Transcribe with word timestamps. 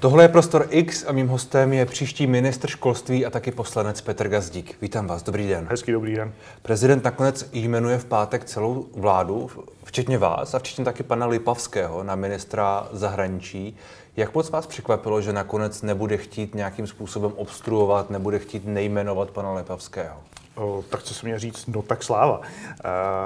Tohle 0.00 0.24
je 0.24 0.28
Prostor 0.28 0.66
X 0.70 1.04
a 1.06 1.12
mým 1.12 1.28
hostem 1.28 1.72
je 1.72 1.86
příští 1.86 2.26
ministr 2.26 2.68
školství 2.68 3.26
a 3.26 3.30
taky 3.30 3.50
poslanec 3.50 4.00
Petr 4.00 4.28
Gazdík. 4.28 4.76
Vítám 4.82 5.06
vás, 5.06 5.22
dobrý 5.22 5.48
den. 5.48 5.66
Hezký 5.70 5.92
dobrý 5.92 6.14
den. 6.14 6.32
Prezident 6.62 7.04
nakonec 7.04 7.48
jmenuje 7.52 7.98
v 7.98 8.04
pátek 8.04 8.44
celou 8.44 8.86
vládu, 8.96 9.50
včetně 9.84 10.18
vás 10.18 10.54
a 10.54 10.58
včetně 10.58 10.84
taky 10.84 11.02
pana 11.02 11.26
Lipavského 11.26 12.02
na 12.02 12.14
ministra 12.14 12.88
zahraničí. 12.92 13.76
Jak 14.16 14.34
moc 14.34 14.50
vás 14.50 14.66
překvapilo, 14.66 15.22
že 15.22 15.32
nakonec 15.32 15.82
nebude 15.82 16.16
chtít 16.16 16.54
nějakým 16.54 16.86
způsobem 16.86 17.32
obstruovat, 17.36 18.10
nebude 18.10 18.38
chtít 18.38 18.66
nejmenovat 18.66 19.30
pana 19.30 19.52
Lipavského? 19.52 20.16
O, 20.56 20.84
tak 20.88 21.02
co 21.02 21.14
se 21.14 21.26
mě 21.26 21.38
říct, 21.38 21.66
no 21.66 21.82
tak 21.82 22.02
sláva. 22.02 22.40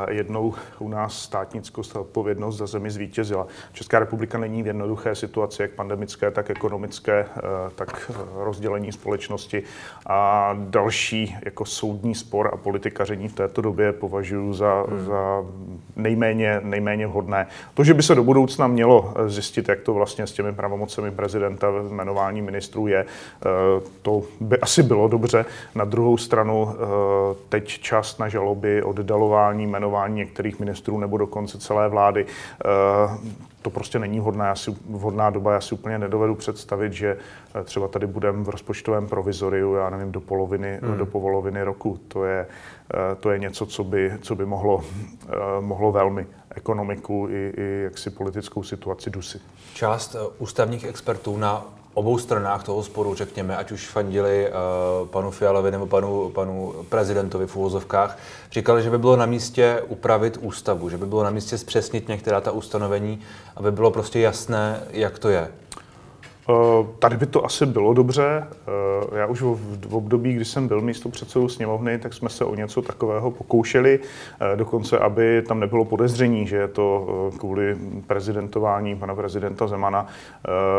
E, 0.08 0.14
jednou 0.14 0.54
u 0.78 0.88
nás 0.88 1.22
státnickou 1.22 1.82
odpovědnost 1.94 2.56
za 2.56 2.66
zemi 2.66 2.90
zvítězila. 2.90 3.46
Česká 3.72 3.98
republika 3.98 4.38
není 4.38 4.62
v 4.62 4.66
jednoduché 4.66 5.14
situaci, 5.14 5.62
jak 5.62 5.70
pandemické, 5.70 6.30
tak 6.30 6.50
ekonomické, 6.50 7.20
e, 7.20 7.26
tak 7.74 8.10
rozdělení 8.34 8.92
společnosti 8.92 9.62
a 10.06 10.50
další 10.58 11.36
jako 11.44 11.64
soudní 11.64 12.14
spor 12.14 12.50
a 12.52 12.56
politikaření 12.56 13.28
v 13.28 13.34
této 13.34 13.60
době 13.60 13.92
považuji 13.92 14.52
za, 14.52 14.84
hmm. 14.88 15.04
za 15.04 15.44
nejméně, 15.96 16.60
nejméně 16.64 17.06
vhodné. 17.06 17.46
To, 17.74 17.84
že 17.84 17.94
by 17.94 18.02
se 18.02 18.14
do 18.14 18.24
budoucna 18.24 18.66
mělo 18.66 19.14
zjistit, 19.26 19.68
jak 19.68 19.80
to 19.80 19.94
vlastně 19.94 20.26
s 20.26 20.32
těmi 20.32 20.52
pravomocemi 20.52 21.10
prezidenta 21.10 21.66
jmenování 21.90 22.42
ministrů 22.42 22.86
je, 22.86 22.98
e, 23.00 23.06
to 24.02 24.22
by 24.40 24.58
asi 24.58 24.82
bylo 24.82 25.08
dobře. 25.08 25.44
Na 25.74 25.84
druhou 25.84 26.16
stranu 26.16 26.74
teď 27.48 27.68
čas 27.68 28.18
na 28.18 28.28
žaloby, 28.28 28.82
oddalování, 28.82 29.66
jmenování 29.66 30.16
některých 30.16 30.60
ministrů 30.60 30.98
nebo 30.98 31.18
dokonce 31.18 31.58
celé 31.58 31.88
vlády. 31.88 32.26
Eh, 32.26 32.68
to 33.62 33.70
prostě 33.70 33.98
není 33.98 34.20
vhodná, 34.20 34.52
asi, 34.52 34.74
vhodná 34.90 35.30
doba. 35.30 35.52
Já 35.52 35.60
si 35.60 35.74
úplně 35.74 35.98
nedovedu 35.98 36.34
představit, 36.34 36.92
že 36.92 37.16
eh, 37.54 37.64
třeba 37.64 37.88
tady 37.88 38.06
budeme 38.06 38.44
v 38.44 38.48
rozpočtovém 38.48 39.08
provizoriu, 39.08 39.74
já 39.74 39.90
nevím, 39.90 40.12
do 40.12 40.20
poloviny, 40.20 40.78
hmm. 40.82 40.98
do 40.98 41.06
poloviny 41.06 41.62
roku. 41.62 41.98
To 42.08 42.24
je, 42.24 42.46
eh, 42.94 43.14
to 43.14 43.30
je 43.30 43.38
něco, 43.38 43.66
co 43.66 43.84
by, 43.84 44.12
co 44.22 44.34
by 44.34 44.46
mohlo, 44.46 44.84
mohlo 45.60 45.92
velmi 45.92 46.26
ekonomiku 46.50 47.28
i, 47.30 47.52
i 47.56 47.82
jaksi 47.84 48.10
politickou 48.10 48.62
situaci 48.62 49.10
dusit. 49.10 49.42
Část 49.74 50.16
ústavních 50.38 50.84
expertů 50.84 51.36
na 51.36 51.79
obou 51.94 52.18
stranách 52.18 52.64
toho 52.64 52.82
sporu, 52.82 53.14
řekněme, 53.14 53.56
ať 53.56 53.72
už 53.72 53.88
fandili 53.88 54.48
uh, 54.48 55.08
panu 55.08 55.30
Fialovi 55.30 55.70
nebo 55.70 55.86
panu, 55.86 56.30
panu 56.30 56.74
prezidentovi 56.88 57.46
v 57.46 57.56
úvozovkách, 57.56 58.18
říkali, 58.52 58.82
že 58.82 58.90
by 58.90 58.98
bylo 58.98 59.16
na 59.16 59.26
místě 59.26 59.82
upravit 59.88 60.38
ústavu, 60.40 60.90
že 60.90 60.96
by 60.96 61.06
bylo 61.06 61.24
na 61.24 61.30
místě 61.30 61.58
zpřesnit 61.58 62.08
některá 62.08 62.40
ta 62.40 62.52
ustanovení, 62.52 63.20
aby 63.56 63.72
bylo 63.72 63.90
prostě 63.90 64.20
jasné, 64.20 64.82
jak 64.90 65.18
to 65.18 65.28
je. 65.28 65.48
Eh, 66.50 66.86
tady 66.98 67.16
by 67.16 67.26
to 67.26 67.44
asi 67.44 67.66
bylo 67.66 67.94
dobře. 67.94 68.46
Eh, 69.12 69.18
já 69.18 69.26
už 69.26 69.40
v 69.40 69.94
období, 69.94 70.32
kdy 70.32 70.44
jsem 70.44 70.68
byl 70.68 70.80
místo 70.80 71.08
předsedou 71.08 71.48
sněmovny, 71.48 71.98
tak 71.98 72.14
jsme 72.14 72.28
se 72.28 72.44
o 72.44 72.54
něco 72.54 72.82
takového 72.82 73.30
pokoušeli. 73.30 74.00
Eh, 74.40 74.56
dokonce, 74.56 74.98
aby 74.98 75.42
tam 75.48 75.60
nebylo 75.60 75.84
podezření, 75.84 76.46
že 76.46 76.56
je 76.56 76.68
to 76.68 77.06
kvůli 77.38 77.76
prezidentování 78.06 78.96
pana 78.96 79.14
prezidenta 79.14 79.66
Zemana, 79.66 80.06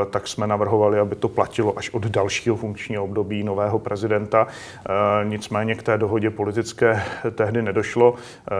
tak 0.10 0.28
jsme 0.28 0.48
navrhovali, 0.48 1.00
aby 1.00 1.16
to 1.16 1.30
platilo 1.30 1.78
až 1.78 1.90
od 1.90 2.06
dalšího 2.06 2.56
funkčního 2.56 3.04
období 3.04 3.44
nového 3.44 3.80
prezidenta. 3.80 4.48
Nicméně 5.24 5.76
k 5.76 5.84
té 5.84 5.98
dohodě 5.98 6.30
politické 6.30 7.04
tehdy 7.36 7.62
nedošlo. 7.62 8.16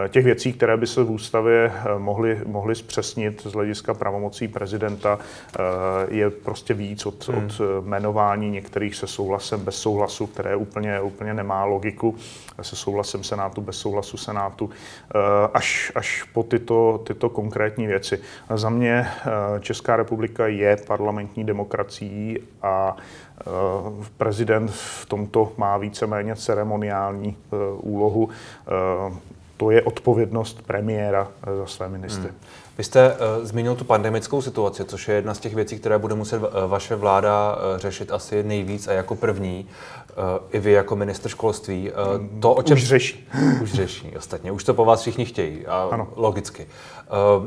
Těch 0.08 0.24
věcí, 0.24 0.52
které 0.52 0.76
by 0.76 0.86
se 0.86 1.02
v 1.04 1.10
ústavě 1.10 1.72
mohly, 1.98 2.40
mohly 2.46 2.74
zpřesnit 2.74 3.42
z 3.42 3.52
hlediska 3.52 3.94
pravomocí 3.94 4.48
prezidenta, 4.48 5.18
je 6.08 6.30
prostě 6.30 6.74
víc 6.74 7.01
od, 7.06 7.28
hmm. 7.28 7.44
od 7.44 7.60
eh, 7.60 7.80
jmenování 7.80 8.50
některých 8.50 8.94
se 8.96 9.06
souhlasem 9.06 9.64
bez 9.64 9.76
souhlasu, 9.76 10.26
které 10.26 10.56
úplně, 10.56 11.00
úplně 11.00 11.34
nemá 11.34 11.64
logiku, 11.64 12.16
se 12.62 12.76
souhlasem 12.76 13.24
Senátu 13.24 13.60
bez 13.60 13.76
souhlasu 13.76 14.16
Senátu, 14.16 14.70
eh, 14.70 15.18
až, 15.54 15.92
až 15.94 16.22
po 16.22 16.42
tyto, 16.42 17.00
tyto 17.06 17.28
konkrétní 17.28 17.86
věci. 17.86 18.20
Za 18.54 18.70
mě 18.70 19.06
eh, 19.06 19.30
Česká 19.60 19.96
republika 19.96 20.46
je 20.46 20.76
parlamentní 20.76 21.44
demokracií 21.44 22.38
a 22.62 22.96
prezident 24.16 24.70
v 24.70 25.06
tomto 25.06 25.52
má 25.56 25.76
víceméně 25.76 26.36
ceremoniální 26.36 27.36
úlohu 27.80 28.28
to 29.56 29.70
je 29.70 29.82
odpovědnost 29.82 30.62
premiéra 30.66 31.28
za 31.58 31.66
své 31.66 31.88
ministry. 31.88 32.28
Hmm. 32.28 32.38
Vy 32.78 32.84
jste 32.84 33.12
uh, 33.12 33.44
zmínil 33.44 33.74
tu 33.74 33.84
pandemickou 33.84 34.42
situaci, 34.42 34.84
což 34.84 35.08
je 35.08 35.14
jedna 35.14 35.34
z 35.34 35.38
těch 35.38 35.54
věcí, 35.54 35.78
které 35.78 35.98
bude 35.98 36.14
muset 36.14 36.38
uh, 36.38 36.48
vaše 36.66 36.96
vláda 36.96 37.56
uh, 37.56 37.78
řešit 37.78 38.12
asi 38.12 38.42
nejvíc 38.42 38.88
a 38.88 38.92
jako 38.92 39.14
první. 39.14 39.68
Uh, 40.16 40.24
I 40.50 40.58
vy 40.58 40.72
jako 40.72 40.96
minister 40.96 41.30
školství. 41.30 41.90
Uh, 41.90 42.40
to, 42.40 42.54
o 42.54 42.62
čem... 42.62 42.76
Už 42.76 42.84
řeší. 42.84 43.28
Už 43.62 43.72
řeší, 43.72 44.16
ostatně. 44.16 44.52
Už 44.52 44.64
to 44.64 44.74
po 44.74 44.84
vás 44.84 45.00
všichni 45.00 45.24
chtějí. 45.24 45.66
A 45.66 45.88
ano. 45.92 46.08
Logicky. 46.16 46.66
Uh, 47.38 47.46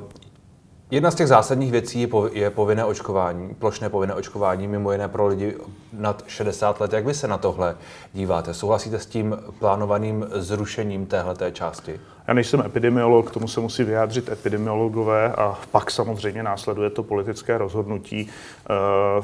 Jedna 0.92 1.12
z 1.12 1.16
těch 1.16 1.28
zásadních 1.28 1.72
věcí 1.72 2.08
je 2.32 2.50
povinné 2.50 2.86
očkování, 2.86 3.54
plošné 3.54 3.90
povinné 3.90 4.14
očkování, 4.14 4.68
mimo 4.68 4.92
jiné 4.92 5.08
pro 5.08 5.28
lidi 5.28 5.56
nad 5.94 6.24
60 6.28 6.82
let. 6.82 6.94
Jak 6.94 7.06
vy 7.06 7.14
se 7.14 7.28
na 7.28 7.38
tohle 7.38 7.78
díváte? 8.14 8.54
Souhlasíte 8.54 9.00
s 9.00 9.06
tím 9.06 9.38
plánovaným 9.60 10.26
zrušením 10.32 11.06
téhleté 11.06 11.52
části? 11.52 12.00
Já 12.28 12.34
nejsem 12.34 12.64
epidemiolog, 12.66 13.30
k 13.30 13.34
tomu 13.34 13.48
se 13.48 13.60
musí 13.60 13.84
vyjádřit 13.84 14.30
epidemiologové 14.30 15.34
a 15.34 15.60
pak 15.72 15.92
samozřejmě 15.92 16.44
následuje 16.44 16.90
to 16.90 17.04
politické 17.04 17.58
rozhodnutí. 17.58 18.30
Eh, 18.30 19.24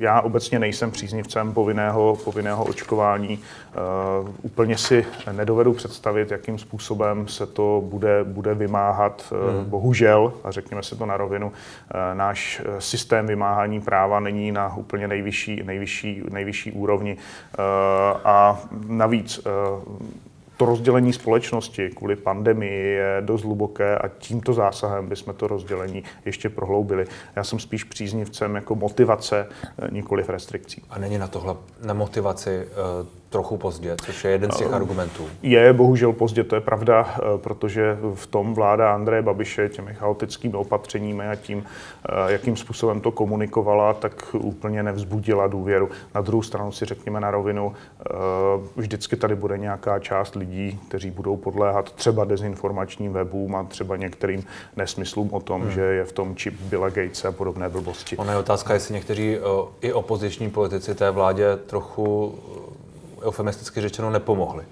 já 0.00 0.20
obecně 0.20 0.58
nejsem 0.58 0.90
příznivcem 0.90 1.52
povinného, 1.52 2.18
povinného 2.24 2.64
očkování. 2.64 3.38
Eh, 3.38 3.76
úplně 4.42 4.78
si 4.78 5.06
nedovedu 5.32 5.72
představit, 5.72 6.30
jakým 6.30 6.58
způsobem 6.58 7.28
se 7.28 7.46
to 7.46 7.82
bude, 7.84 8.24
bude 8.24 8.54
vymáhat. 8.54 9.32
Eh, 9.32 9.52
hmm. 9.52 9.70
Bohužel, 9.70 10.32
a 10.44 10.50
řekněme 10.50 10.82
si 10.82 10.96
to 10.96 11.06
na 11.06 11.16
rovinu, 11.16 11.52
náš 12.14 12.62
systém 12.78 13.26
vymáhání 13.26 13.80
práva 13.80 14.20
není 14.20 14.52
na 14.52 14.76
úplně 14.76 15.08
nejvyšší, 15.08 15.62
nejvyšší, 15.62 16.22
nejvyšší 16.30 16.72
úrovni. 16.72 17.16
A 18.24 18.60
navíc 18.86 19.40
to 20.60 20.66
rozdělení 20.66 21.12
společnosti 21.12 21.90
kvůli 21.90 22.16
pandemii 22.16 22.88
je 22.88 23.16
dost 23.20 23.42
hluboké 23.42 23.98
a 23.98 24.08
tímto 24.08 24.52
zásahem 24.52 25.08
bychom 25.08 25.34
to 25.34 25.46
rozdělení 25.46 26.04
ještě 26.24 26.48
prohloubili. 26.48 27.06
Já 27.36 27.44
jsem 27.44 27.58
spíš 27.58 27.84
příznivcem 27.84 28.54
jako 28.54 28.74
motivace, 28.74 29.46
eh, 29.78 29.88
nikoli 29.90 30.24
restrikcí. 30.28 30.82
A 30.90 30.98
není 30.98 31.18
na 31.18 31.28
tohle, 31.28 31.56
na 31.84 31.94
motivaci 31.94 32.50
eh, 32.50 33.19
trochu 33.30 33.56
pozdě, 33.56 33.96
což 34.04 34.24
je 34.24 34.30
jeden 34.30 34.50
z 34.50 34.56
těch 34.56 34.66
eh, 34.70 34.74
argumentů. 34.74 35.28
Je 35.42 35.72
bohužel 35.72 36.12
pozdě, 36.12 36.44
to 36.44 36.54
je 36.54 36.60
pravda, 36.60 37.14
eh, 37.14 37.38
protože 37.38 37.98
v 38.14 38.26
tom 38.26 38.54
vláda 38.54 38.94
Andreje 38.94 39.22
Babiše 39.22 39.68
těmi 39.68 39.94
chaotickými 39.94 40.54
opatřeními 40.54 41.28
a 41.28 41.34
tím, 41.34 41.64
eh, 41.64 42.32
jakým 42.32 42.56
způsobem 42.56 43.00
to 43.00 43.10
komunikovala, 43.10 43.94
tak 43.94 44.34
úplně 44.34 44.82
nevzbudila 44.82 45.46
důvěru. 45.46 45.88
Na 46.14 46.20
druhou 46.20 46.42
stranu 46.42 46.72
si 46.72 46.84
řekněme 46.84 47.20
na 47.20 47.30
rovinu, 47.30 47.72
vždycky 48.76 49.16
tady 49.16 49.34
bude 49.34 49.58
nějaká 49.58 49.98
část 49.98 50.34
lidí, 50.34 50.80
kteří 50.88 51.10
budou 51.10 51.36
podléhat 51.36 51.92
třeba 51.92 52.24
dezinformačním 52.24 53.12
webům 53.12 53.56
a 53.56 53.64
třeba 53.64 53.96
některým 53.96 54.44
nesmyslům 54.76 55.28
o 55.32 55.40
tom, 55.40 55.62
hmm. 55.62 55.70
že 55.70 55.80
je 55.80 56.04
v 56.04 56.12
tom 56.12 56.36
čip 56.36 56.60
Billa 56.60 56.88
Gatese 56.88 57.28
a 57.28 57.32
podobné 57.32 57.68
blbosti. 57.68 58.16
Ona 58.16 58.32
je 58.32 58.38
otázka, 58.38 58.74
jestli 58.74 58.94
někteří 58.94 59.36
i 59.80 59.92
opoziční 59.92 60.50
politici 60.50 60.94
té 60.94 61.10
vládě 61.10 61.56
trochu 61.66 62.34
eufemisticky 63.22 63.80
řečeno 63.80 64.10
nepomohly. 64.10 64.64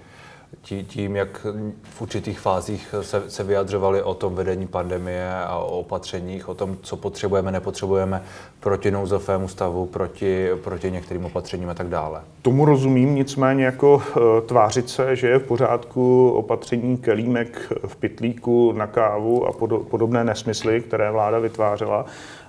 Tím, 0.87 1.15
jak 1.15 1.45
v 1.83 2.01
určitých 2.01 2.39
fázích 2.39 2.95
se, 3.01 3.23
se 3.27 3.43
vyjadřovali 3.43 4.03
o 4.03 4.13
tom 4.13 4.35
vedení 4.35 4.67
pandemie 4.67 5.33
a 5.35 5.57
o 5.57 5.79
opatřeních, 5.79 6.49
o 6.49 6.53
tom, 6.53 6.77
co 6.81 6.97
potřebujeme, 6.97 7.51
nepotřebujeme 7.51 8.23
proti 8.59 8.91
nouzovému 8.91 9.47
stavu, 9.47 9.85
proti, 9.85 10.49
proti 10.63 10.91
některým 10.91 11.25
opatřením 11.25 11.69
a 11.69 11.73
tak 11.73 11.87
dále. 11.87 12.21
Tomu 12.41 12.65
rozumím, 12.65 13.15
nicméně 13.15 13.65
jako 13.65 13.95
uh, 13.95 14.21
tvářit 14.45 14.89
se, 14.89 15.15
že 15.15 15.27
je 15.27 15.39
v 15.39 15.43
pořádku 15.43 16.29
opatření 16.29 16.97
kelímek 16.97 17.73
v 17.87 17.95
pitlíku 17.95 18.71
na 18.71 18.87
kávu 18.87 19.47
a 19.47 19.51
podobné 19.89 20.23
nesmysly, 20.23 20.81
které 20.81 21.11
vláda 21.11 21.39
vytvářela, 21.39 22.05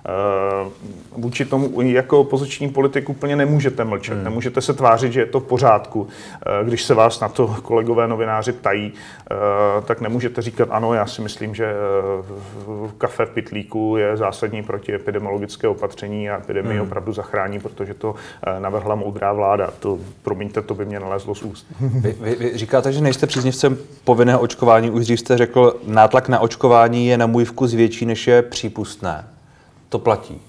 vůči 1.15 1.45
tomu 1.45 1.81
jako 1.81 2.19
opoziční 2.19 2.69
politik 2.69 3.09
úplně 3.09 3.35
nemůžete 3.35 3.83
mlčet. 3.83 4.13
Hmm. 4.13 4.23
Nemůžete 4.23 4.61
se 4.61 4.73
tvářit, 4.73 5.13
že 5.13 5.19
je 5.19 5.25
to 5.25 5.39
v 5.39 5.43
pořádku. 5.43 6.07
Eh, 6.45 6.65
když 6.65 6.83
se 6.83 6.93
vás 6.93 7.19
na 7.19 7.29
to 7.29 7.55
kolegové 7.61 8.07
novináři 8.07 8.51
ptají, 8.51 8.93
eh, 9.31 9.35
tak 9.85 10.01
nemůžete 10.01 10.41
říkat, 10.41 10.69
ano, 10.71 10.93
já 10.93 11.05
si 11.05 11.21
myslím, 11.21 11.55
že 11.55 11.73
kafe 12.97 13.25
v 13.25 13.29
pitlíku 13.29 13.97
je 13.97 14.17
zásadní 14.17 14.63
proti 14.63 14.95
epidemiologické 14.95 15.67
opatření 15.67 16.29
a 16.29 16.37
epidemii 16.37 16.77
hmm. 16.77 16.87
opravdu 16.87 17.13
zachrání, 17.13 17.59
protože 17.59 17.93
to 17.93 18.15
navrhla 18.59 18.95
moudrá 18.95 19.33
vláda. 19.33 19.69
To, 19.79 19.99
promiňte, 20.21 20.61
to 20.61 20.73
by 20.73 20.85
mě 20.85 20.99
nalezlo 20.99 21.35
z 21.35 21.43
úst. 21.43 21.67
Vy, 21.79 22.15
vy, 22.19 22.35
vy 22.35 22.57
říkáte, 22.57 22.91
že 22.91 23.01
nejste 23.01 23.27
příznivcem 23.27 23.77
povinného 24.03 24.39
očkování. 24.39 24.91
Už 24.91 25.03
dřív 25.03 25.19
jste 25.19 25.37
řekl, 25.37 25.79
nátlak 25.87 26.29
na 26.29 26.39
očkování 26.39 27.07
je 27.07 27.17
na 27.17 27.25
můj 27.25 27.45
vkus 27.45 27.73
větší, 27.73 28.05
než 28.05 28.27
je 28.27 28.41
přípustné 28.41 29.30
to 29.91 29.99
platí. 29.99 30.41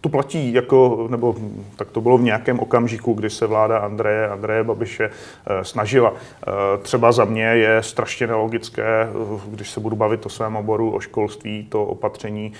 to 0.00 0.08
platí 0.08 0.52
jako, 0.52 1.06
nebo 1.10 1.34
tak 1.76 1.90
to 1.90 2.00
bylo 2.00 2.18
v 2.18 2.22
nějakém 2.22 2.60
okamžiku, 2.60 3.12
kdy 3.12 3.30
se 3.30 3.46
vláda 3.46 3.78
Andreje, 3.78 4.28
Andreje 4.28 4.64
Babiše 4.64 5.10
eh, 5.10 5.64
snažila. 5.64 6.12
Eh, 6.14 6.52
třeba 6.82 7.12
za 7.12 7.24
mě 7.24 7.44
je 7.44 7.82
strašně 7.82 8.26
nelogické, 8.26 8.82
eh, 8.82 9.40
když 9.46 9.70
se 9.70 9.80
budu 9.80 9.96
bavit 9.96 10.26
o 10.26 10.28
svém 10.28 10.56
oboru, 10.56 10.90
o 10.90 11.00
školství, 11.00 11.66
to 11.68 11.84
opatření, 11.84 12.52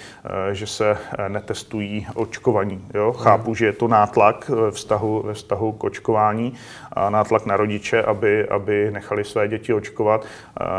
že 0.52 0.66
se 0.66 0.96
netestují 1.28 2.06
očkovaní. 2.14 2.84
Jo? 2.94 3.12
Chápu, 3.12 3.54
že 3.54 3.66
je 3.66 3.72
to 3.72 3.88
nátlak 3.88 4.48
ve 4.48 4.70
vztahu, 4.70 5.22
ve 5.26 5.34
vztahu 5.34 5.72
k 5.72 5.84
očkování 5.84 6.54
nátlak 7.08 7.46
na 7.46 7.56
rodiče, 7.56 8.02
aby, 8.02 8.48
aby 8.48 8.90
nechali 8.90 9.24
své 9.24 9.48
děti 9.48 9.74
očkovat. 9.74 10.24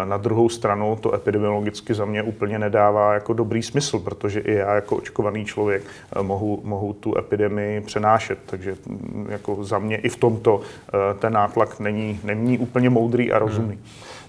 Na 0.05 0.17
druhou 0.17 0.49
stranu 0.49 0.97
to 1.01 1.13
epidemiologicky 1.13 1.93
za 1.93 2.05
mě 2.05 2.23
úplně 2.23 2.59
nedává 2.59 3.13
jako 3.13 3.33
dobrý 3.33 3.63
smysl, 3.63 3.99
protože 3.99 4.39
i 4.39 4.53
já 4.53 4.75
jako 4.75 4.95
očkovaný 4.95 5.45
člověk 5.45 5.83
mohu 6.21 6.61
mohou, 6.63 6.93
tu 6.93 7.17
epidemii 7.17 7.81
přenášet. 7.81 8.39
Takže 8.45 8.75
mm, 8.85 9.27
jako 9.29 9.63
za 9.63 9.79
mě 9.79 9.97
i 9.97 10.09
v 10.09 10.15
tomto 10.17 10.61
eh, 10.61 11.13
ten 11.19 11.33
nátlak 11.33 11.79
není, 11.79 12.19
není 12.23 12.57
úplně 12.57 12.89
moudrý 12.89 13.31
a 13.31 13.39
rozumný. 13.39 13.75
Hmm. 13.75 13.85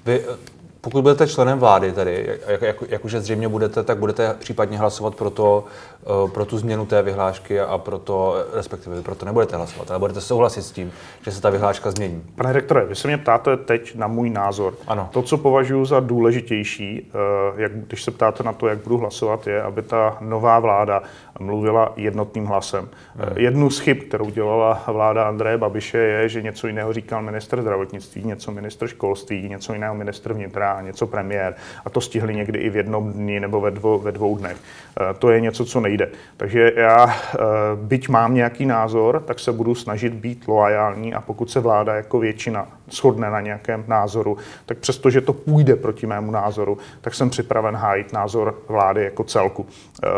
Vy, 0.06 0.20
eh, 0.20 0.61
pokud 0.82 1.02
budete 1.02 1.26
členem 1.26 1.58
vlády 1.58 1.92
tady, 1.92 2.38
jak, 2.46 2.62
jak, 2.62 2.76
jak 2.88 3.04
už 3.04 3.12
zřejmě 3.12 3.48
budete, 3.48 3.82
tak 3.82 3.98
budete 3.98 4.34
případně 4.38 4.78
hlasovat 4.78 5.14
pro, 5.14 5.30
to, 5.30 5.64
eh, 6.02 6.30
pro 6.30 6.44
tu 6.44 6.58
změnu 6.58 6.86
té 6.86 7.02
vyhlášky 7.02 7.60
a 7.60 7.78
pro 7.78 7.98
to, 7.98 8.44
respektive 8.52 9.02
pro 9.02 9.14
to 9.14 9.26
nebudete 9.26 9.56
hlasovat, 9.56 9.90
ale 9.90 9.98
budete 9.98 10.20
souhlasit 10.20 10.62
s 10.62 10.70
tím, 10.70 10.92
že 11.22 11.30
se 11.30 11.40
ta 11.40 11.50
vyhláška 11.50 11.90
změní. 11.90 12.22
Pane 12.34 12.52
rektore, 12.52 12.84
vy 12.84 12.94
se 12.94 13.08
mě 13.08 13.18
ptáte 13.18 13.56
teď 13.56 13.94
na 13.94 14.06
můj 14.06 14.30
názor. 14.30 14.74
Ano. 14.86 15.08
To, 15.12 15.22
co 15.22 15.38
považuji 15.38 15.84
za 15.84 16.00
důležitější, 16.00 17.10
jak, 17.56 17.72
když 17.72 18.02
se 18.02 18.10
ptáte 18.10 18.42
na 18.42 18.52
to, 18.52 18.68
jak 18.68 18.78
budu 18.78 18.98
hlasovat, 18.98 19.46
je, 19.46 19.62
aby 19.62 19.82
ta 19.82 20.16
nová 20.20 20.58
vláda 20.58 21.02
mluvila 21.40 21.92
jednotným 21.96 22.46
hlasem. 22.46 22.88
Hmm. 23.16 23.36
Jednu 23.36 23.70
z 23.70 23.78
chyb, 23.78 23.96
kterou 24.08 24.30
dělala 24.30 24.82
vláda 24.86 25.28
Andreje 25.28 25.58
Babiše, 25.58 25.98
je, 25.98 26.28
že 26.28 26.42
něco 26.42 26.66
jiného 26.66 26.92
říkal 26.92 27.22
minister 27.22 27.62
zdravotnictví, 27.62 28.24
něco 28.24 28.52
minister 28.52 28.88
školství, 28.88 29.48
něco 29.48 29.72
jiného 29.72 29.94
minister 29.94 30.32
vnitra, 30.32 30.71
něco 30.80 31.06
premiér. 31.06 31.54
A 31.84 31.90
to 31.90 32.00
stihli 32.00 32.34
někdy 32.34 32.58
i 32.58 32.70
v 32.70 32.76
jednom 32.76 33.12
dni 33.12 33.40
nebo 33.40 33.60
ve 33.60 33.70
dvou, 33.70 33.98
ve 33.98 34.12
dvou 34.12 34.38
dnech. 34.38 34.56
Eh, 34.56 35.14
to 35.18 35.30
je 35.30 35.40
něco, 35.40 35.64
co 35.64 35.80
nejde. 35.80 36.08
Takže 36.36 36.72
já, 36.76 37.06
eh, 37.10 37.38
byť 37.76 38.08
mám 38.08 38.34
nějaký 38.34 38.66
názor, 38.66 39.22
tak 39.26 39.38
se 39.38 39.52
budu 39.52 39.74
snažit 39.74 40.12
být 40.12 40.48
loajální 40.48 41.14
a 41.14 41.20
pokud 41.20 41.50
se 41.50 41.60
vláda 41.60 41.94
jako 41.94 42.18
většina 42.18 42.68
shodne 42.90 43.30
na 43.30 43.40
nějakém 43.40 43.84
názoru, 43.88 44.36
tak 44.66 44.78
přestože 44.78 45.20
to 45.20 45.32
půjde 45.32 45.76
proti 45.76 46.06
mému 46.06 46.30
názoru, 46.30 46.78
tak 47.00 47.14
jsem 47.14 47.30
připraven 47.30 47.76
hájit 47.76 48.12
názor 48.12 48.58
vlády 48.68 49.04
jako 49.04 49.24
celku. 49.24 49.66
Eh, 50.04 50.08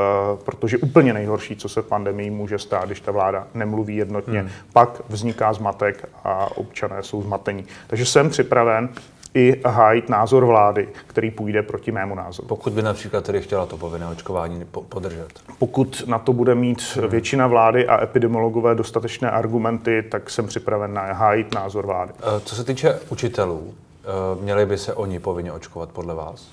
protože 0.44 0.78
úplně 0.78 1.12
nejhorší, 1.12 1.56
co 1.56 1.68
se 1.68 1.82
pandemii 1.82 2.30
může 2.30 2.58
stát, 2.58 2.86
když 2.86 3.00
ta 3.00 3.12
vláda 3.12 3.46
nemluví 3.54 3.96
jednotně, 3.96 4.40
hmm. 4.40 4.50
pak 4.72 5.02
vzniká 5.08 5.52
zmatek 5.52 6.08
a 6.24 6.56
občané 6.56 7.02
jsou 7.02 7.22
zmatení. 7.22 7.64
Takže 7.86 8.06
jsem 8.06 8.30
připraven 8.30 8.88
i 9.34 9.60
hájit 9.66 10.08
názor 10.08 10.44
vlády, 10.44 10.88
který 11.06 11.30
půjde 11.30 11.62
proti 11.62 11.92
mému 11.92 12.14
názoru. 12.14 12.48
Pokud 12.48 12.72
by 12.72 12.82
například 12.82 13.24
tedy 13.24 13.42
chtěla 13.42 13.66
to 13.66 13.76
povinné 13.76 14.06
očkování 14.06 14.64
podržet? 14.88 15.28
Pokud 15.58 16.02
na 16.06 16.18
to 16.18 16.32
bude 16.32 16.54
mít 16.54 16.82
hmm. 16.96 17.08
většina 17.08 17.46
vlády 17.46 17.86
a 17.86 18.02
epidemiologové 18.02 18.74
dostatečné 18.74 19.30
argumenty, 19.30 20.04
tak 20.10 20.30
jsem 20.30 20.46
připraven 20.46 20.94
na 20.94 21.02
hájit 21.02 21.54
názor 21.54 21.86
vlády. 21.86 22.12
Eh, 22.18 22.40
co 22.44 22.56
se 22.56 22.64
týče 22.64 22.98
učitelů, 23.10 23.74
eh, 24.04 24.42
měli 24.42 24.66
by 24.66 24.78
se 24.78 24.94
oni 24.94 25.20
povinně 25.20 25.52
očkovat 25.52 25.88
podle 25.88 26.14
vás? 26.14 26.48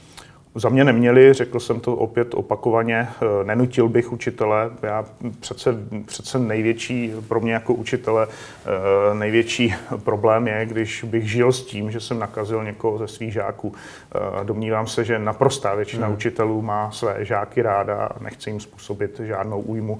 Za 0.55 0.69
mě 0.69 0.83
neměli, 0.83 1.33
řekl 1.33 1.59
jsem 1.59 1.79
to 1.79 1.95
opět 1.95 2.33
opakovaně, 2.33 3.07
eh, 3.21 3.43
nenutil 3.43 3.89
bych 3.89 4.11
učitele. 4.11 4.71
Já 4.81 5.05
přece, 5.39 5.75
přece 6.05 6.39
největší 6.39 7.13
pro 7.27 7.39
mě 7.39 7.53
jako 7.53 7.73
učitele 7.73 8.27
eh, 8.27 9.13
největší 9.13 9.75
problém 10.03 10.47
je, 10.47 10.65
když 10.65 11.03
bych 11.03 11.31
žil 11.31 11.51
s 11.51 11.65
tím, 11.65 11.91
že 11.91 11.99
jsem 11.99 12.19
nakazil 12.19 12.63
někoho 12.63 12.97
ze 12.97 13.07
svých 13.07 13.33
žáků. 13.33 13.73
Eh, 14.15 14.43
domnívám 14.43 14.87
se, 14.87 15.03
že 15.03 15.19
naprostá 15.19 15.75
většina 15.75 16.07
hmm. 16.07 16.15
učitelů 16.15 16.61
má 16.61 16.91
své 16.91 17.25
žáky 17.25 17.61
ráda 17.61 18.05
a 18.05 18.23
nechce 18.23 18.49
jim 18.49 18.59
způsobit 18.59 19.19
žádnou 19.19 19.61
újmu. 19.61 19.99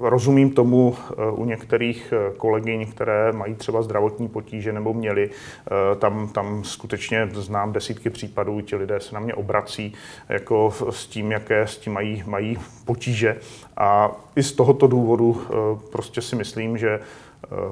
Rozumím 0.00 0.50
tomu 0.50 0.96
u 1.32 1.44
některých 1.44 2.12
kolegyň, 2.36 2.86
které 2.86 3.32
mají 3.32 3.54
třeba 3.54 3.82
zdravotní 3.82 4.28
potíže 4.28 4.72
nebo 4.72 4.94
měli. 4.94 5.30
Tam, 5.98 6.28
tam 6.28 6.64
skutečně 6.64 7.28
znám 7.32 7.72
desítky 7.72 8.10
případů 8.10 8.60
ti 8.74 8.78
lidé 8.78 9.00
se 9.00 9.14
na 9.14 9.20
mě 9.20 9.34
obrací 9.34 9.92
jako 10.28 10.74
s 10.90 11.06
tím, 11.06 11.32
jaké 11.32 11.66
s 11.66 11.78
tím 11.78 11.92
mají, 11.92 12.22
mají 12.26 12.58
potíže. 12.84 13.36
A 13.76 14.10
i 14.36 14.42
z 14.42 14.52
tohoto 14.52 14.86
důvodu 14.86 15.42
eh, 15.42 15.54
prostě 15.92 16.20
si 16.20 16.36
myslím, 16.36 16.78
že 16.78 17.00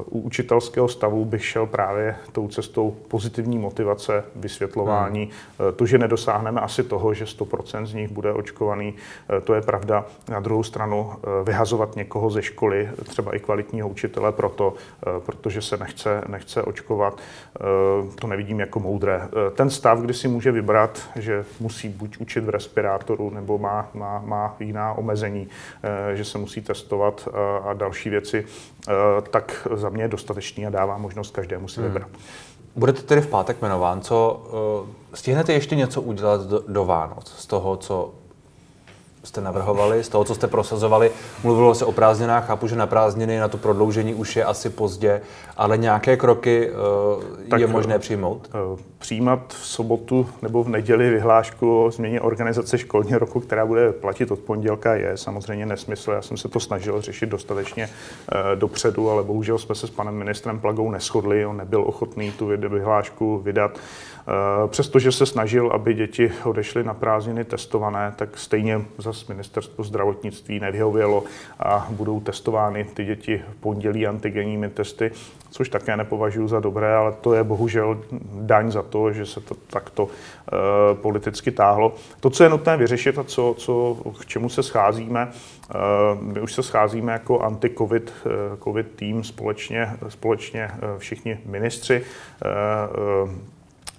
u 0.05 0.21
učitelského 0.21 0.89
stavu 0.89 1.25
bych 1.25 1.47
šel 1.47 1.67
právě 1.67 2.17
tou 2.33 2.49
cestou 2.49 2.97
pozitivní 3.09 3.59
motivace, 3.59 4.25
vysvětlování. 4.37 5.31
Hmm. 5.59 5.73
To, 5.77 5.87
že 5.87 5.99
nedosáhneme 5.99 6.61
asi 6.61 6.83
toho, 6.83 7.15
že 7.15 7.25
100% 7.25 7.87
z 7.87 7.95
nich 7.95 8.11
bude 8.11 8.33
očkovaný, 8.33 8.95
eh, 8.95 9.41
to 9.41 9.55
je 9.55 9.63
pravda. 9.63 10.05
Na 10.29 10.41
druhou 10.41 10.63
stranu 10.63 11.13
eh, 11.13 11.45
vyhazovat 11.45 11.97
někoho 11.97 12.31
ze 12.31 12.43
školy, 12.43 12.89
třeba 13.05 13.37
i 13.37 13.41
kvalitního 13.41 13.89
učitele 13.89 14.33
proto, 14.33 14.75
eh, 14.75 15.21
protože 15.27 15.63
se 15.63 15.77
nechce, 15.77 16.23
nechce 16.29 16.63
očkovat, 16.63 17.21
to 18.21 18.27
nevidím 18.27 18.61
jako 18.61 18.81
moudré. 18.81 19.29
Ten 19.55 19.71
stav, 19.71 19.99
kdy 19.99 20.15
si 20.15 20.29
může 20.29 20.53
vybrat, 20.53 21.09
že 21.17 21.45
musí 21.61 21.89
buď 21.89 22.17
učit 22.19 22.45
v 22.45 22.49
respirátoru, 22.49 23.31
nebo 23.31 23.59
má, 23.59 23.89
má, 23.95 24.23
má 24.25 24.57
jiná 24.61 24.93
omezení, 24.93 25.49
že 26.15 26.25
se 26.25 26.39
musí 26.39 26.61
testovat 26.61 27.29
a 27.65 27.73
další 27.73 28.11
věci, 28.11 28.47
tak 29.31 29.62
za 29.75 29.89
mě 29.89 30.05
je 30.05 30.09
dostatečný 30.09 30.67
a 30.67 30.71
dává 30.71 30.99
možnost 30.99 31.31
každému 31.31 31.69
si 31.69 31.81
hmm. 31.81 31.89
vybrat. 31.89 32.09
Hmm. 32.09 32.21
Budete 32.77 33.03
tedy 33.03 33.21
v 33.21 33.27
pátek 33.27 33.63
jmenován. 33.63 34.01
Co, 34.01 34.43
uh, 34.83 34.89
stihnete 35.15 35.53
ještě 35.53 35.77
něco 35.77 36.03
udělat 36.03 36.41
do, 36.41 36.63
do 36.69 36.85
Vánoc 36.85 37.35
z 37.39 37.47
toho, 37.47 37.77
co 37.77 38.15
jste 39.25 39.41
navrhovali, 39.41 40.05
z 40.05 40.09
toho, 40.09 40.25
co 40.25 40.35
jste 40.35 40.47
prosazovali. 40.47 41.11
Mluvilo 41.43 41.75
se 41.75 41.85
o 41.85 41.93
prázdninách, 41.93 42.47
chápu, 42.47 42.69
že 42.69 42.77
na 42.77 42.87
prázdniny, 42.87 43.39
na 43.39 43.49
to 43.49 43.59
prodloužení 43.59 44.15
už 44.15 44.37
je 44.37 44.45
asi 44.45 44.71
pozdě, 44.71 45.21
ale 45.57 45.79
nějaké 45.79 46.17
kroky 46.17 46.71
uh, 46.71 47.49
tak 47.51 47.61
je 47.61 47.67
možné 47.67 47.99
přijmout? 47.99 48.51
Uh, 48.73 48.79
přijímat 49.03 49.41
v 49.49 49.67
sobotu 49.67 50.29
nebo 50.43 50.65
v 50.65 50.69
neděli 50.69 51.11
vyhlášku 51.11 51.85
o 51.85 51.91
změně 51.91 52.21
organizace 52.21 52.79
školního 52.79 53.19
roku, 53.19 53.41
která 53.41 53.67
bude 53.67 53.93
platit 53.93 54.31
od 54.31 54.39
pondělka, 54.39 54.95
je 54.95 55.17
samozřejmě 55.17 55.67
nesmysl. 55.67 56.11
Já 56.11 56.23
jsem 56.23 56.37
se 56.37 56.49
to 56.49 56.61
snažil 56.61 57.01
řešit 57.01 57.29
dostatečně 57.29 57.87
uh, 57.87 58.59
dopředu, 58.59 59.11
ale 59.11 59.23
bohužel 59.23 59.59
jsme 59.59 59.75
se 59.75 59.87
s 59.87 59.91
panem 59.91 60.15
ministrem 60.15 60.61
Plagou 60.61 60.91
neschodli, 60.91 61.47
on 61.47 61.57
nebyl 61.57 61.83
ochotný 61.83 62.33
tu 62.33 62.47
vyhlášku 62.47 63.39
vydat. 63.39 63.79
Uh, 63.79 64.71
přestože 64.71 65.13
se 65.13 65.27
snažil, 65.27 65.71
aby 65.73 65.95
děti 65.95 66.33
odešly 66.45 66.85
na 66.85 66.95
prázdniny 66.95 67.45
testované, 67.45 68.13
tak 68.17 68.39
stejně 68.39 68.79
za 68.99 69.13
zase 69.13 69.33
ministerstvo 69.33 69.85
zdravotnictví 69.85 70.61
nevyhovělo 70.61 71.25
a 71.61 71.87
budou 71.91 72.21
testovány 72.21 72.85
ty 72.85 73.05
děti 73.05 73.43
v 73.53 73.61
pondělí 73.61 74.07
antigenními 74.07 74.69
testy, 74.69 75.11
což 75.53 75.69
také 75.69 75.97
nepovažuji 75.97 76.49
za 76.49 76.61
dobré, 76.61 76.95
ale 76.95 77.13
to 77.21 77.35
je 77.35 77.45
bohužel 77.45 78.01
daň 78.33 78.71
za 78.71 78.83
to, 78.83 79.13
že 79.13 79.27
se 79.27 79.41
to 79.41 79.55
takto 79.67 80.09
e, 80.09 80.95
politicky 80.95 81.51
táhlo. 81.51 81.95
To, 82.21 82.31
co 82.31 82.45
je 82.45 82.51
nutné 82.51 82.77
vyřešit 82.77 83.19
a 83.19 83.25
co, 83.25 83.55
co, 83.59 83.97
k 84.21 84.27
čemu 84.27 84.49
se 84.49 84.63
scházíme, 84.63 85.29
e, 85.31 85.79
my 86.21 86.41
už 86.41 86.53
se 86.53 86.63
scházíme 86.63 87.13
jako 87.13 87.41
anti-covid 87.41 88.13
e, 88.27 88.57
COVID 88.65 88.87
tým 88.97 89.25
společně, 89.25 89.91
společně 90.09 90.71
všichni 90.99 91.39
ministři. 91.47 92.03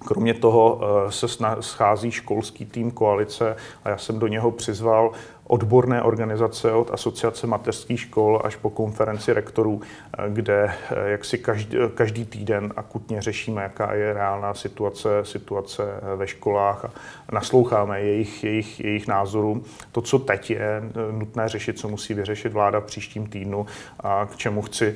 Kromě 0.05 0.33
toho 0.33 0.81
se 1.09 1.27
schází 1.59 2.11
školský 2.11 2.65
tým 2.65 2.91
koalice 2.91 3.55
a 3.83 3.89
já 3.89 3.97
jsem 3.97 4.19
do 4.19 4.27
něho 4.27 4.51
přizval 4.51 5.11
odborné 5.53 6.01
organizace 6.01 6.71
od 6.71 6.93
Asociace 6.93 7.47
mateřských 7.47 7.99
škol 7.99 8.41
až 8.43 8.55
po 8.55 8.69
konferenci 8.69 9.33
rektorů, 9.33 9.81
eh, 9.81 10.29
kde 10.29 10.73
eh, 10.73 11.09
jak 11.09 11.25
si 11.25 11.37
každý, 11.37 11.77
každý 11.95 12.25
týden 12.25 12.73
akutně 12.75 13.21
řešíme, 13.21 13.63
jaká 13.63 13.93
je 13.93 14.13
reálná 14.13 14.53
situace, 14.53 15.09
situace 15.23 15.83
eh, 15.83 16.15
ve 16.15 16.27
školách 16.27 16.85
a 16.85 16.91
nasloucháme 17.31 18.01
jejich, 18.01 18.43
jejich, 18.43 18.79
jejich 18.79 19.07
názorům. 19.07 19.63
To, 19.91 20.01
co 20.01 20.19
teď 20.19 20.49
je 20.49 20.81
nutné 21.11 21.49
řešit, 21.49 21.79
co 21.79 21.87
musí 21.87 22.13
vyřešit 22.13 22.53
vláda 22.53 22.79
v 22.79 22.83
příštím 22.83 23.27
týdnu 23.27 23.65
a 23.99 24.25
k 24.25 24.35
čemu 24.35 24.61
chci, 24.61 24.95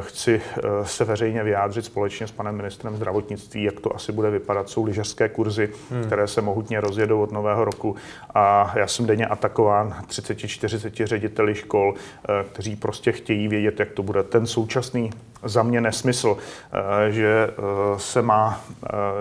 chci 0.00 0.40
se 0.82 1.04
veřejně 1.04 1.42
vyjádřit 1.42 1.84
společně 1.84 2.26
s 2.26 2.32
panem 2.32 2.56
ministrem 2.56 2.96
zdravotnictví, 2.96 3.62
jak 3.62 3.80
to 3.80 3.94
asi 3.96 4.12
bude 4.12 4.30
vypadat, 4.30 4.68
jsou 4.68 4.84
lyžařské 4.84 5.28
kurzy, 5.28 5.68
hmm. 5.90 6.04
které 6.04 6.26
se 6.26 6.42
mohutně 6.42 6.80
rozjedou 6.80 7.22
od 7.22 7.32
nového 7.32 7.64
roku 7.64 7.96
a 8.34 8.72
já 8.76 8.86
jsem 8.86 9.06
denně 9.06 9.26
atakoval 9.26 9.79
kontaktován 9.80 10.04
30-40 10.08 11.06
řediteli 11.06 11.54
škol, 11.54 11.94
eh, 11.94 12.44
kteří 12.52 12.76
prostě 12.76 13.12
chtějí 13.12 13.48
vědět, 13.48 13.80
jak 13.80 13.90
to 13.90 14.02
bude. 14.02 14.22
Ten 14.22 14.46
současný 14.46 15.10
za 15.44 15.62
mě 15.62 15.80
nesmysl, 15.80 16.36
eh, 16.36 17.12
že 17.12 17.48
eh, 17.48 17.98
se, 17.98 18.22
má, 18.22 18.60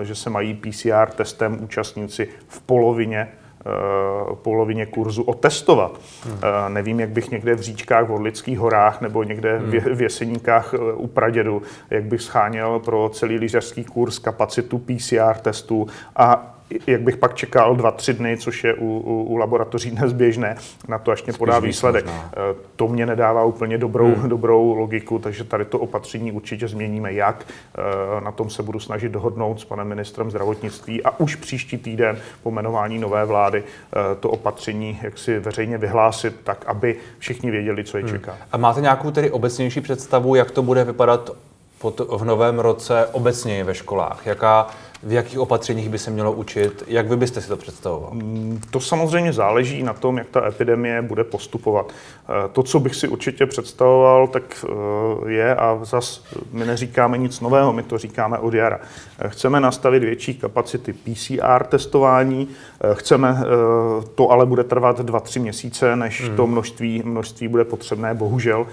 že 0.02 0.16
se 0.16 0.30
mají 0.30 0.54
PCR 0.54 1.10
testem 1.16 1.64
účastníci 1.64 2.28
v 2.48 2.62
polovině 2.62 3.28
polovině 4.34 4.86
kurzu 4.86 5.24
otestovat. 5.24 6.00
Hmm. 6.24 6.74
Nevím, 6.74 7.00
jak 7.00 7.10
bych 7.10 7.32
někde 7.32 7.56
v 7.56 7.62
říčkách 7.62 8.08
v 8.08 8.12
Orlických 8.12 8.60
horách 8.60 9.02
nebo 9.02 9.24
někde 9.24 9.58
hmm. 9.58 9.72
v 9.72 10.02
Jeseníkách 10.02 10.74
u 10.94 11.08
Pradědu, 11.08 11.62
jak 11.90 12.04
bych 12.04 12.22
scháněl 12.22 12.80
pro 12.80 13.10
celý 13.14 13.38
lyžařský 13.38 13.84
kurz 13.84 14.20
kapacitu 14.20 14.78
PCR 14.78 15.36
testů 15.42 15.88
a 16.16 16.59
jak 16.88 17.02
bych 17.02 17.18
pak 17.18 17.36
čekal 17.36 17.76
dva, 17.76 17.92
tři 17.92 18.14
dny, 18.14 18.38
což 18.38 18.64
je 18.64 18.74
u, 18.74 18.86
u, 18.86 19.24
u 19.24 19.36
laboratoří 19.36 19.92
dnes 19.92 20.14
běžné, 20.14 20.56
na 20.88 21.00
to, 21.00 21.12
až 21.12 21.24
mě 21.24 21.34
podá 21.34 21.60
výsledek. 21.60 22.06
Možná. 22.06 22.32
Eh, 22.34 22.56
to 22.76 22.88
mě 22.88 23.06
nedává 23.06 23.44
úplně 23.44 23.78
dobrou, 23.78 24.16
hmm. 24.16 24.30
dobrou 24.30 24.74
logiku, 24.74 25.20
takže 25.20 25.44
tady 25.44 25.66
to 25.66 25.80
opatření 25.80 26.32
určitě 26.32 26.68
změníme. 26.68 27.14
Jak? 27.14 27.46
Eh, 27.48 28.22
na 28.22 28.32
tom 28.32 28.50
se 28.50 28.64
budu 28.64 28.80
snažit 28.80 29.12
dohodnout 29.12 29.60
s 29.60 29.66
panem 29.66 29.88
ministrem 29.88 30.32
zdravotnictví 30.32 31.04
a 31.04 31.20
už 31.20 31.36
příští 31.36 31.78
týden 31.78 32.18
po 32.44 32.52
jmenování 32.52 33.00
nové 33.00 33.26
vlády 33.26 33.64
eh, 33.64 34.16
to 34.20 34.30
opatření 34.30 35.00
jak 35.02 35.18
si 35.18 35.40
veřejně 35.40 35.78
vyhlásit, 35.78 36.36
tak 36.44 36.64
aby 36.68 36.96
všichni 37.20 37.52
věděli, 37.52 37.84
co 37.84 37.98
je 37.98 38.04
hmm. 38.04 38.14
čeká. 38.14 38.38
A 38.52 38.58
máte 38.58 38.82
nějakou 38.82 39.12
tedy 39.12 39.32
obecnější 39.32 39.82
představu, 39.82 40.36
jak 40.36 40.52
to 40.52 40.64
bude 40.64 40.84
vypadat 40.84 41.32
v 42.18 42.26
novém 42.26 42.60
roce 42.60 43.08
obecně 43.12 43.64
ve 43.64 43.76
školách? 43.76 44.26
Jaká 44.26 44.68
v 45.04 45.12
jakých 45.12 45.40
opatřeních 45.40 45.90
by 45.90 45.98
se 45.98 46.12
mělo 46.12 46.32
učit? 46.32 46.84
Jak 46.88 47.10
vy 47.10 47.18
byste 47.18 47.42
si 47.42 47.48
to 47.48 47.58
představoval? 47.58 48.10
Mm, 48.14 48.62
to 48.72 48.80
samozřejmě 48.80 49.34
záleží 49.34 49.84
na 49.84 49.94
tom, 49.94 50.18
jak 50.18 50.28
ta 50.28 50.48
epidemie 50.48 51.02
bude 51.02 51.24
postupovat. 51.24 51.92
Eh, 52.30 52.50
to, 52.52 52.64
co 52.64 52.80
bych 52.80 52.96
si 52.96 53.08
určitě 53.08 53.46
představoval, 53.46 54.28
tak 54.28 54.66
eh, 54.70 55.32
je, 55.32 55.56
a 55.56 55.80
zas 55.84 56.24
my 56.52 56.66
neříkáme 56.66 57.18
nic 57.18 57.40
nového, 57.40 57.74
my 57.74 57.84
to 57.84 57.98
říkáme 57.98 58.38
od 58.38 58.54
jara. 58.54 58.80
Eh, 59.20 59.30
chceme 59.30 59.60
nastavit 59.60 60.04
větší 60.04 60.34
kapacity 60.34 60.94
PCR 60.94 61.64
testování, 61.64 62.48
chceme, 62.94 63.38
to 64.16 64.30
ale 64.30 64.46
bude 64.46 64.64
trvat 64.64 65.00
2-3 65.00 65.42
měsíce, 65.42 65.96
než 65.96 66.28
hmm. 66.28 66.36
to 66.36 66.48
množství, 66.48 67.02
množství 67.06 67.48
bude 67.48 67.66
potřebné, 67.66 68.14
bohužel 68.14 68.68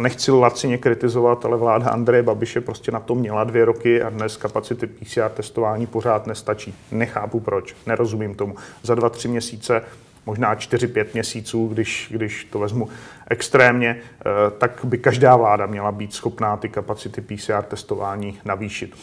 nechci 0.00 0.30
lacině 0.30 0.78
kritizovat, 0.78 1.44
ale 1.44 1.56
vláda 1.56 1.90
Andreje 1.90 2.22
Babiše 2.22 2.60
prostě 2.60 2.92
na 2.92 3.00
to 3.00 3.14
měla 3.14 3.44
dvě 3.44 3.64
roky 3.64 4.02
a 4.02 4.10
dnes 4.10 4.36
kapacity 4.36 4.86
PCR 4.86 5.28
testování 5.28 5.86
pořád 5.86 6.26
nestačí. 6.26 6.74
Nechápu 6.92 7.40
proč, 7.40 7.76
nerozumím 7.86 8.34
tomu. 8.34 8.54
Za 8.82 8.94
dva, 8.94 9.10
tři 9.10 9.28
měsíce 9.28 9.82
možná 10.26 10.54
4-5 10.54 11.06
měsíců, 11.14 11.68
když, 11.68 12.08
když 12.10 12.44
to 12.44 12.58
vezmu 12.58 12.88
extrémně, 13.30 13.96
eh, 13.96 14.50
tak 14.58 14.80
by 14.84 14.98
každá 14.98 15.36
vláda 15.36 15.66
měla 15.66 15.92
být 15.92 16.14
schopná 16.14 16.56
ty 16.56 16.68
kapacity 16.68 17.20
PCR 17.20 17.62
testování 17.62 18.38
navýšit. 18.44 18.94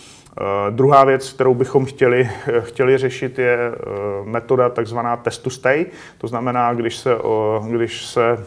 Uh, 0.42 0.76
druhá 0.76 1.04
věc, 1.04 1.34
kterou 1.34 1.54
bychom 1.54 1.86
chtěli, 1.86 2.30
chtěli 2.60 2.98
řešit, 2.98 3.40
je 3.40 3.58
metoda 4.24 4.70
takzvaná 4.70 5.18
test 5.18 5.38
to 5.38 5.50
stay. 5.50 5.86
To 6.18 6.28
znamená, 6.28 6.74
když 6.74 6.98
se, 6.98 7.18
když 7.72 8.06
se 8.06 8.46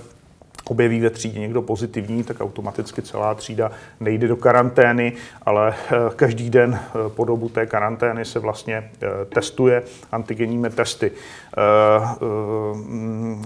objeví 0.70 1.00
ve 1.00 1.10
třídě 1.10 1.40
někdo 1.40 1.62
pozitivní, 1.62 2.24
tak 2.24 2.40
automaticky 2.40 3.02
celá 3.02 3.34
třída 3.34 3.70
nejde 4.00 4.28
do 4.28 4.36
karantény, 4.36 5.12
ale 5.42 5.74
eh, 5.74 5.96
každý 6.16 6.50
den 6.50 6.78
eh, 6.80 7.08
po 7.08 7.24
dobu 7.24 7.48
té 7.48 7.66
karantény 7.66 8.24
se 8.24 8.38
vlastně 8.38 8.76
eh, 8.76 9.06
testuje 9.34 9.82
antigenními 10.12 10.70
testy. 10.70 11.10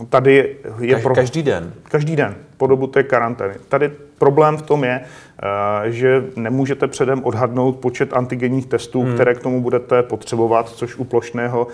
Tady 0.09 0.57
je 0.81 0.99
pro... 0.99 1.15
Každý 1.15 1.43
den? 1.43 1.73
Každý 1.83 2.17
den 2.17 2.35
po 2.57 2.67
dobu 2.67 2.87
té 2.87 3.03
karantény. 3.03 3.55
Tady 3.69 3.91
problém 4.19 4.57
v 4.57 4.63
tom 4.63 4.85
je, 4.85 5.01
že 5.85 6.25
nemůžete 6.37 6.89
předem 6.89 7.25
odhadnout 7.25 7.77
počet 7.77 8.13
antigenních 8.13 8.67
testů, 8.67 9.03
hmm. 9.03 9.15
které 9.15 9.35
k 9.35 9.43
tomu 9.43 9.61
budete 9.61 10.03
potřebovat, 10.03 10.69
což 10.69 10.97
u 10.97 11.05
plošného 11.05 11.67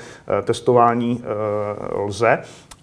testování 0.44 1.24
lze. 2.06 2.38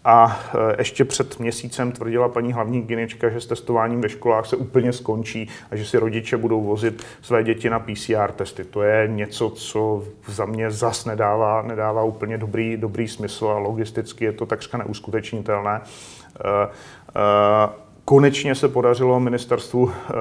A 0.07 0.39
e, 0.71 0.75
ještě 0.77 1.05
před 1.05 1.39
měsícem 1.39 1.91
tvrdila 1.91 2.29
paní 2.29 2.53
hlavní 2.53 2.77
hygienička, 2.77 3.29
že 3.29 3.41
s 3.41 3.45
testováním 3.45 4.01
ve 4.01 4.09
školách 4.09 4.45
se 4.45 4.55
úplně 4.55 4.93
skončí 4.93 5.49
a 5.71 5.75
že 5.75 5.85
si 5.85 5.97
rodiče 5.97 6.37
budou 6.37 6.63
vozit 6.63 7.03
své 7.21 7.43
děti 7.43 7.69
na 7.69 7.79
PCR 7.79 8.31
testy. 8.35 8.63
To 8.63 8.81
je 8.81 9.07
něco, 9.07 9.49
co 9.49 10.03
za 10.27 10.45
mě 10.45 10.71
zas 10.71 11.05
nedává, 11.05 11.61
nedává 11.61 12.03
úplně 12.03 12.37
dobrý, 12.37 12.77
dobrý 12.77 13.07
smysl 13.07 13.47
a 13.47 13.57
logisticky 13.57 14.25
je 14.25 14.31
to 14.31 14.45
takřka 14.45 14.77
neuskutečnitelné. 14.77 15.81
Uh, 15.81 16.71
uh, 17.15 17.86
Konečně 18.09 18.55
se 18.55 18.67
podařilo 18.67 19.19
ministerstvu 19.19 19.91
eh, 19.91 20.13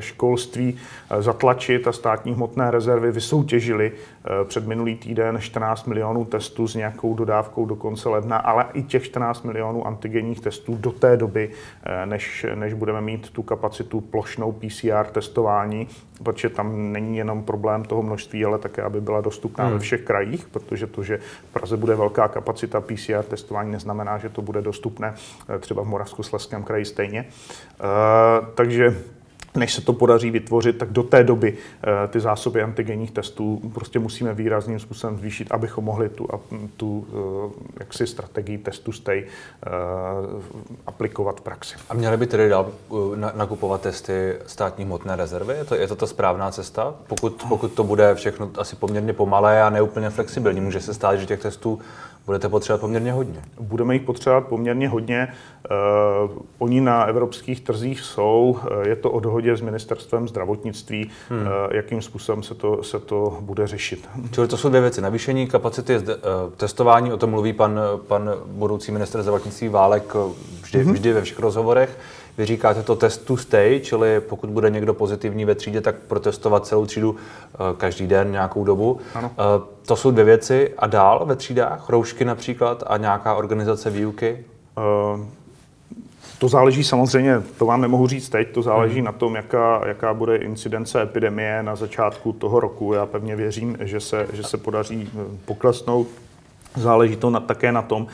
školství 0.00 0.76
eh, 1.10 1.22
zatlačit 1.22 1.86
a 1.86 1.92
státní 1.92 2.34
hmotné 2.34 2.70
rezervy 2.70 3.12
vysoutěžili 3.12 3.92
eh, 3.92 4.44
před 4.44 4.66
minulý 4.66 4.96
týden 4.96 5.38
14 5.40 5.86
milionů 5.86 6.24
testů 6.24 6.68
s 6.68 6.74
nějakou 6.74 7.14
dodávkou 7.14 7.66
do 7.66 7.76
konce 7.76 8.08
ledna, 8.08 8.36
ale 8.36 8.66
i 8.72 8.82
těch 8.82 9.04
14 9.04 9.42
milionů 9.42 9.86
antigenních 9.86 10.40
testů 10.40 10.76
do 10.80 10.92
té 10.92 11.16
doby, 11.16 11.50
než, 12.04 12.46
než 12.54 12.74
budeme 12.74 13.00
mít 13.00 13.30
tu 13.30 13.42
kapacitu 13.42 14.00
plošnou 14.00 14.52
PCR 14.52 15.06
testování, 15.12 15.88
protože 16.22 16.48
tam 16.48 16.92
není 16.92 17.16
jenom 17.16 17.42
problém 17.42 17.84
toho 17.84 18.02
množství, 18.02 18.44
ale 18.44 18.58
také, 18.58 18.82
aby 18.82 19.00
byla 19.00 19.20
dostupná 19.20 19.64
hmm. 19.64 19.72
ve 19.72 19.78
všech 19.78 20.02
krajích, 20.02 20.48
protože 20.48 20.86
to, 20.86 21.02
že 21.02 21.18
v 21.50 21.52
Praze 21.52 21.76
bude 21.76 21.94
velká 21.94 22.28
kapacita 22.28 22.80
PCR 22.80 23.22
testování, 23.28 23.72
neznamená, 23.72 24.18
že 24.18 24.28
to 24.28 24.42
bude 24.42 24.62
dostupné 24.62 25.14
třeba 25.60 25.82
v 25.82 25.86
Moravskoslezském 25.86 26.62
kraji 26.62 26.84
stejně. 26.84 27.24
Eh, 27.80 28.46
takže 28.54 28.96
než 29.54 29.74
se 29.74 29.80
to 29.80 29.92
podaří 29.92 30.30
vytvořit, 30.30 30.78
tak 30.78 30.90
do 30.90 31.02
té 31.02 31.24
doby 31.24 31.56
eh, 31.56 32.08
ty 32.08 32.20
zásoby 32.20 32.62
antigenních 32.62 33.10
testů 33.10 33.60
prostě 33.74 33.98
musíme 33.98 34.34
výrazným 34.34 34.78
způsobem 34.78 35.18
zvýšit, 35.18 35.52
abychom 35.52 35.84
mohli 35.84 36.08
tu, 36.08 36.28
tu 36.76 37.06
eh, 37.08 37.74
jaksi 37.80 38.06
strategii 38.06 38.58
testu 38.58 38.92
stay 38.92 39.26
aplikovat 40.86 41.40
v 41.40 41.42
praxi. 41.42 41.76
A 41.88 41.94
měli 41.94 42.16
by 42.16 42.26
tedy 42.26 42.48
dál 42.48 42.72
nakupovat 43.34 43.80
testy 43.80 44.36
státní 44.46 44.84
hmotné 44.84 45.16
rezervy? 45.16 45.54
Je 45.54 45.64
to, 45.64 45.74
je 45.74 45.88
to 45.88 45.96
ta 45.96 46.06
správná 46.06 46.50
cesta? 46.50 46.94
Pokud, 47.06 47.44
pokud 47.48 47.72
to 47.72 47.84
bude 47.84 48.14
všechno 48.14 48.50
asi 48.58 48.76
poměrně 48.76 49.12
pomalé 49.12 49.62
a 49.62 49.70
neúplně 49.70 50.10
flexibilní, 50.10 50.60
může 50.60 50.80
se 50.80 50.94
stát, 50.94 51.16
že 51.16 51.26
těch 51.26 51.40
testů 51.40 51.78
budete 52.30 52.48
potřebovat 52.48 52.80
poměrně 52.80 53.12
hodně. 53.12 53.42
Budeme 53.60 53.94
jich 53.94 54.02
potřebovat 54.02 54.46
poměrně 54.46 54.88
hodně. 54.88 55.28
Uh, 56.30 56.30
oni 56.58 56.80
na 56.80 57.04
evropských 57.04 57.60
trzích 57.60 58.00
jsou, 58.00 58.58
uh, 58.76 58.86
je 58.86 58.96
to 58.96 59.10
o 59.10 59.20
dohodě 59.20 59.56
s 59.56 59.60
ministerstvem 59.60 60.28
zdravotnictví, 60.28 61.10
hmm. 61.28 61.40
uh, 61.40 61.46
jakým 61.70 62.02
způsobem 62.02 62.42
se 62.42 62.54
to, 62.54 62.82
se 62.82 62.98
to 62.98 63.38
bude 63.40 63.66
řešit. 63.66 64.08
Čili 64.32 64.48
to 64.48 64.56
jsou 64.56 64.68
dvě 64.68 64.80
věci. 64.80 65.00
Navýšení 65.00 65.46
kapacity 65.46 65.96
uh, 65.96 66.02
testování, 66.56 67.12
o 67.12 67.16
tom 67.16 67.30
mluví 67.30 67.52
pan, 67.52 67.80
pan 68.06 68.30
budoucí 68.46 68.92
minister 68.92 69.22
zdravotnictví 69.22 69.68
Válek 69.68 70.14
vždy, 70.62 70.84
hmm. 70.84 70.92
vždy 70.92 71.12
ve 71.12 71.22
všech 71.22 71.38
rozhovorech. 71.38 71.98
Vy 72.38 72.46
říkáte 72.46 72.82
to 72.82 72.96
test 72.96 73.18
to 73.18 73.36
stay, 73.36 73.80
čili 73.84 74.20
pokud 74.20 74.50
bude 74.50 74.70
někdo 74.70 74.94
pozitivní 74.94 75.44
ve 75.44 75.54
třídě, 75.54 75.80
tak 75.80 75.94
protestovat 75.96 76.66
celou 76.66 76.86
třídu 76.86 77.16
eh, 77.54 77.58
každý 77.76 78.06
den 78.06 78.32
nějakou 78.32 78.64
dobu. 78.64 79.00
Ano. 79.14 79.30
Eh, 79.32 79.62
to 79.86 79.96
jsou 79.96 80.10
dvě 80.10 80.24
věci. 80.24 80.74
A 80.78 80.86
dál 80.86 81.22
ve 81.26 81.36
třídách? 81.36 81.90
Roušky 81.90 82.24
například 82.24 82.84
a 82.86 82.96
nějaká 82.96 83.34
organizace 83.34 83.90
výuky? 83.90 84.44
Uh... 85.14 85.24
To 86.40 86.48
záleží 86.48 86.84
samozřejmě, 86.84 87.42
to 87.58 87.66
vám 87.66 87.80
nemohu 87.80 88.06
říct 88.06 88.28
teď, 88.28 88.52
to 88.52 88.62
záleží 88.62 88.94
hmm. 88.94 89.04
na 89.04 89.12
tom, 89.12 89.36
jaká, 89.36 89.82
jaká 89.86 90.14
bude 90.14 90.36
incidence 90.36 91.02
epidemie 91.02 91.62
na 91.62 91.76
začátku 91.76 92.32
toho 92.32 92.60
roku. 92.60 92.92
Já 92.92 93.06
pevně 93.06 93.36
věřím, 93.36 93.76
že 93.80 94.00
se, 94.00 94.26
že 94.32 94.42
se 94.42 94.56
podaří 94.56 95.10
poklesnout 95.44 96.08
Záleží 96.76 97.16
to 97.16 97.30
na, 97.30 97.40
také 97.40 97.72
na 97.72 97.82
tom, 97.82 98.02
uh, 98.02 98.08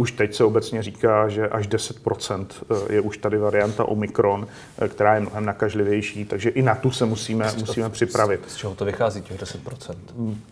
už 0.00 0.12
teď 0.12 0.34
se 0.34 0.44
obecně 0.44 0.82
říká, 0.82 1.28
že 1.28 1.48
až 1.48 1.68
10% 1.68 2.46
eh, 2.70 2.94
je 2.94 3.00
už 3.00 3.18
tady 3.18 3.38
varianta 3.38 3.84
Omikron, 3.84 4.46
eh, 4.78 4.88
která 4.88 5.14
je 5.14 5.20
mnohem 5.20 5.44
nakažlivější, 5.44 6.24
takže 6.24 6.50
i 6.50 6.62
na 6.62 6.74
tu 6.74 6.90
se 6.90 7.06
musíme, 7.06 7.52
musíme 7.58 7.90
připravit. 7.90 8.40
Z 8.46 8.56
čeho 8.56 8.74
to 8.74 8.84
vychází, 8.84 9.22
těch 9.22 9.40
10%? 9.40 9.94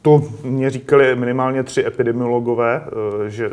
To 0.03 0.23
mě 0.43 0.71
říkali 0.71 1.17
minimálně 1.17 1.63
tři 1.63 1.87
epidemiologové, 1.87 2.81
uh, 2.81 3.27
že 3.27 3.51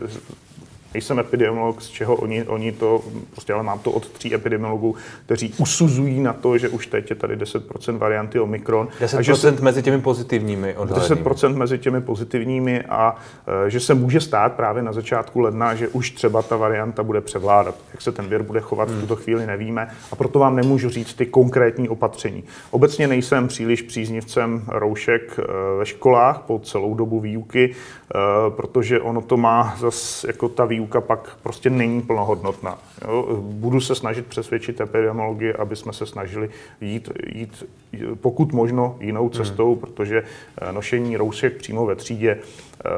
Nejsem 0.93 1.19
epidemiolog, 1.19 1.81
z 1.81 1.89
čeho 1.89 2.15
oni, 2.15 2.43
oni 2.43 2.71
to, 2.71 3.01
prostě 3.31 3.53
ale 3.53 3.63
mám 3.63 3.79
to 3.79 3.91
od 3.91 4.09
tří 4.09 4.35
epidemiologů, 4.35 4.95
kteří 5.25 5.53
usuzují 5.57 6.19
na 6.19 6.33
to, 6.33 6.57
že 6.57 6.69
už 6.69 6.87
teď 6.87 7.09
je 7.09 7.15
tady 7.15 7.37
10% 7.37 7.97
varianty 7.97 8.39
Omikron. 8.39 8.87
10% 9.01 9.17
a 9.17 9.21
že 9.21 9.35
se, 9.35 9.51
mezi 9.51 9.83
těmi 9.83 10.01
pozitivními 10.01 10.75
odhaleními. 10.75 11.21
10% 11.21 11.55
mezi 11.55 11.77
těmi 11.77 12.01
pozitivními 12.01 12.81
a 12.81 13.15
e, 13.67 13.69
že 13.69 13.79
se 13.79 13.93
může 13.93 14.21
stát 14.21 14.53
právě 14.53 14.83
na 14.83 14.93
začátku 14.93 15.39
ledna, 15.39 15.75
že 15.75 15.87
už 15.87 16.11
třeba 16.11 16.41
ta 16.41 16.57
varianta 16.57 17.03
bude 17.03 17.21
převládat. 17.21 17.75
Jak 17.91 18.01
se 18.01 18.11
ten 18.11 18.27
vir 18.27 18.43
bude 18.43 18.59
chovat, 18.59 18.89
hmm. 18.89 18.97
v 18.97 19.01
tuto 19.01 19.15
chvíli 19.15 19.45
nevíme 19.45 19.87
a 20.11 20.15
proto 20.15 20.39
vám 20.39 20.55
nemůžu 20.55 20.89
říct 20.89 21.13
ty 21.13 21.25
konkrétní 21.25 21.89
opatření. 21.89 22.43
Obecně 22.71 23.07
nejsem 23.07 23.47
příliš 23.47 23.81
příznivcem 23.81 24.63
roušek 24.67 25.39
e, 25.39 25.43
ve 25.77 25.85
školách 25.85 26.41
po 26.47 26.59
celou 26.59 26.95
dobu 26.95 27.19
výuky, 27.19 27.75
protože 28.49 29.01
ono 29.01 29.21
to 29.21 29.37
má 29.37 29.75
zase 29.79 30.27
jako 30.27 30.49
ta 30.49 30.65
výuka 30.65 31.01
pak 31.01 31.37
prostě 31.43 31.69
není 31.69 32.01
plnohodnotná. 32.01 32.77
Jo? 33.07 33.37
Budu 33.41 33.81
se 33.81 33.95
snažit 33.95 34.25
přesvědčit 34.25 34.81
epidemiologii, 34.81 35.53
aby 35.53 35.75
jsme 35.75 35.93
se 35.93 36.05
snažili 36.05 36.49
jít, 36.81 37.09
jít 37.33 37.63
pokud 38.21 38.53
možno 38.53 38.95
jinou 38.99 39.21
hmm. 39.21 39.31
cestou, 39.31 39.71
hmm. 39.71 39.79
protože 39.79 40.23
eh, 40.61 40.71
nošení 40.71 41.17
roušek 41.17 41.57
přímo 41.57 41.85
ve 41.85 41.95
třídě 41.95 42.37
eh, 42.85 42.89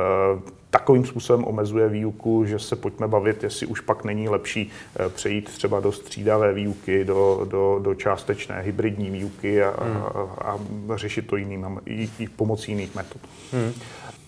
takovým 0.73 1.05
způsobem 1.05 1.45
omezuje 1.45 1.89
výuku, 1.89 2.45
že 2.45 2.59
se 2.59 2.75
pojďme 2.75 3.07
bavit, 3.07 3.43
jestli 3.43 3.65
už 3.65 3.79
pak 3.79 4.03
není 4.03 4.29
lepší 4.29 4.69
eh, 4.99 5.09
přejít 5.09 5.49
třeba 5.49 5.79
do 5.79 5.91
střídavé 5.91 6.53
výuky, 6.53 7.05
do, 7.05 7.47
do, 7.49 7.79
do 7.81 7.95
částečné 7.95 8.61
hybridní 8.61 9.09
výuky 9.09 9.63
a, 9.63 9.83
hmm. 9.83 10.03
a, 10.41 10.57
a 10.93 10.97
řešit 10.97 11.27
to 11.27 11.35
jiným, 11.35 11.81
i, 11.85 12.09
i 12.19 12.27
pomocí 12.27 12.71
jiných 12.71 12.95
metod. 12.95 13.21
Hmm. 13.51 13.73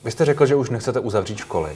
Vy 0.04 0.12
jste 0.12 0.26
řekl, 0.26 0.46
že 0.46 0.56
už 0.56 0.70
nechcete 0.70 1.00
uzavřít 1.00 1.38
školy. 1.38 1.72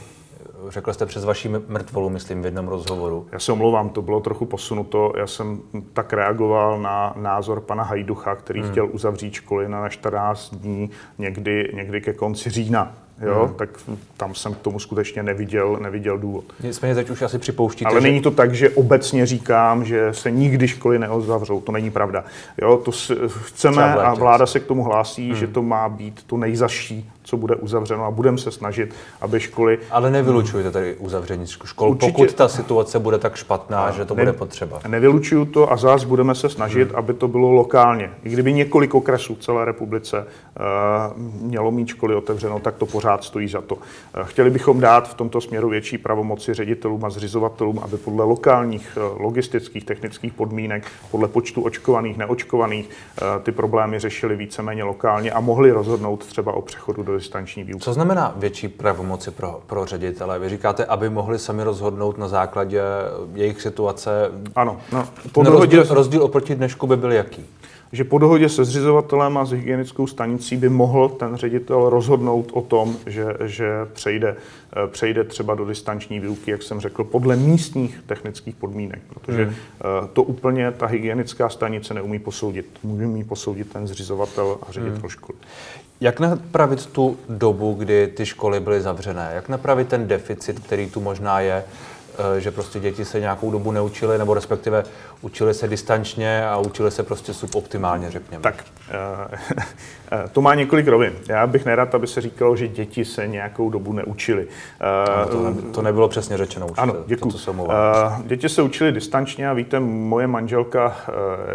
Řekl 0.68 0.92
jste 0.92 1.06
přes 1.06 1.24
vaší 1.24 1.48
mrtvolu, 1.48 2.10
myslím, 2.10 2.42
v 2.42 2.44
jednom 2.44 2.68
rozhovoru. 2.68 3.26
Já 3.32 3.38
se 3.38 3.52
omlouvám, 3.52 3.88
to 3.88 4.02
bylo 4.02 4.20
trochu 4.20 4.46
posunuto. 4.46 5.12
Já 5.16 5.26
jsem 5.26 5.60
tak 5.92 6.12
reagoval 6.12 6.80
na 6.80 7.14
názor 7.16 7.60
pana 7.60 7.82
Hajducha, 7.82 8.36
který 8.36 8.60
hmm. 8.60 8.70
chtěl 8.70 8.88
uzavřít 8.92 9.34
školy 9.34 9.68
na 9.68 9.88
14 9.88 10.54
dní 10.54 10.90
někdy, 11.18 11.70
někdy 11.74 12.00
ke 12.00 12.12
konci 12.12 12.50
října 12.50 12.96
jo, 13.20 13.44
hmm. 13.46 13.54
tak 13.54 13.68
tam 14.16 14.34
jsem 14.34 14.54
k 14.54 14.58
tomu 14.58 14.78
skutečně 14.78 15.22
neviděl, 15.22 15.78
neviděl 15.80 16.18
důvod. 16.18 16.44
Nicméně 16.62 16.94
teď 16.94 17.10
už 17.10 17.22
asi 17.22 17.38
připouštíte, 17.38 17.90
Ale 17.90 18.00
že... 18.00 18.08
není 18.08 18.20
to 18.20 18.30
tak, 18.30 18.54
že 18.54 18.70
obecně 18.70 19.26
říkám, 19.26 19.84
že 19.84 20.08
se 20.12 20.30
nikdy 20.30 20.68
školy 20.68 20.98
neozavřou, 20.98 21.60
to 21.60 21.72
není 21.72 21.90
pravda. 21.90 22.24
Jo, 22.62 22.76
to 22.84 22.90
chceme 23.28 23.94
a 23.94 24.14
vláda 24.14 24.46
se 24.46 24.60
k 24.60 24.66
tomu 24.66 24.82
hlásí, 24.82 25.28
hmm. 25.28 25.36
že 25.36 25.46
to 25.46 25.62
má 25.62 25.88
být 25.88 26.22
to 26.26 26.36
nejzaší, 26.36 27.10
co 27.30 27.36
bude 27.36 27.54
uzavřeno 27.54 28.04
a 28.04 28.10
budeme 28.10 28.38
se 28.38 28.50
snažit, 28.50 28.94
aby 29.20 29.40
školy... 29.40 29.78
Ale 29.90 30.10
nevylučujete 30.10 30.70
tady 30.70 30.94
uzavření 30.94 31.46
škol, 31.46 31.90
Určitě... 31.90 32.12
pokud 32.12 32.34
ta 32.34 32.48
situace 32.48 32.98
bude 32.98 33.18
tak 33.18 33.36
špatná, 33.36 33.82
a 33.82 33.90
že 33.90 34.04
to 34.04 34.14
ne, 34.14 34.22
bude 34.22 34.32
potřeba. 34.32 34.80
Nevylučuju 34.88 35.44
to 35.44 35.72
a 35.72 35.76
zás 35.76 36.04
budeme 36.04 36.34
se 36.34 36.48
snažit, 36.48 36.88
hmm. 36.88 36.98
aby 36.98 37.14
to 37.14 37.28
bylo 37.28 37.52
lokálně. 37.52 38.10
I 38.24 38.30
kdyby 38.30 38.52
několik 38.52 38.94
okresů 38.94 39.34
v 39.34 39.38
celé 39.38 39.64
republice 39.64 40.18
uh, 40.18 41.22
mělo 41.42 41.70
mít 41.70 41.88
školy 41.88 42.14
otevřeno, 42.14 42.58
tak 42.58 42.74
to 42.76 42.86
pořád 42.86 43.24
stojí 43.24 43.48
za 43.48 43.60
to. 43.60 43.78
Eh, 44.14 44.20
chtěli 44.24 44.50
bychom 44.50 44.80
dát 44.80 45.08
v 45.08 45.14
tomto 45.14 45.40
směru 45.40 45.68
větší 45.68 45.98
pravomoci 45.98 46.54
ředitelům 46.54 47.04
a 47.04 47.10
zřizovatelům, 47.10 47.78
aby 47.78 47.96
podle 47.96 48.24
lokálních 48.24 48.88
eh, 48.96 49.22
logistických, 49.22 49.84
technických 49.84 50.32
podmínek, 50.32 50.86
podle 51.10 51.28
počtu 51.28 51.62
očkovaných, 51.62 52.16
neočkovaných, 52.16 52.90
eh, 52.90 53.40
ty 53.42 53.52
problémy 53.52 53.98
řešili 53.98 54.36
víceméně 54.36 54.84
lokálně 54.84 55.32
a 55.32 55.40
mohli 55.40 55.70
rozhodnout 55.70 56.26
třeba 56.26 56.52
o 56.52 56.62
přechodu 56.62 57.02
do 57.02 57.12
distanční 57.20 57.64
výuky. 57.64 57.84
Co 57.84 57.92
znamená 57.92 58.34
větší 58.36 58.68
pravomoci 58.68 59.30
pro, 59.30 59.60
pro 59.66 59.86
ředitele? 59.86 60.38
Vy 60.38 60.48
říkáte, 60.48 60.84
aby 60.84 61.10
mohli 61.10 61.38
sami 61.38 61.62
rozhodnout 61.62 62.18
na 62.18 62.28
základě 62.28 62.82
jejich 63.34 63.62
situace. 63.62 64.30
Ano. 64.54 64.80
No, 64.92 65.08
rozdíl, 65.36 65.86
rozdíl 65.90 66.22
oproti 66.22 66.54
dnešku 66.54 66.86
by 66.86 66.96
byl 66.96 67.12
jaký? 67.12 67.46
Že 67.92 68.04
po 68.04 68.18
dohodě 68.18 68.48
se 68.48 68.64
zřizovatelem 68.64 69.38
a 69.38 69.44
s 69.44 69.50
hygienickou 69.50 70.06
stanicí 70.06 70.56
by 70.56 70.68
mohl 70.68 71.08
ten 71.08 71.36
ředitel 71.36 71.90
rozhodnout 71.90 72.50
o 72.52 72.62
tom, 72.62 72.96
že, 73.06 73.24
že 73.44 73.70
přejde, 73.92 74.36
eh, 74.76 74.86
přejde 74.86 75.24
třeba 75.24 75.54
do 75.54 75.64
distanční 75.64 76.20
výuky, 76.20 76.50
jak 76.50 76.62
jsem 76.62 76.80
řekl, 76.80 77.04
podle 77.04 77.36
místních 77.36 78.00
technických 78.06 78.54
podmínek, 78.54 79.02
protože 79.08 79.44
hmm. 79.44 79.54
Eh, 79.80 80.08
to 80.12 80.22
úplně 80.22 80.70
ta 80.70 80.86
hygienická 80.86 81.48
stanice 81.48 81.94
neumí 81.94 82.18
posoudit. 82.18 82.66
Může 82.82 83.24
posoudit 83.24 83.72
ten 83.72 83.86
zřizovatel 83.86 84.58
a 84.68 84.72
ředitel 84.72 85.00
hmm. 85.00 85.08
školy. 85.08 85.38
Jak 86.00 86.20
napravit 86.20 86.86
tu 86.86 87.16
dobu, 87.28 87.74
kdy 87.74 88.06
ty 88.06 88.26
školy 88.26 88.60
byly 88.60 88.80
zavřené? 88.80 89.30
Jak 89.34 89.48
napravit 89.48 89.88
ten 89.88 90.08
deficit, 90.08 90.60
který 90.60 90.90
tu 90.90 91.00
možná 91.00 91.40
je? 91.40 91.64
Eh, 92.20 92.40
že 92.40 92.50
prostě 92.50 92.80
děti 92.80 93.04
se 93.04 93.20
nějakou 93.20 93.50
dobu 93.50 93.72
neučily, 93.72 94.18
nebo 94.18 94.34
respektive 94.34 94.84
učili 95.20 95.54
se 95.54 95.68
distančně 95.68 96.48
a 96.48 96.58
učili 96.58 96.90
se 96.90 97.02
prostě 97.02 97.34
suboptimálně, 97.34 98.10
řekněme. 98.10 98.42
Tak 98.42 98.64
eh, 98.90 99.38
eh, 100.12 100.28
to 100.32 100.40
má 100.40 100.54
několik 100.54 100.88
rovin. 100.88 101.12
Já 101.28 101.46
bych 101.46 101.64
nerad, 101.64 101.94
aby 101.94 102.06
se 102.06 102.20
říkalo, 102.20 102.56
že 102.56 102.68
děti 102.68 103.04
se 103.04 103.28
nějakou 103.28 103.70
dobu 103.70 103.92
neučili. 103.92 104.46
No, 104.80 105.26
to, 105.28 105.50
ne, 105.50 105.72
to 105.72 105.82
nebylo 105.82 106.08
přesně 106.08 106.36
řečeno 106.36 106.66
už. 106.66 106.78
Ano, 106.78 106.96
děkuji. 107.06 107.30
děti 108.24 108.48
se 108.48 108.62
učili 108.62 108.92
distančně 108.92 109.48
a 109.48 109.52
víte, 109.52 109.80
moje 109.80 110.26
manželka 110.26 110.96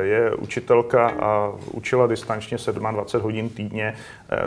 je 0.02 0.36
učitelka 0.36 1.10
a 1.10 1.52
učila 1.72 2.08
distančně 2.08 2.58
27 2.92 3.24
hodin 3.24 3.50
týdně, 3.50 3.96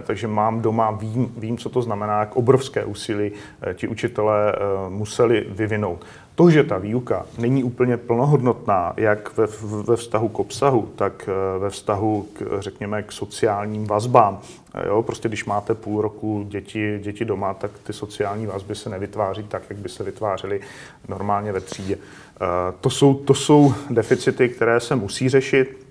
takže 0.03 0.29
mám 0.29 0.62
doma, 0.62 0.90
vím, 0.90 1.33
vím, 1.37 1.59
co 1.59 1.69
to 1.69 1.83
znamená, 1.83 2.21
jak 2.21 2.37
obrovské 2.37 2.85
úsilí 2.85 3.33
ti 3.75 3.88
učitelé 3.88 4.55
museli 4.88 5.47
vyvinout. 5.49 6.05
To, 6.38 6.51
že 6.51 6.64
ta 6.64 6.79
výuka 6.79 7.27
není 7.38 7.64
úplně 7.64 7.96
plnohodnotná, 7.96 8.92
jak 8.96 9.37
ve, 9.37 9.46
ve 9.62 9.96
vztahu 9.96 10.29
k 10.29 10.38
obsahu, 10.38 10.88
tak 10.96 11.29
eh, 11.29 11.59
ve 11.59 11.70
vztahu, 11.70 12.29
k, 12.33 12.42
řekněme, 12.59 13.03
k 13.03 13.12
sociálním 13.12 13.87
vazbám. 13.87 14.40
Eh, 14.74 14.88
jo, 14.88 15.03
prostě 15.03 15.29
když 15.29 15.44
máte 15.44 15.74
půl 15.74 16.03
roku 16.03 16.44
děti, 16.48 16.98
děti 17.03 17.24
doma, 17.24 17.55
tak 17.55 17.70
ty 17.83 17.92
sociální 17.92 18.46
vazby 18.46 18.74
se 18.74 18.90
nevytváří 18.90 19.42
tak, 19.42 19.62
jak 19.70 19.79
by 19.79 19.88
se 19.88 20.05
vytvářely 20.05 20.61
normálně 21.09 21.53
ve 21.53 21.61
třídě. 21.61 21.94
Eh, 21.96 22.46
to 22.81 22.90
jsou, 22.90 23.14
to 23.14 23.35
jsou 23.35 23.74
deficity, 23.90 24.48
které 24.48 24.81
se 24.81 24.96
musí 24.96 25.29
řešit. 25.29 25.87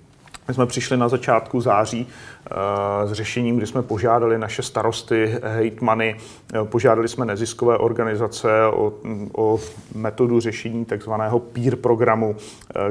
My 0.48 0.54
jsme 0.54 0.66
přišli 0.66 0.98
na 0.98 1.10
začátku 1.10 1.62
září 1.62 2.08
s 3.06 3.12
řešením, 3.12 3.58
kdy 3.58 3.68
jsme 3.68 3.82
požádali 3.82 4.38
naše 4.38 4.62
starosty, 4.62 5.36
hejtmany, 5.44 6.16
požádali 6.64 7.08
jsme 7.08 7.26
neziskové 7.26 7.78
organizace 7.78 8.50
o, 8.74 8.94
o 9.38 9.60
metodu 9.96 10.40
řešení 10.40 10.86
takzvaného 10.86 11.40
peer 11.40 11.76
programu, 11.76 12.36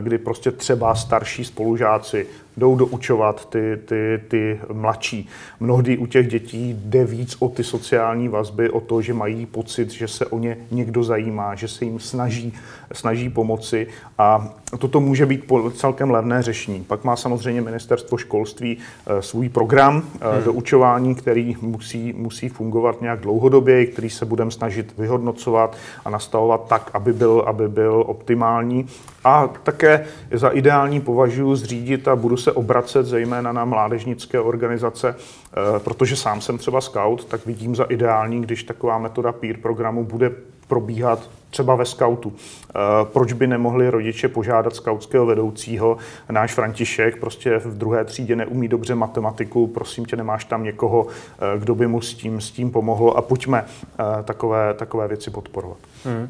kdy 0.00 0.18
prostě 0.18 0.50
třeba 0.50 0.94
starší 0.94 1.44
spolužáci 1.44 2.26
jdou 2.56 2.76
doučovat 2.76 3.48
ty, 3.48 3.78
ty, 3.84 4.20
ty 4.28 4.60
mladší. 4.72 5.28
Mnohdy 5.60 5.98
u 5.98 6.06
těch 6.06 6.28
dětí 6.28 6.76
jde 6.78 7.04
víc 7.04 7.36
o 7.38 7.48
ty 7.48 7.64
sociální 7.64 8.28
vazby, 8.28 8.70
o 8.70 8.80
to, 8.80 9.02
že 9.02 9.14
mají 9.14 9.46
pocit, 9.46 9.90
že 9.90 10.08
se 10.08 10.26
o 10.26 10.38
ně 10.38 10.56
někdo 10.70 11.04
zajímá, 11.04 11.54
že 11.54 11.68
se 11.68 11.84
jim 11.84 12.00
snaží, 12.00 12.54
snaží 12.92 13.30
pomoci 13.30 13.86
a 14.18 14.54
toto 14.78 15.00
může 15.00 15.26
být 15.26 15.52
celkem 15.74 16.10
levné 16.10 16.42
řešení. 16.42 16.84
Pak 16.84 17.04
má 17.04 17.16
samozřejmě 17.16 17.60
ministerstvo 17.60 18.16
školství 18.18 18.78
svůj 19.20 19.45
svůj 19.46 19.52
program 19.52 20.02
eh, 20.20 20.34
hmm. 20.34 20.44
doučování, 20.44 21.14
který 21.14 21.56
musí, 21.60 22.12
musí 22.16 22.48
fungovat 22.48 23.00
nějak 23.00 23.20
dlouhodobě, 23.20 23.86
který 23.86 24.10
se 24.10 24.24
budeme 24.24 24.50
snažit 24.50 24.94
vyhodnocovat 24.98 25.76
a 26.04 26.10
nastavovat 26.10 26.68
tak, 26.68 26.90
aby 26.94 27.12
byl, 27.12 27.44
aby 27.46 27.68
byl 27.68 28.04
optimální. 28.06 28.86
A 29.24 29.48
také 29.62 30.06
za 30.32 30.48
ideální 30.48 31.00
považuji 31.00 31.56
zřídit 31.56 32.08
a 32.08 32.16
budu 32.16 32.36
se 32.36 32.52
obracet 32.52 33.06
zejména 33.06 33.52
na 33.52 33.64
mládežnické 33.64 34.40
organizace, 34.40 35.14
eh, 35.14 35.78
protože 35.78 36.16
sám 36.16 36.40
jsem 36.40 36.58
třeba 36.58 36.80
scout, 36.80 37.24
tak 37.24 37.46
vidím 37.46 37.76
za 37.76 37.84
ideální, 37.84 38.42
když 38.42 38.64
taková 38.64 38.98
metoda 38.98 39.32
peer 39.32 39.56
programu 39.56 40.04
bude 40.04 40.30
probíhat 40.68 41.30
třeba 41.50 41.74
ve 41.74 41.84
skautu. 41.84 42.32
Eh, 42.36 42.72
proč 43.04 43.32
by 43.32 43.46
nemohli 43.46 43.90
rodiče 43.90 44.28
požádat 44.28 44.76
skautského 44.76 45.26
vedoucího? 45.26 45.96
Náš 46.30 46.54
František 46.54 47.20
prostě 47.20 47.58
v 47.58 47.78
druhé 47.78 48.04
třídě 48.04 48.36
neumí 48.36 48.68
dobře 48.68 48.94
matematiku, 48.94 49.66
prosím 49.66 50.04
tě, 50.04 50.16
nemáš 50.16 50.44
tam 50.44 50.64
někoho, 50.64 51.06
eh, 51.08 51.58
kdo 51.58 51.74
by 51.74 51.86
mu 51.86 52.00
s 52.00 52.14
tím, 52.14 52.40
s 52.40 52.50
tím 52.50 52.70
pomohl 52.70 53.14
a 53.16 53.22
pojďme 53.22 53.64
eh, 53.64 54.22
takové, 54.22 54.74
takové 54.74 55.08
věci 55.08 55.30
podporovat. 55.30 55.78
Hmm. 56.04 56.28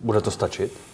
Bude 0.00 0.20
to 0.20 0.30
stačit? 0.30 0.93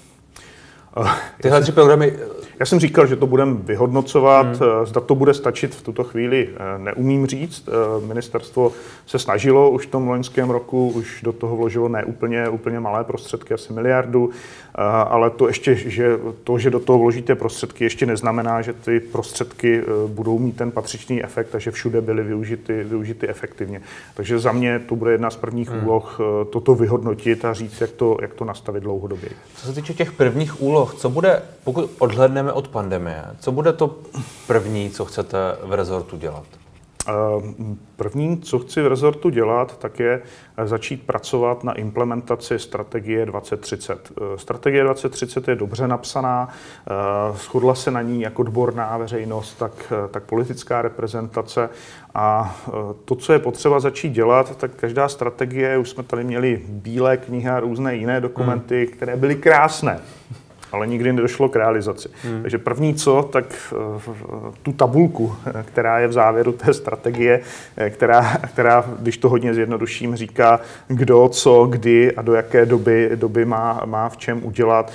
Tyhle 1.43 1.63
tři 1.63 1.73
programy... 1.73 2.13
Já 2.61 2.67
jsem 2.67 2.81
říkal, 2.81 3.07
že 3.07 3.17
to 3.17 3.27
budeme 3.27 3.57
vyhodnocovat. 3.65 4.47
Hmm. 4.47 4.87
Zda 4.87 5.01
to 5.01 5.15
bude 5.15 5.35
stačit 5.35 5.75
v 5.75 5.83
tuto 5.83 6.05
chvíli, 6.05 6.49
neumím 6.79 7.27
říct. 7.27 7.69
Ministerstvo 8.07 8.73
se 9.07 9.19
snažilo 9.19 9.71
už 9.71 9.87
v 9.87 9.91
tom 9.91 10.09
loňském 10.09 10.51
roku, 10.51 10.89
už 10.89 11.23
do 11.23 11.33
toho 11.33 11.57
vložilo 11.57 11.89
ne 11.89 12.05
úplně, 12.05 12.49
úplně 12.49 12.81
malé 12.81 13.05
prostředky, 13.05 13.55
asi 13.55 13.73
miliardu, 13.73 14.31
ale 15.09 15.31
to 15.31 15.49
ještě, 15.49 15.75
že 15.75 16.19
to, 16.45 16.59
že 16.59 16.71
do 16.71 16.81
toho 16.81 16.99
vložíte 16.99 17.35
prostředky, 17.35 17.85
ještě 17.85 18.07
neznamená, 18.07 18.63
že 18.63 18.73
ty 18.73 19.01
prostředky 19.01 19.83
budou 20.07 20.39
mít 20.39 20.57
ten 20.57 20.71
patřičný 20.71 21.25
efekt 21.25 21.55
a 21.55 21.59
že 21.59 21.71
všude 21.71 22.01
byly 22.01 22.23
využity, 22.23 22.85
využity 22.85 23.29
efektivně. 23.29 23.81
Takže 24.15 24.39
za 24.39 24.53
mě 24.53 24.79
to 24.79 24.97
bude 24.97 25.13
jedna 25.13 25.31
z 25.31 25.37
prvních 25.37 25.71
hmm. 25.71 25.87
úloh 25.87 26.21
toto 26.51 26.75
vyhodnotit 26.75 27.45
a 27.45 27.53
říct, 27.55 27.81
jak 27.81 27.91
to, 27.91 28.17
jak 28.23 28.35
to 28.35 28.45
nastavit 28.45 28.83
dlouhodobě. 28.83 29.31
Co 29.55 29.67
se 29.67 29.73
týče 29.73 29.95
těch 29.95 30.13
prvních 30.13 30.63
úloh, 30.63 30.80
co 30.87 31.11
bude, 31.11 31.43
pokud 31.65 31.91
odhledneme 31.99 32.53
od 32.53 32.69
pandemie, 32.69 33.25
co 33.41 33.53
bude 33.53 33.73
to 33.73 33.99
první, 34.47 34.91
co 34.91 35.05
chcete 35.05 35.39
v 35.63 35.73
rezortu 35.73 36.17
dělat? 36.17 36.45
První, 37.97 38.39
co 38.39 38.59
chci 38.59 38.83
v 38.83 38.87
rezortu 38.87 39.31
dělat, 39.31 39.79
tak 39.79 39.99
je 39.99 40.23
začít 40.65 41.07
pracovat 41.07 41.65
na 41.65 41.73
implementaci 41.73 42.59
strategie 42.59 43.27
2030. 43.27 44.13
Strategie 44.37 44.85
2030 44.85 45.49
je 45.49 45.57
dobře 45.57 45.89
napsaná, 45.89 46.49
shodla 47.35 47.75
se 47.75 47.91
na 47.91 48.03
ní 48.03 48.21
jak 48.21 48.39
odborná 48.39 48.97
veřejnost, 48.97 49.55
tak, 49.55 49.93
tak 50.11 50.23
politická 50.23 50.83
reprezentace 50.83 51.69
a 52.15 52.57
to, 53.05 53.15
co 53.15 53.33
je 53.33 53.39
potřeba 53.39 53.81
začít 53.81 54.13
dělat, 54.13 54.57
tak 54.57 54.71
každá 54.75 55.09
strategie, 55.09 55.79
už 55.79 55.91
jsme 55.91 56.03
tady 56.03 56.25
měli 56.25 56.63
bílé 56.69 57.17
knihy 57.17 57.49
a 57.49 57.61
různé 57.61 57.97
jiné 57.97 58.21
dokumenty, 58.21 58.85
hmm. 58.85 58.97
které 58.97 59.17
byly 59.17 59.37
krásné. 59.37 60.01
Ale 60.73 60.87
nikdy 60.87 61.13
nedošlo 61.13 61.49
k 61.49 61.57
realizaci. 61.57 62.09
Hmm. 62.23 62.43
Takže 62.43 62.59
první 62.59 62.95
co, 62.95 63.29
tak 63.33 63.75
tu 64.63 64.73
tabulku, 64.73 65.37
která 65.65 65.99
je 65.99 66.09
v 66.09 66.13
závěru 66.13 66.53
té 66.53 66.75
strategie, 66.75 67.41
která, 67.91 68.37
která 68.37 68.85
když 68.99 69.19
to 69.19 69.29
hodně 69.29 69.55
zjednoduším, 69.55 70.17
říká, 70.17 70.61
kdo, 70.89 71.29
co, 71.29 71.67
kdy 71.67 72.17
a 72.17 72.23
do 72.23 72.35
jaké 72.35 72.67
doby, 72.67 73.11
doby 73.15 73.45
má, 73.45 73.83
má 73.85 74.09
v 74.09 74.17
čem 74.17 74.45
udělat, 74.45 74.93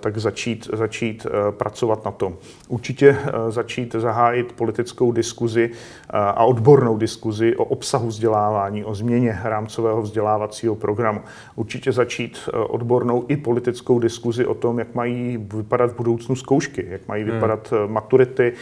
tak 0.00 0.18
začít, 0.18 0.68
začít 0.72 1.26
pracovat 1.50 2.04
na 2.04 2.10
tom. 2.10 2.34
Určitě 2.68 3.16
začít 3.48 3.94
zahájit 3.94 4.52
politickou 4.52 5.12
diskuzi 5.12 5.70
a 6.10 6.44
odbornou 6.44 6.96
diskuzi 6.96 7.56
o 7.56 7.64
obsahu 7.64 8.08
vzdělávání, 8.08 8.84
o 8.84 8.94
změně 8.94 9.40
rámcového 9.44 10.02
vzdělávacího 10.02 10.74
programu. 10.74 11.20
Určitě 11.56 11.92
začít 11.92 12.48
odbornou 12.68 13.24
i 13.28 13.36
politickou 13.36 13.98
diskuzi 13.98 14.46
o 14.46 14.54
tom, 14.54 14.78
jak 14.78 14.93
mají 14.94 15.36
vypadat 15.54 15.90
v 15.90 15.96
budoucnu 15.96 16.36
zkoušky, 16.36 16.86
jak 16.88 17.08
mají 17.08 17.24
hmm. 17.24 17.32
vypadat 17.32 17.72
hmm. 17.72 17.92
maturity, 17.92 18.52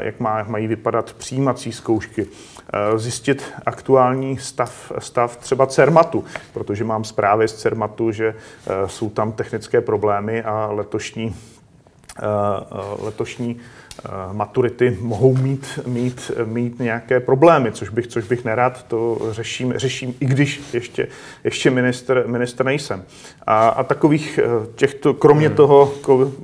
e, 0.00 0.04
jak 0.04 0.20
mají 0.48 0.66
vypadat 0.66 1.12
přijímací 1.12 1.72
zkoušky. 1.72 2.26
Zjistit 2.96 3.52
aktuální 3.66 4.38
stav, 4.38 4.92
stav 4.98 5.36
třeba 5.36 5.66
CERMATu, 5.66 6.24
protože 6.52 6.84
mám 6.84 7.04
zprávy 7.04 7.48
z 7.48 7.54
CERMATu, 7.54 8.12
že 8.12 8.34
jsou 8.86 9.10
tam 9.10 9.32
technické 9.32 9.80
problémy 9.80 10.42
a 10.42 10.68
letošní 10.72 11.34
letošní 12.98 13.56
Eh, 13.56 13.60
maturity 14.32 14.98
mohou 15.00 15.36
mít, 15.36 15.80
mít, 15.86 16.30
mít 16.44 16.78
nějaké 16.78 17.20
problémy, 17.20 17.72
což 17.72 17.88
bych, 17.88 18.06
což 18.06 18.24
bych 18.24 18.44
nerad, 18.44 18.82
to 18.82 19.18
řeším, 19.30 19.72
řeším 19.76 20.14
i 20.20 20.26
když 20.26 20.62
ještě, 20.72 21.08
ještě 21.44 21.70
minister, 21.70 22.24
minister 22.26 22.66
nejsem. 22.66 23.04
A, 23.46 23.68
a 23.68 23.82
takových 23.82 24.38
eh, 24.42 24.66
těchto, 24.74 25.14
kromě 25.14 25.46
hmm. 25.46 25.56
toho 25.56 25.92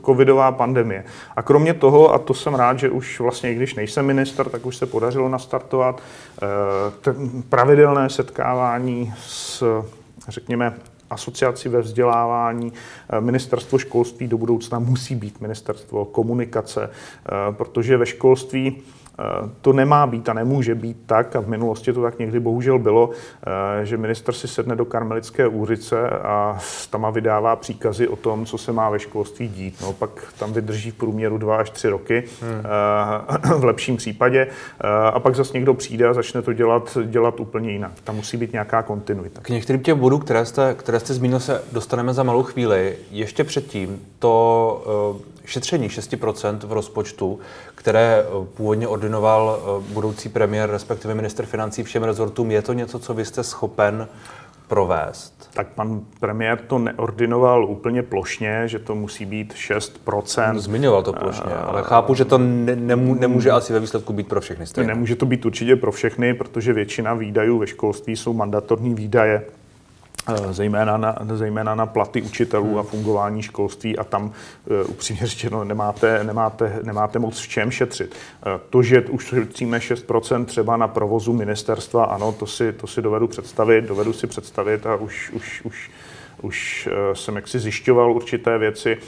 covidová 0.04 0.52
pandemie. 0.52 1.04
A 1.37 1.42
kromě 1.42 1.74
toho, 1.74 2.14
a 2.14 2.18
to 2.18 2.34
jsem 2.34 2.54
rád, 2.54 2.78
že 2.78 2.90
už 2.90 3.20
vlastně, 3.20 3.52
i 3.52 3.54
když 3.54 3.74
nejsem 3.74 4.06
minister, 4.06 4.48
tak 4.48 4.66
už 4.66 4.76
se 4.76 4.87
podařilo 4.87 5.28
nastartovat 5.28 6.02
eh, 6.42 7.12
pravidelné 7.48 8.11
setkávání 8.11 9.14
s, 9.26 9.64
řekněme, 10.28 10.74
asociaci 11.11 11.68
ve 11.68 11.81
vzdělávání. 11.81 12.73
Eh, 13.11 13.21
ministerstvo 13.21 13.79
školství 13.79 14.29
do 14.29 14.38
budoucna 14.38 14.79
musí 14.79 15.14
být 15.14 15.40
ministerstvo 15.40 16.05
komunikace, 16.05 16.90
eh, 16.90 17.53
protože 17.53 17.97
ve 17.97 18.07
školství 18.07 18.83
to 19.61 19.72
nemá 19.72 20.07
být 20.07 20.28
a 20.28 20.33
nemůže 20.33 20.74
být 20.74 20.96
tak, 21.07 21.37
a 21.37 21.40
v 21.40 21.48
minulosti 21.48 21.92
to 21.92 22.02
tak 22.02 22.18
někdy 22.18 22.40
bohužel 22.40 22.78
bylo, 22.78 23.11
eh, 23.81 23.87
že 23.87 23.96
minister 23.96 24.35
si 24.35 24.48
sedne 24.48 24.76
do 24.76 24.85
karmelické 24.85 25.48
úřice 25.48 26.11
a 26.11 26.59
tam 26.90 27.07
vydává 27.12 27.57
příkazy 27.57 28.09
o 28.09 28.16
tom, 28.16 28.46
co 28.46 28.59
se 28.59 28.72
má 28.72 28.90
ve 28.90 28.98
školství 28.98 29.48
dít. 29.48 29.74
No, 29.83 29.92
pak 29.92 30.11
tam 30.38 30.52
vydrží 30.52 30.90
v 30.90 30.94
průměru 30.94 31.38
dva 31.38 31.57
až 31.57 31.70
tři 31.70 31.88
roky, 31.88 32.24
hmm. 32.42 32.62
v 33.61 33.64
lepším 33.64 33.96
případě, 33.96 34.46
a 35.12 35.20
pak 35.20 35.35
zase 35.35 35.52
někdo 35.54 35.74
přijde 35.74 36.09
a 36.09 36.12
začne 36.12 36.42
to 36.42 36.52
dělat, 36.52 36.98
dělat 37.04 37.40
úplně 37.40 37.70
jinak. 37.70 37.92
Tam 38.04 38.16
musí 38.16 38.37
být 38.37 38.52
nějaká 38.52 38.83
kontinuita. 38.83 39.40
K 39.40 39.48
některým 39.48 39.83
těm 39.83 39.98
bodům, 39.98 40.20
které 40.20 40.44
jste, 40.44 40.74
které 40.74 41.00
jste 41.00 41.14
zmínil, 41.14 41.40
se 41.40 41.62
dostaneme 41.72 42.14
za 42.14 42.22
malou 42.22 42.42
chvíli. 42.42 42.96
Ještě 43.11 43.44
předtím 43.44 44.00
to 44.18 45.28
šetření 45.48 45.88
6% 45.88 46.59
v 46.59 46.72
rozpočtu, 46.72 47.40
které 47.88 48.24
eh, 48.24 48.46
původně 48.57 48.88
ordinoval 48.88 49.59
eh, 49.59 49.92
budoucí 49.92 50.29
premiér, 50.29 50.70
respektive 50.70 51.14
minister 51.14 51.46
financí 51.46 51.83
všem 51.83 52.03
rezortům, 52.03 52.51
je 52.51 52.62
to 52.62 52.72
něco, 52.72 52.98
co 52.98 53.14
vy 53.14 53.24
jste 53.24 53.44
schopen 53.44 54.09
provést? 54.66 55.51
Tak 55.55 55.66
pan 55.68 56.01
premiér 56.20 56.59
to 56.59 56.79
neordinoval 56.79 57.64
úplně 57.64 58.03
plošně, 58.03 58.62
že 58.68 58.79
to 58.79 58.94
musí 58.94 59.27
být 59.27 59.55
6%. 59.55 60.59
Zmiňoval 60.59 61.03
to 61.03 61.12
plošně, 61.12 61.55
ale 61.55 61.83
chápu, 61.83 62.14
že 62.14 62.24
to 62.24 62.38
ne, 62.38 62.77
nemů, 62.77 63.14
nemůže 63.14 63.51
asi 63.51 63.72
ve 63.72 63.81
výsledku 63.81 64.12
být 64.12 64.29
pro 64.29 64.40
všechny 64.40 64.66
stejně. 64.66 64.88
Nemůže 64.88 65.16
to 65.16 65.27
být 65.27 65.46
určitě 65.46 65.77
pro 65.77 65.92
všechny, 65.92 66.35
protože 66.35 66.72
většina 66.72 67.14
výdajů 67.14 67.59
ve 67.59 67.66
školství 67.66 68.16
jsou 68.16 68.33
mandatorní 68.33 68.94
výdaje 68.94 69.42
Eh, 69.42 69.58
zejména 70.51 70.97
na, 70.97 71.17
zejména 71.35 71.75
na 71.75 71.87
platy 71.87 72.23
učitelů 72.23 72.79
a 72.79 72.83
fungování 72.83 73.43
školství 73.43 73.99
a 73.99 74.05
tam 74.05 74.25
uh, 74.25 74.91
upřímně 74.91 75.27
řečeno 75.27 75.64
nemáte, 75.64 76.25
nemáte, 76.25 76.81
nemáte 76.83 77.19
moc 77.19 77.41
v 77.41 77.49
čem 77.49 77.71
šetřit. 77.71 78.14
Uh, 78.47 78.53
to, 78.71 78.83
že 78.83 79.01
už 79.01 79.27
šetříme 79.27 79.79
6% 79.79 80.45
třeba 80.45 80.77
na 80.77 80.88
provozu 80.88 81.33
ministerstva, 81.33 82.05
ano, 82.05 82.33
to 82.33 82.47
si, 82.47 82.73
to 82.73 82.87
si 82.87 83.03
dovedu 83.03 83.29
představit, 83.29 83.85
dovedu 83.85 84.12
si 84.12 84.27
představit 84.27 84.87
a 84.87 84.95
už, 84.97 85.31
už, 85.31 85.62
už 85.64 85.91
už 86.42 86.88
eh, 86.92 87.14
jsem 87.14 87.37
jaksi 87.37 87.59
zjišťoval 87.59 88.12
určité 88.12 88.59
věci, 88.59 88.98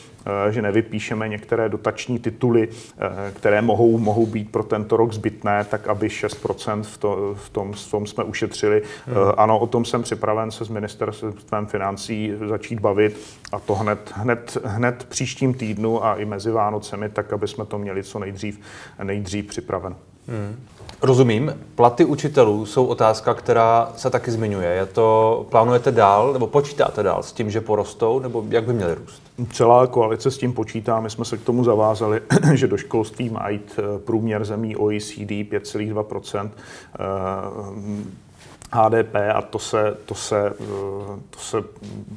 eh, 0.48 0.52
že 0.52 0.62
nevypíšeme 0.62 1.28
některé 1.28 1.68
dotační 1.68 2.18
tituly, 2.18 2.68
eh, 2.68 3.32
které 3.32 3.62
mohou, 3.62 3.98
mohou 3.98 4.26
být 4.26 4.52
pro 4.52 4.62
tento 4.62 4.96
rok 4.96 5.12
zbytné, 5.12 5.64
tak 5.64 5.88
aby 5.88 6.08
6% 6.08 6.82
v, 6.82 6.98
to, 6.98 7.34
v, 7.34 7.50
tom, 7.50 7.72
v 7.72 7.90
tom 7.90 8.06
jsme 8.06 8.24
ušetřili. 8.24 8.82
Hmm. 9.06 9.16
Ano, 9.36 9.58
o 9.58 9.66
tom 9.66 9.84
jsem 9.84 10.02
připraven 10.02 10.50
se 10.50 10.64
s 10.64 10.68
ministerstvem 10.68 11.66
financí 11.66 12.32
začít 12.48 12.80
bavit 12.80 13.20
a 13.52 13.58
to 13.58 13.74
hned, 13.74 14.12
hned, 14.14 14.56
hned 14.64 15.06
příštím 15.08 15.54
týdnu 15.54 16.04
a 16.04 16.14
i 16.14 16.24
mezi 16.24 16.50
Vánocemi, 16.50 17.08
tak 17.08 17.32
aby 17.32 17.48
jsme 17.48 17.66
to 17.66 17.78
měli 17.78 18.02
co 18.02 18.18
nejdřív, 18.18 18.60
nejdřív 19.02 19.46
připraven. 19.46 19.96
Hmm. 20.28 20.56
Rozumím. 21.02 21.54
Platy 21.74 22.04
učitelů 22.04 22.66
jsou 22.66 22.86
otázka, 22.86 23.34
která 23.34 23.92
se 23.96 24.10
taky 24.10 24.30
zmiňuje. 24.30 24.68
Je 24.68 24.86
to, 24.86 25.46
plánujete 25.50 25.92
dál, 25.92 26.32
nebo 26.32 26.46
počítáte 26.46 27.02
dál 27.02 27.22
s 27.22 27.32
tím, 27.32 27.50
že 27.50 27.60
porostou, 27.60 28.18
nebo 28.18 28.44
jak 28.48 28.64
by 28.64 28.72
měly 28.72 28.94
růst? 28.94 29.22
Celá 29.52 29.86
koalice 29.86 30.30
s 30.30 30.38
tím 30.38 30.52
počítá. 30.52 31.00
My 31.00 31.10
jsme 31.10 31.24
se 31.24 31.38
k 31.38 31.42
tomu 31.42 31.64
zavázali, 31.64 32.20
že 32.54 32.66
do 32.66 32.76
školství 32.76 33.30
má 33.30 33.48
jít 33.48 33.78
eh, 33.78 33.98
průměr 33.98 34.44
zemí 34.44 34.76
OECD 34.76 35.30
5,2% 35.30 36.50
HDP 38.72 39.14
a 39.34 39.42
to 39.42 39.58
se, 39.58 39.96
to, 40.04 40.14
se, 40.14 40.46
eh, 40.46 40.54
to 41.30 41.38
se 41.38 41.56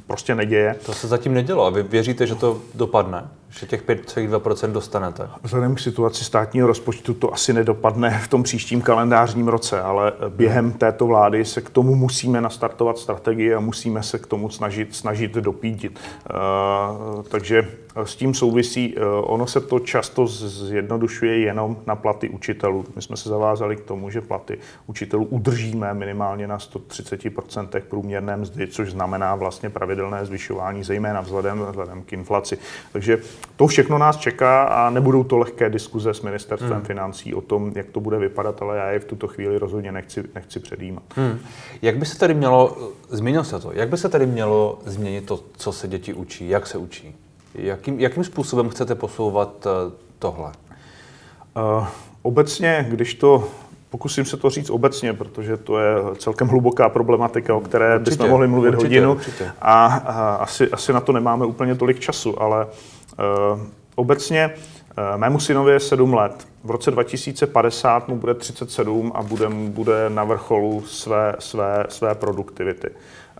prostě 0.07 0.35
neděje. 0.35 0.75
To 0.85 0.93
se 0.93 1.07
zatím 1.07 1.33
nedělo 1.33 1.65
a 1.65 1.69
vy 1.69 1.83
věříte, 1.83 2.27
že 2.27 2.35
to 2.35 2.61
dopadne? 2.75 3.27
Že 3.59 3.67
těch 3.67 3.85
5,2% 3.87 4.71
dostanete? 4.71 5.29
Vzhledem 5.43 5.75
k 5.75 5.79
situaci 5.79 6.23
státního 6.23 6.67
rozpočtu 6.67 7.13
to 7.13 7.33
asi 7.33 7.53
nedopadne 7.53 8.19
v 8.23 8.27
tom 8.27 8.43
příštím 8.43 8.81
kalendářním 8.81 9.47
roce, 9.47 9.81
ale 9.81 10.13
během 10.29 10.71
této 10.71 11.07
vlády 11.07 11.45
se 11.45 11.61
k 11.61 11.69
tomu 11.69 11.95
musíme 11.95 12.41
nastartovat 12.41 12.97
strategii 12.97 13.53
a 13.53 13.59
musíme 13.59 14.03
se 14.03 14.19
k 14.19 14.27
tomu 14.27 14.49
snažit, 14.49 14.95
snažit 14.95 15.31
dopídit. 15.31 15.99
Uh, 16.29 17.23
takže 17.23 17.67
s 18.03 18.15
tím 18.15 18.33
souvisí, 18.33 18.95
uh, 18.95 19.03
ono 19.23 19.47
se 19.47 19.61
to 19.61 19.79
často 19.79 20.27
zjednodušuje 20.27 21.39
jenom 21.39 21.77
na 21.85 21.95
platy 21.95 22.29
učitelů. 22.29 22.85
My 22.95 23.01
jsme 23.01 23.17
se 23.17 23.29
zavázali 23.29 23.75
k 23.75 23.81
tomu, 23.81 24.09
že 24.09 24.21
platy 24.21 24.57
učitelů 24.87 25.25
udržíme 25.25 25.93
minimálně 25.93 26.47
na 26.47 26.57
130% 26.57 27.81
průměrné 27.89 28.37
mzdy, 28.37 28.67
což 28.67 28.91
znamená 28.91 29.35
vlastně 29.35 29.69
pravidelné 29.69 30.25
zvyšování, 30.25 30.83
zejména 30.83 31.21
vzhledem, 31.21 31.65
vzhledem 31.69 32.03
k 32.03 32.13
inflaci. 32.13 32.57
Takže 32.93 33.19
to 33.55 33.67
všechno 33.67 33.97
nás 33.97 34.17
čeká 34.17 34.63
a 34.63 34.89
nebudou 34.89 35.23
to 35.23 35.37
lehké 35.37 35.69
diskuze 35.69 36.13
s 36.13 36.21
ministerstvem 36.21 36.73
hmm. 36.73 36.85
financí 36.85 37.33
o 37.33 37.41
tom, 37.41 37.71
jak 37.75 37.89
to 37.89 37.99
bude 37.99 38.17
vypadat, 38.17 38.61
ale 38.61 38.77
já 38.77 38.91
je 38.91 38.99
v 38.99 39.05
tuto 39.05 39.27
chvíli 39.27 39.57
rozhodně 39.57 39.91
nechci, 39.91 40.23
nechci 40.35 40.59
předjímat. 40.59 41.03
Hmm. 41.15 41.39
Jak 41.81 41.97
by 41.97 42.05
se 42.05 42.19
tady 42.19 42.33
mělo, 42.33 42.77
změnil 43.09 43.43
se 43.43 43.59
to, 43.59 43.71
jak 43.73 43.89
by 43.89 43.97
se 43.97 44.09
tady 44.09 44.25
mělo 44.25 44.79
změnit 44.85 45.25
to, 45.25 45.39
co 45.57 45.71
se 45.71 45.87
děti 45.87 46.13
učí, 46.13 46.49
jak 46.49 46.67
se 46.67 46.77
učí? 46.77 47.15
Jakým, 47.55 47.99
jakým 47.99 48.23
způsobem 48.23 48.69
chcete 48.69 48.95
posouvat 48.95 49.67
eh, 49.67 49.91
tohle? 50.19 50.51
Uh, 51.55 51.87
obecně, 52.21 52.85
když 52.89 53.13
to 53.13 53.47
Pokusím 53.89 54.25
se 54.25 54.37
to 54.37 54.49
říct 54.49 54.69
obecně, 54.69 55.13
protože 55.13 55.57
to 55.57 55.79
je 55.79 55.95
celkem 56.17 56.47
hluboká 56.47 56.89
problematika, 56.89 57.55
o 57.55 57.61
které 57.61 57.95
určitě, 57.95 58.11
bychom 58.11 58.29
mohli 58.29 58.47
mluvit 58.47 58.69
určitě, 58.69 58.85
hodinu 58.85 59.11
určitě. 59.11 59.51
A, 59.61 59.85
a 59.85 60.35
asi, 60.35 60.69
asi 60.69 60.93
na 60.93 61.01
to 61.01 61.11
nemáme 61.11 61.45
úplně 61.45 61.75
tolik 61.75 61.99
času, 61.99 62.41
ale 62.41 62.65
uh, 62.65 62.71
obecně 63.95 64.53
uh, 64.53 65.17
mému 65.17 65.39
synovi 65.39 65.71
je 65.71 65.79
7 65.79 66.13
let. 66.13 66.47
V 66.63 66.71
roce 66.71 66.91
2050 66.91 68.07
mu 68.07 68.15
bude 68.15 68.33
37 68.33 69.11
a 69.15 69.23
bude, 69.23 69.49
bude 69.49 70.09
na 70.09 70.23
vrcholu 70.23 70.81
své, 70.81 71.35
své, 71.39 71.85
své 71.89 72.15
produktivity. 72.15 72.89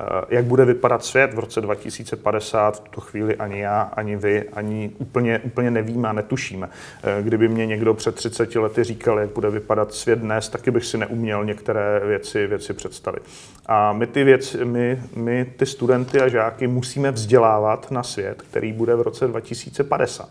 Eh, 0.04 0.26
jak 0.30 0.46
bude 0.46 0.66
vypadat 0.66 1.06
svět 1.06 1.34
v 1.34 1.40
roce 1.40 1.62
2050, 1.62 2.78
v 2.78 2.80
tuto 2.80 3.02
chvíli 3.02 3.36
ani 3.36 3.60
já, 3.60 3.82
ani 3.82 4.16
vy, 4.16 4.44
ani 4.54 4.92
úplně, 4.98 5.40
úplně 5.40 5.72
nevíme 5.72 6.10
a 6.10 6.14
netušíme. 6.14 6.70
Eh, 7.04 7.22
kdyby 7.24 7.48
mě 7.48 7.66
někdo 7.66 7.94
před 7.94 8.16
30 8.16 8.60
lety 8.60 8.84
říkal, 8.84 9.20
jak 9.20 9.30
bude 9.30 9.50
vypadat 9.50 9.94
svět 9.94 10.20
dnes, 10.20 10.50
taky 10.50 10.72
bych 10.72 10.86
si 10.86 10.98
neuměl 10.98 11.46
některé 11.46 12.02
věci, 12.06 12.48
věci 12.48 12.74
představit. 12.74 13.24
A 13.66 13.94
my 13.94 14.08
ty 14.08 14.24
věci, 14.24 14.66
my, 14.66 15.02
my 15.16 15.46
ty 15.58 15.66
studenty 15.66 16.22
a 16.22 16.28
žáky 16.28 16.68
musíme 16.68 17.12
vzdělávat 17.12 17.92
na 17.92 18.04
svět, 18.04 18.42
který 18.42 18.74
bude 18.74 18.96
v 18.96 19.02
roce 19.02 19.28
2050. 19.28 20.30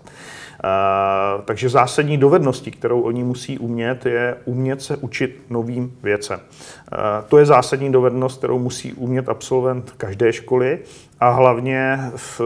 Uh, 0.65 1.43
takže 1.45 1.69
zásadní 1.69 2.19
dovednosti, 2.19 2.71
kterou 2.71 3.01
oni 3.01 3.25
musí 3.25 3.59
umět, 3.59 4.07
je 4.07 4.37
umět 4.45 4.83
se 4.83 4.97
učit 4.97 5.43
novým 5.51 5.97
věcem. 6.03 6.41
Uh, 6.41 7.29
to 7.29 7.39
je 7.39 7.47
zásadní 7.47 7.93
dovednost, 7.93 8.39
kterou 8.39 8.59
musí 8.59 8.93
umět 8.93 9.29
absolvovat 9.29 9.62
absolvent 9.63 9.95
každé 9.97 10.33
školy 10.33 10.79
a 11.21 11.31
hlavně 11.31 11.99
v, 12.17 12.41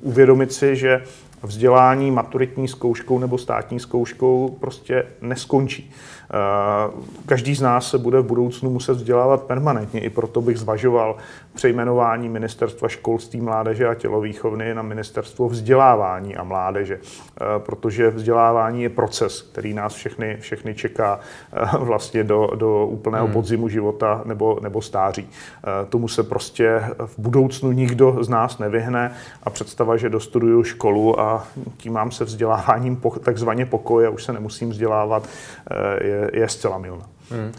uvědomit 0.00 0.52
si, 0.52 0.76
že 0.76 1.02
vzdělání 1.42 2.10
maturitní 2.10 2.68
zkouškou 2.68 3.18
nebo 3.18 3.38
státní 3.38 3.80
zkouškou 3.80 4.56
prostě 4.60 5.06
neskončí. 5.20 5.92
Eh, 6.34 6.90
každý 7.26 7.54
z 7.54 7.60
nás 7.60 7.90
se 7.90 7.98
bude 7.98 8.20
v 8.20 8.24
budoucnu 8.24 8.70
muset 8.70 8.92
vzdělávat 8.92 9.42
permanentně, 9.42 10.00
i 10.00 10.10
proto 10.10 10.40
bych 10.40 10.58
zvažoval 10.58 11.16
přejmenování 11.54 12.28
Ministerstva 12.28 12.88
školství, 12.88 13.40
mládeže 13.40 13.88
a 13.88 13.94
tělovýchovny 13.94 14.74
na 14.74 14.82
Ministerstvo 14.82 15.48
vzdělávání 15.48 16.36
a 16.36 16.44
mládeže, 16.44 16.98
eh, 17.00 17.44
protože 17.58 18.10
vzdělávání 18.10 18.82
je 18.82 18.88
proces, 18.88 19.42
který 19.42 19.74
nás 19.74 19.94
všechny, 19.94 20.36
všechny 20.40 20.74
čeká 20.74 21.20
eh, 21.52 21.78
vlastně 21.78 22.24
do, 22.24 22.50
do 22.54 22.86
úplného 22.86 23.24
hmm. 23.24 23.32
podzimu 23.32 23.68
života 23.68 24.22
nebo, 24.24 24.58
nebo 24.62 24.82
stáří. 24.82 25.28
Tomu 25.88 26.08
se 26.08 26.22
prostě 26.22 26.82
v 26.98 27.18
budoucnu 27.18 27.72
nikdo 27.72 28.18
z 28.20 28.28
nás 28.28 28.58
nevyhne 28.58 29.14
a 29.42 29.50
představa, 29.50 29.96
že 29.96 30.08
dostuduju 30.08 30.64
školu 30.64 31.20
a 31.20 31.46
tím 31.76 31.92
mám 31.92 32.10
se 32.10 32.24
vzděláváním 32.24 33.00
takzvaně 33.22 33.66
pokoje, 33.66 34.08
už 34.08 34.24
se 34.24 34.32
nemusím 34.32 34.70
vzdělávat, 34.70 35.28
je 36.00 36.23
je, 36.32 36.48
zcela 36.48 36.78
milná. 36.78 37.06
Hmm. 37.30 37.52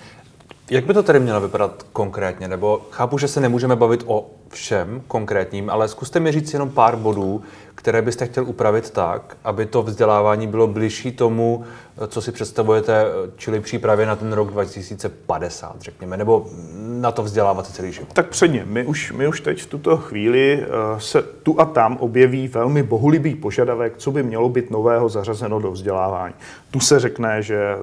Jak 0.69 0.85
by 0.85 0.93
to 0.93 1.03
tedy 1.03 1.19
mělo 1.19 1.41
vypadat 1.41 1.85
konkrétně? 1.93 2.47
Nebo 2.47 2.81
chápu, 2.91 3.17
že 3.17 3.27
se 3.27 3.41
nemůžeme 3.41 3.75
bavit 3.75 4.03
o 4.07 4.29
všem 4.49 5.01
konkrétním, 5.07 5.69
ale 5.69 5.87
zkuste 5.87 6.19
mi 6.19 6.31
říct 6.31 6.53
jenom 6.53 6.69
pár 6.69 6.95
bodů, 6.95 7.43
které 7.75 8.01
byste 8.01 8.25
chtěl 8.25 8.45
upravit 8.45 8.89
tak, 8.89 9.37
aby 9.43 9.65
to 9.65 9.83
vzdělávání 9.83 10.47
bylo 10.47 10.67
bližší 10.67 11.11
tomu, 11.11 11.65
co 12.07 12.21
si 12.21 12.31
představujete, 12.31 13.05
čili 13.35 13.59
přípravě 13.59 14.05
na 14.05 14.15
ten 14.15 14.33
rok 14.33 14.51
2050, 14.51 15.81
řekněme, 15.81 16.17
nebo 16.17 16.45
na 16.75 17.11
to 17.11 17.23
vzdělávat 17.23 17.67
celý 17.67 17.91
život? 17.91 18.13
Tak 18.13 18.27
předně, 18.27 18.63
my 18.65 18.85
už, 18.85 19.11
my 19.11 19.27
už 19.27 19.41
teď 19.41 19.61
v 19.61 19.65
tuto 19.65 19.97
chvíli 19.97 20.63
eh, 20.63 20.99
se 20.99 21.21
tu 21.21 21.61
a 21.61 21.65
tam 21.65 21.97
objeví 21.97 22.47
velmi 22.47 22.83
bohulibý 22.83 23.35
požadavek, 23.35 23.93
co 23.97 24.11
by 24.11 24.23
mělo 24.23 24.49
být 24.49 24.71
nového 24.71 25.09
zařazeno 25.09 25.59
do 25.59 25.71
vzdělávání. 25.71 26.33
Tu 26.71 26.79
se 26.79 26.99
řekne, 26.99 27.41
že 27.41 27.55
eh, 27.55 27.77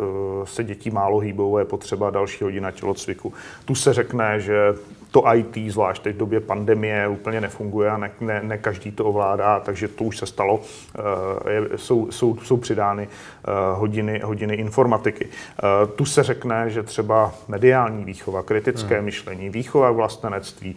se 0.44 0.64
děti 0.64 0.90
málo 0.90 1.18
hýbou, 1.18 1.59
je 1.59 1.64
potřeba 1.64 2.11
další 2.11 2.44
hodina 2.44 2.70
tělocviku. 2.70 3.33
Tu 3.64 3.74
se 3.74 3.92
řekne, 3.92 4.40
že 4.40 4.74
to 5.12 5.35
IT, 5.35 5.72
zvlášť 5.72 6.03
teď 6.03 6.14
v 6.14 6.18
době 6.18 6.40
pandemie, 6.40 7.09
úplně 7.09 7.40
nefunguje 7.40 7.90
a 7.90 7.96
ne, 7.96 8.11
ne, 8.20 8.40
ne 8.42 8.59
každý 8.59 8.90
to 8.90 9.05
ovládá, 9.05 9.61
takže 9.61 9.88
to 9.88 10.05
už 10.05 10.18
se 10.18 10.27
stalo. 10.27 10.61
Eh, 10.98 11.53
je, 11.53 11.68
jsou, 11.77 12.11
jsou, 12.11 12.37
jsou 12.37 12.57
přidány 12.57 13.09
eh, 13.09 13.51
hodiny, 13.75 14.20
hodiny 14.25 14.55
informatiky. 14.55 15.29
Eh, 15.29 15.87
tu 15.87 16.05
se 16.05 16.22
řekne, 16.22 16.70
že 16.70 16.83
třeba 16.83 17.35
mediální 17.48 18.05
výchova, 18.05 18.42
kritické 18.42 18.94
hmm. 18.96 19.05
myšlení, 19.05 19.51
výchova 19.51 19.90
vlastenectví, 19.90 20.77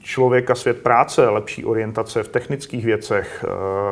člověka 0.00 0.54
svět 0.54 0.82
práce, 0.82 1.28
lepší 1.28 1.64
orientace 1.64 2.22
v 2.22 2.28
technických 2.28 2.84
věcech, 2.84 3.44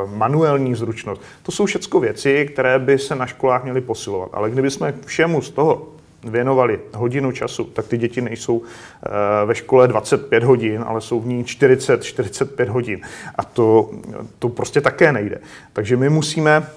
manuální 0.05 0.75
zručnost. 0.75 1.21
To 1.43 1.51
jsou 1.51 1.65
všechno 1.65 1.99
věci, 1.99 2.49
které 2.53 2.79
by 2.79 2.97
se 2.97 3.15
na 3.15 3.25
školách 3.25 3.63
měly 3.63 3.81
posilovat. 3.81 4.29
Ale 4.33 4.49
kdyby 4.49 4.71
jsme 4.71 4.93
všemu 5.05 5.41
z 5.41 5.49
toho 5.49 5.87
věnovali 6.23 6.79
hodinu 6.93 7.31
času, 7.31 7.63
tak 7.63 7.87
ty 7.87 7.97
děti 7.97 8.21
nejsou 8.21 8.61
eh, 8.61 9.09
ve 9.45 9.55
škole 9.55 9.87
25 9.87 10.43
hodin, 10.43 10.83
ale 10.87 11.01
jsou 11.01 11.19
v 11.19 11.27
ní 11.27 11.43
40-45 11.43 12.67
hodin. 12.67 13.01
A 13.35 13.43
to, 13.43 13.89
to 14.39 14.49
prostě 14.49 14.81
také 14.81 15.11
nejde. 15.11 15.39
Takže 15.73 15.97
my 15.97 16.09
musíme 16.09 16.67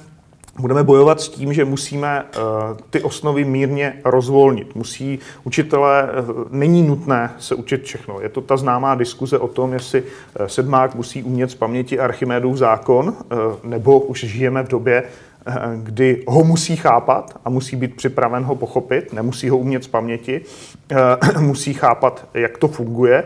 budeme 0.59 0.83
bojovat 0.83 1.21
s 1.21 1.29
tím, 1.29 1.53
že 1.53 1.65
musíme 1.65 2.23
uh, 2.23 2.43
ty 2.91 3.03
osnovy 3.03 3.45
mírně 3.45 4.01
rozvolnit. 4.05 4.75
Musí 4.75 5.19
učitelé, 5.45 6.09
uh, 6.29 6.45
není 6.51 6.83
nutné 6.83 7.31
se 7.39 7.55
učit 7.55 7.85
všechno. 7.85 8.21
Je 8.21 8.29
to 8.29 8.41
ta 8.41 8.57
známá 8.57 8.95
diskuze 8.95 9.39
o 9.39 9.49
tom, 9.49 9.73
jestli 9.73 10.03
sedmák 10.47 10.95
musí 10.95 11.23
umět 11.23 11.51
z 11.51 11.55
paměti 11.55 11.99
Archimedův 11.99 12.57
zákon, 12.57 13.17
nebo 13.65 14.01
už 14.01 14.25
žijeme 14.25 14.63
v 14.63 14.69
době, 14.69 15.03
kdy 15.77 16.25
ho 16.27 16.45
musí 16.45 16.77
chápat 16.77 17.41
a 17.45 17.51
musí 17.51 17.77
být 17.77 17.97
připraven 17.97 18.45
ho 18.45 18.55
pochopit, 18.55 19.13
nemusí 19.13 19.49
ho 19.49 19.59
umět 19.59 19.85
z 19.85 19.89
paměti, 19.89 20.41
eh, 20.91 20.97
musí 21.41 21.75
chápat, 21.75 22.29
jak 22.35 22.59
to 22.59 22.69
funguje, 22.69 23.25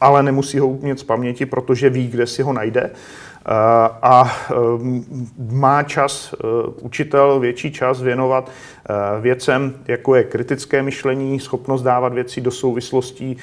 ale 0.00 0.22
nemusí 0.22 0.58
ho 0.58 0.68
umět 0.68 0.98
z 0.98 1.02
paměti, 1.02 1.46
protože 1.46 1.90
ví, 1.90 2.08
kde 2.08 2.26
si 2.26 2.42
ho 2.42 2.52
najde. 2.52 2.80
Eh, 2.80 2.90
a 4.02 4.32
eh, 4.50 4.54
má 5.50 5.82
čas, 5.82 6.34
učitel 6.80 7.40
větší 7.40 7.72
čas 7.72 8.02
věnovat 8.02 8.50
věcem, 9.20 9.74
jako 9.88 10.14
je 10.14 10.24
kritické 10.24 10.82
myšlení, 10.82 11.40
schopnost 11.40 11.82
dávat 11.82 12.12
věci 12.12 12.40
do 12.40 12.50
souvislostí, 12.50 13.36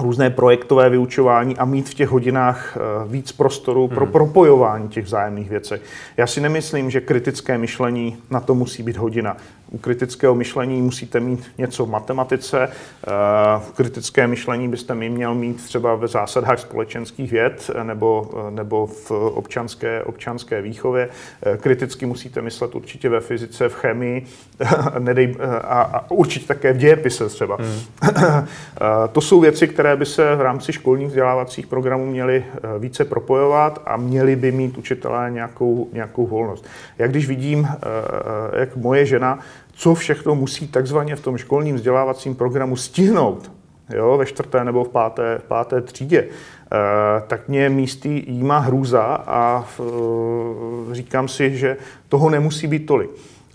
různé 0.00 0.30
projektové 0.30 0.90
vyučování 0.90 1.56
a 1.56 1.64
mít 1.64 1.88
v 1.88 1.94
těch 1.94 2.08
hodinách 2.08 2.76
eh, 2.76 3.08
víc 3.08 3.32
prostoru 3.32 3.88
pro 3.88 4.04
hmm. 4.04 4.12
propojování 4.12 4.88
těch 4.88 5.04
vzájemných 5.04 5.50
věcí. 5.50 5.74
Já 6.16 6.26
si 6.26 6.40
nemyslím, 6.40 6.90
že 6.90 7.00
kritické 7.00 7.58
myšlení 7.58 8.16
na 8.30 8.40
to 8.40 8.54
musí 8.54 8.82
být 8.82 8.96
hodina. 8.96 9.36
U 9.70 9.78
kritického 9.78 10.34
myšlení 10.34 10.82
musíte 10.82 11.20
mít 11.20 11.44
něco 11.58 11.86
v 11.86 11.90
matematice, 11.90 12.68
eh, 12.68 13.10
v 13.58 13.72
kritické 13.76 14.26
myšlení 14.26 14.68
byste 14.68 14.94
mi 14.94 15.10
měl 15.10 15.34
mít 15.34 15.64
třeba 15.64 15.94
ve 15.94 16.08
zásadách 16.08 16.58
společenských 16.58 17.32
věd 17.32 17.70
eh, 17.74 17.84
nebo, 17.84 18.30
nebo 18.50 18.86
v 18.86 19.10
občanské, 19.10 20.02
občanské 20.02 20.62
výchově. 20.62 21.08
Kriticky 21.56 22.06
musíte 22.06 22.42
myslet 22.42 22.74
určitě 22.74 23.08
ve 23.08 23.20
fyzice, 23.20 23.68
v 23.68 23.74
chemii 23.74 24.26
nedej, 24.98 25.36
a, 25.62 25.82
a 25.82 26.10
určitě 26.10 26.46
také 26.46 26.72
v 26.72 26.76
dějepise 26.76 27.28
třeba. 27.28 27.56
Hmm. 27.56 28.46
to 29.12 29.20
jsou 29.20 29.40
věci, 29.40 29.68
které 29.68 29.96
by 29.96 30.06
se 30.06 30.36
v 30.36 30.40
rámci 30.40 30.72
školních 30.72 31.08
vzdělávacích 31.08 31.66
programů 31.66 32.06
měly 32.06 32.44
eh, 32.46 32.78
více 32.78 33.04
propojovat 33.04 33.82
a 33.86 33.96
měli 33.96 34.36
by 34.36 34.52
mít 34.52 34.78
učitelé 34.78 35.30
nějakou, 35.30 35.88
nějakou 35.92 36.26
volnost. 36.26 36.66
Jak 36.98 37.10
když 37.10 37.28
vidím, 37.28 37.68
eh, 37.70 37.76
eh, 38.54 38.60
jak 38.60 38.76
moje 38.76 39.06
žena, 39.06 39.38
co 39.78 39.94
všechno 39.94 40.34
musí 40.34 40.68
takzvaně 40.68 41.16
v 41.16 41.20
tom 41.20 41.38
školním 41.38 41.76
vzdělávacím 41.76 42.34
programu 42.34 42.76
stihnout, 42.76 43.50
jo, 43.94 44.16
ve 44.18 44.26
čtvrté 44.26 44.64
nebo 44.64 44.84
v 44.84 44.88
páté, 44.88 45.38
v 45.38 45.48
páté 45.48 45.80
třídě, 45.80 46.28
tak 47.26 47.48
mě 47.48 47.68
místy 47.68 48.24
jíma 48.26 48.58
hrůza 48.58 49.02
a 49.26 49.68
říkám 50.92 51.28
si, 51.28 51.56
že 51.56 51.76
toho 52.08 52.30
nemusí 52.30 52.66
být 52.66 52.86
tolik. 52.86 53.10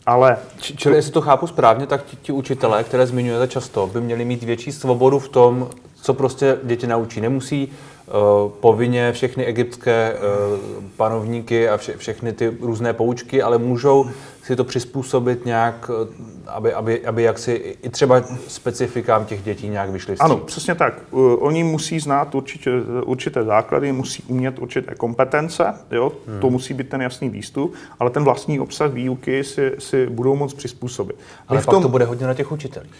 Ale... 0.05 0.37
Čili 0.57 0.95
jestli 0.95 1.11
to 1.11 1.21
chápu 1.21 1.47
správně, 1.47 1.87
tak 1.87 2.03
ti, 2.03 2.15
ti 2.15 2.31
učitelé, 2.31 2.83
které 2.83 3.07
zmiňujete 3.07 3.47
často, 3.47 3.87
by 3.87 4.01
měli 4.01 4.25
mít 4.25 4.43
větší 4.43 4.71
svobodu 4.71 5.19
v 5.19 5.29
tom, 5.29 5.69
co 5.95 6.13
prostě 6.13 6.57
děti 6.63 6.87
naučí. 6.87 7.21
Nemusí 7.21 7.67
uh, 7.67 8.51
povinně 8.51 9.11
všechny 9.11 9.45
egyptské 9.45 10.13
uh, 10.13 10.83
panovníky 10.97 11.69
a 11.69 11.77
vše, 11.77 11.97
všechny 11.97 12.33
ty 12.33 12.57
různé 12.61 12.93
poučky, 12.93 13.41
ale 13.41 13.57
můžou 13.57 14.09
si 14.43 14.55
to 14.55 14.63
přizpůsobit 14.63 15.45
nějak, 15.45 15.91
eh, 16.03 16.13
aby, 16.47 16.73
aby, 16.73 17.05
aby 17.05 17.23
jaksi 17.23 17.51
i 17.83 17.89
třeba 17.89 18.23
specifikám 18.47 19.25
těch 19.25 19.43
dětí 19.43 19.69
nějak 19.69 19.89
vyšly 19.89 20.15
Ano, 20.19 20.37
přesně 20.37 20.75
tak. 20.75 20.93
Uh, 21.11 21.35
oni 21.39 21.63
musí 21.63 21.99
znát 21.99 22.35
určitě, 22.35 22.71
určité 23.05 23.43
základy, 23.43 23.91
musí 23.91 24.23
umět 24.27 24.59
určité 24.59 24.95
kompetence, 24.95 25.73
jo? 25.91 26.11
Hmm. 26.27 26.39
to 26.39 26.49
musí 26.49 26.73
být 26.73 26.89
ten 26.89 27.01
jasný 27.01 27.29
výstup, 27.29 27.73
ale 27.99 28.09
ten 28.09 28.23
vlastní 28.23 28.59
obsah 28.59 28.91
výuky 28.91 29.43
si, 29.43 29.71
si 29.79 30.07
budou 30.07 30.35
moc 30.35 30.53
přizpůsobit. 30.53 31.15
Ale 31.47 31.61
v 31.61 31.65
tom... 31.65 31.73
pak 31.75 31.81
to 31.81 31.89
bude 31.89 32.05
hodně 32.05 32.27
na 32.27 32.33
těch 32.33 32.51
učitelích. 32.51 32.91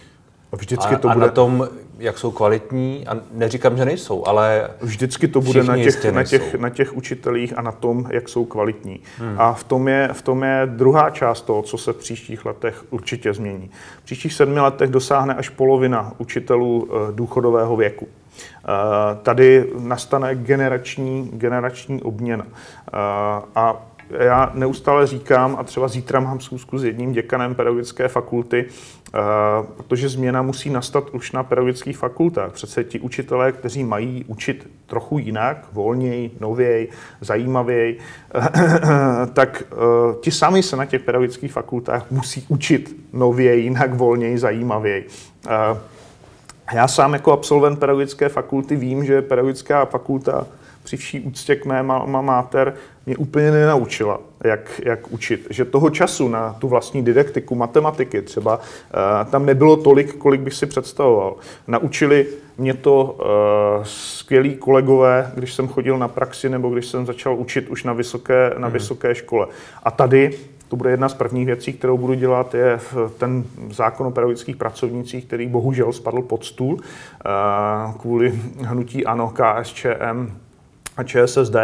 Vždycky 0.55 0.95
a, 0.95 0.97
to 0.97 1.09
a 1.09 1.13
bude... 1.13 1.25
na 1.25 1.31
tom, 1.31 1.67
jak 1.99 2.17
jsou 2.17 2.31
kvalitní, 2.31 3.07
a 3.07 3.17
neříkám, 3.33 3.77
že 3.77 3.85
nejsou, 3.85 4.27
ale 4.27 4.69
Vždycky 4.81 5.27
to 5.27 5.41
bude 5.41 5.63
na 5.63 5.77
těch, 5.77 6.05
na, 6.11 6.23
těch, 6.23 6.55
na 6.55 6.69
těch 6.69 6.97
učitelích 6.97 7.57
a 7.57 7.61
na 7.61 7.71
tom, 7.71 8.07
jak 8.09 8.29
jsou 8.29 8.45
kvalitní. 8.45 8.99
Hmm. 9.17 9.35
A 9.37 9.53
v 9.53 9.63
tom, 9.63 9.87
je, 9.87 10.09
v 10.13 10.21
tom 10.21 10.43
je 10.43 10.61
druhá 10.65 11.09
část 11.09 11.41
toho, 11.41 11.61
co 11.61 11.77
se 11.77 11.93
v 11.93 11.97
příštích 11.97 12.45
letech 12.45 12.83
určitě 12.89 13.33
změní. 13.33 13.71
V 14.01 14.05
příštích 14.05 14.33
sedmi 14.33 14.59
letech 14.59 14.89
dosáhne 14.89 15.33
až 15.33 15.49
polovina 15.49 16.13
učitelů 16.17 16.89
eh, 16.89 17.11
důchodového 17.11 17.75
věku. 17.75 18.07
Eh, 18.07 18.67
tady 19.23 19.69
nastane 19.79 20.35
generační, 20.35 21.31
generační 21.33 22.01
obměna. 22.01 22.45
Eh, 22.47 22.97
a 23.55 23.85
já 24.19 24.51
neustále 24.53 25.07
říkám, 25.07 25.55
a 25.59 25.63
třeba 25.63 25.87
zítra 25.87 26.19
mám 26.19 26.39
schůzku 26.39 26.77
s 26.77 26.83
jedním 26.83 27.11
děkanem 27.11 27.55
pedagogické 27.55 28.07
fakulty, 28.07 28.65
eh, 28.65 29.19
protože 29.77 30.09
změna 30.09 30.41
musí 30.41 30.69
nastat 30.69 31.09
už 31.09 31.31
na 31.31 31.43
pedagogických 31.43 31.97
fakultách. 31.97 32.51
Přece 32.51 32.83
ti 32.83 32.99
učitelé, 32.99 33.51
kteří 33.51 33.83
mají 33.83 34.25
učit 34.27 34.69
trochu 34.85 35.19
jinak, 35.19 35.67
volněji, 35.73 36.31
nověji, 36.39 36.89
zajímavěji, 37.21 37.99
tak 39.33 39.63
eh, 39.71 39.75
ti 40.21 40.31
sami 40.31 40.63
se 40.63 40.75
na 40.75 40.85
těch 40.85 41.01
pedagogických 41.01 41.53
fakultách 41.53 42.11
musí 42.11 42.45
učit 42.47 42.95
nověji, 43.13 43.63
jinak, 43.63 43.93
volněji, 43.93 44.37
zajímavěji. 44.37 45.07
Eh, 45.49 45.77
já 46.73 46.87
sám 46.87 47.13
jako 47.13 47.31
absolvent 47.31 47.79
pedagogické 47.79 48.29
fakulty 48.29 48.75
vím, 48.75 49.05
že 49.05 49.21
pedagogická 49.21 49.85
fakulta 49.85 50.47
při 50.83 50.97
vší 50.97 51.19
úctě 51.19 51.55
k 51.55 51.65
mé 51.65 51.83
malma 51.83 52.21
mater 52.21 52.73
mě 53.05 53.17
úplně 53.17 53.51
nenaučila, 53.51 54.19
jak, 54.43 54.81
jak 54.85 55.11
učit. 55.11 55.47
Že 55.49 55.65
toho 55.65 55.89
času 55.89 56.27
na 56.27 56.53
tu 56.59 56.67
vlastní 56.67 57.05
didaktiku, 57.05 57.55
matematiky 57.55 58.21
třeba, 58.21 58.57
uh, 58.57 59.31
tam 59.31 59.45
nebylo 59.45 59.77
tolik, 59.77 60.15
kolik 60.15 60.41
bych 60.41 60.53
si 60.53 60.65
představoval. 60.65 61.35
Naučili 61.67 62.27
mě 62.57 62.73
to 62.73 63.03
uh, 63.03 63.83
skvělí 63.83 64.55
kolegové, 64.55 65.31
když 65.35 65.53
jsem 65.53 65.67
chodil 65.67 65.97
na 65.97 66.07
praxi 66.07 66.49
nebo 66.49 66.69
když 66.69 66.85
jsem 66.85 67.05
začal 67.05 67.35
učit 67.35 67.69
už 67.69 67.83
na 67.83 67.93
vysoké, 67.93 68.53
na 68.57 68.67
hmm. 68.67 68.73
vysoké 68.73 69.15
škole. 69.15 69.47
A 69.83 69.91
tady 69.91 70.31
to 70.73 70.77
bude 70.77 70.91
jedna 70.91 71.09
z 71.09 71.13
prvních 71.13 71.45
věcí, 71.45 71.73
kterou 71.73 71.97
budu 71.97 72.13
dělat, 72.13 72.53
je 72.53 72.79
ten 73.17 73.43
zákon 73.69 74.07
o 74.07 74.11
pedagogických 74.11 74.55
pracovnicích, 74.55 75.25
který 75.25 75.47
bohužel 75.47 75.93
spadl 75.93 76.21
pod 76.21 76.45
stůl 76.45 76.77
eh, 76.81 77.29
kvůli 77.99 78.33
hnutí 78.57 79.05
ANO, 79.05 79.33
KSČM, 79.33 80.31
a 80.97 81.03
ČSSD 81.03 81.55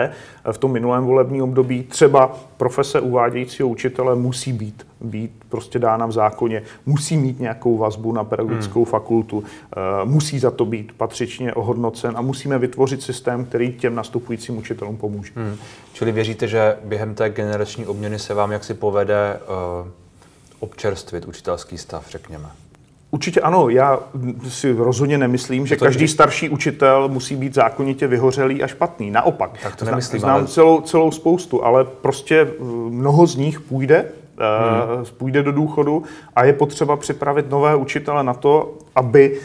v 0.52 0.58
tom 0.58 0.72
minulém 0.72 1.06
volebním 1.06 1.44
období 1.44 1.84
třeba 1.84 2.38
profese 2.58 3.00
uvádějícího 3.00 3.70
učitele 3.70 4.16
musí 4.16 4.54
být, 4.54 4.88
být 5.02 5.32
prostě 5.50 5.80
dána 5.80 6.06
v 6.06 6.12
zákoně, 6.12 6.64
musí 6.86 7.18
mít 7.18 7.40
nějakou 7.40 7.78
vazbu 7.78 8.12
na 8.12 8.24
pedagogickou 8.24 8.80
hmm. 8.80 8.92
fakultu, 8.92 9.44
eh, 9.44 9.80
musí 10.06 10.40
za 10.40 10.52
to 10.52 10.66
být 10.66 10.92
patřičně 10.92 11.54
ohodnocen 11.54 12.14
a 12.18 12.22
musíme 12.22 12.60
vytvořit 12.60 13.04
systém, 13.04 13.46
který 13.46 13.74
těm 13.74 13.96
nastupujícím 13.96 14.58
učitelům 14.58 14.98
pomůže. 14.98 15.32
Hmm. 15.36 15.56
Čili 15.94 16.12
věříte, 16.12 16.48
že 16.48 16.78
během 16.84 17.16
té 17.16 17.30
generační 17.30 17.86
obměny 17.86 18.20
se 18.20 18.34
vám 18.34 18.52
jaksi 18.52 18.74
povede 18.74 19.40
uh, 19.84 19.88
občerstvit 20.60 21.26
učitelský 21.26 21.78
stav, 21.78 22.10
řekněme? 22.10 22.50
Určitě 23.12 23.42
ano, 23.42 23.70
já 23.70 24.00
si 24.48 24.74
rozhodně 24.74 25.18
nemyslím, 25.18 25.68
že 25.68 25.76
každý 25.76 26.08
starší 26.08 26.50
učitel 26.50 27.08
musí 27.08 27.36
být 27.36 27.54
zákonitě 27.54 28.08
vyhořelý 28.08 28.64
a 28.64 28.68
špatný. 28.68 29.12
Naopak, 29.12 29.52
tak 29.64 29.76
to 29.76 29.86
nemyslím, 29.86 30.20
znám 30.20 30.36
ale... 30.36 30.48
celou, 30.48 30.82
celou 30.82 31.12
spoustu, 31.12 31.66
ale 31.66 31.86
prostě 31.86 32.40
eh, 32.40 32.64
mnoho 32.90 33.28
z 33.28 33.36
nich 33.36 33.60
půjde, 33.60 33.96
eh, 33.96 34.96
hmm. 34.96 35.06
půjde 35.18 35.44
do 35.44 35.52
důchodu 35.52 36.04
a 36.36 36.44
je 36.44 36.54
potřeba 36.54 36.98
připravit 36.98 37.50
nové 37.50 37.76
učitele 37.76 38.24
na 38.24 38.34
to, 38.34 38.78
aby, 38.96 39.40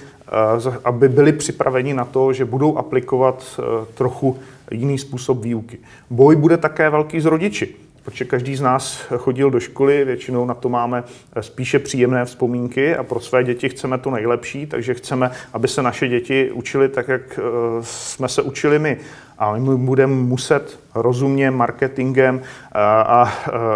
eh, 0.66 0.78
aby 0.84 1.08
byli 1.08 1.32
připraveni 1.32 1.94
na 1.94 2.04
to, 2.04 2.32
že 2.32 2.44
budou 2.44 2.76
aplikovat 2.76 3.60
trochu 3.94 4.38
jiný 4.70 4.98
způsob 4.98 5.42
výuky. 5.42 5.78
Boj 6.10 6.36
bude 6.36 6.56
také 6.56 6.90
velký 6.90 7.20
z 7.20 7.24
rodiči 7.24 7.74
protože 8.04 8.24
každý 8.24 8.56
z 8.56 8.60
nás 8.60 9.00
chodil 9.16 9.50
do 9.50 9.60
školy, 9.60 10.04
většinou 10.04 10.46
na 10.46 10.54
to 10.54 10.68
máme 10.68 11.04
spíše 11.40 11.78
příjemné 11.78 12.24
vzpomínky 12.24 12.96
a 12.96 13.02
pro 13.02 13.20
své 13.20 13.44
děti 13.44 13.68
chceme 13.68 13.98
to 13.98 14.10
nejlepší, 14.10 14.66
takže 14.66 14.94
chceme, 14.94 15.30
aby 15.52 15.68
se 15.68 15.82
naše 15.82 16.08
děti 16.08 16.50
učili 16.52 16.88
tak, 16.88 17.08
jak 17.08 17.38
eh, 17.38 17.42
jsme 17.82 18.28
se 18.28 18.42
učili 18.42 18.78
my. 18.78 18.96
A 19.38 19.56
my 19.56 19.76
budeme 19.76 20.14
muset 20.14 20.80
rozumně 20.94 21.50
marketingem 21.50 22.42
a, 22.72 23.02
a 23.02 23.32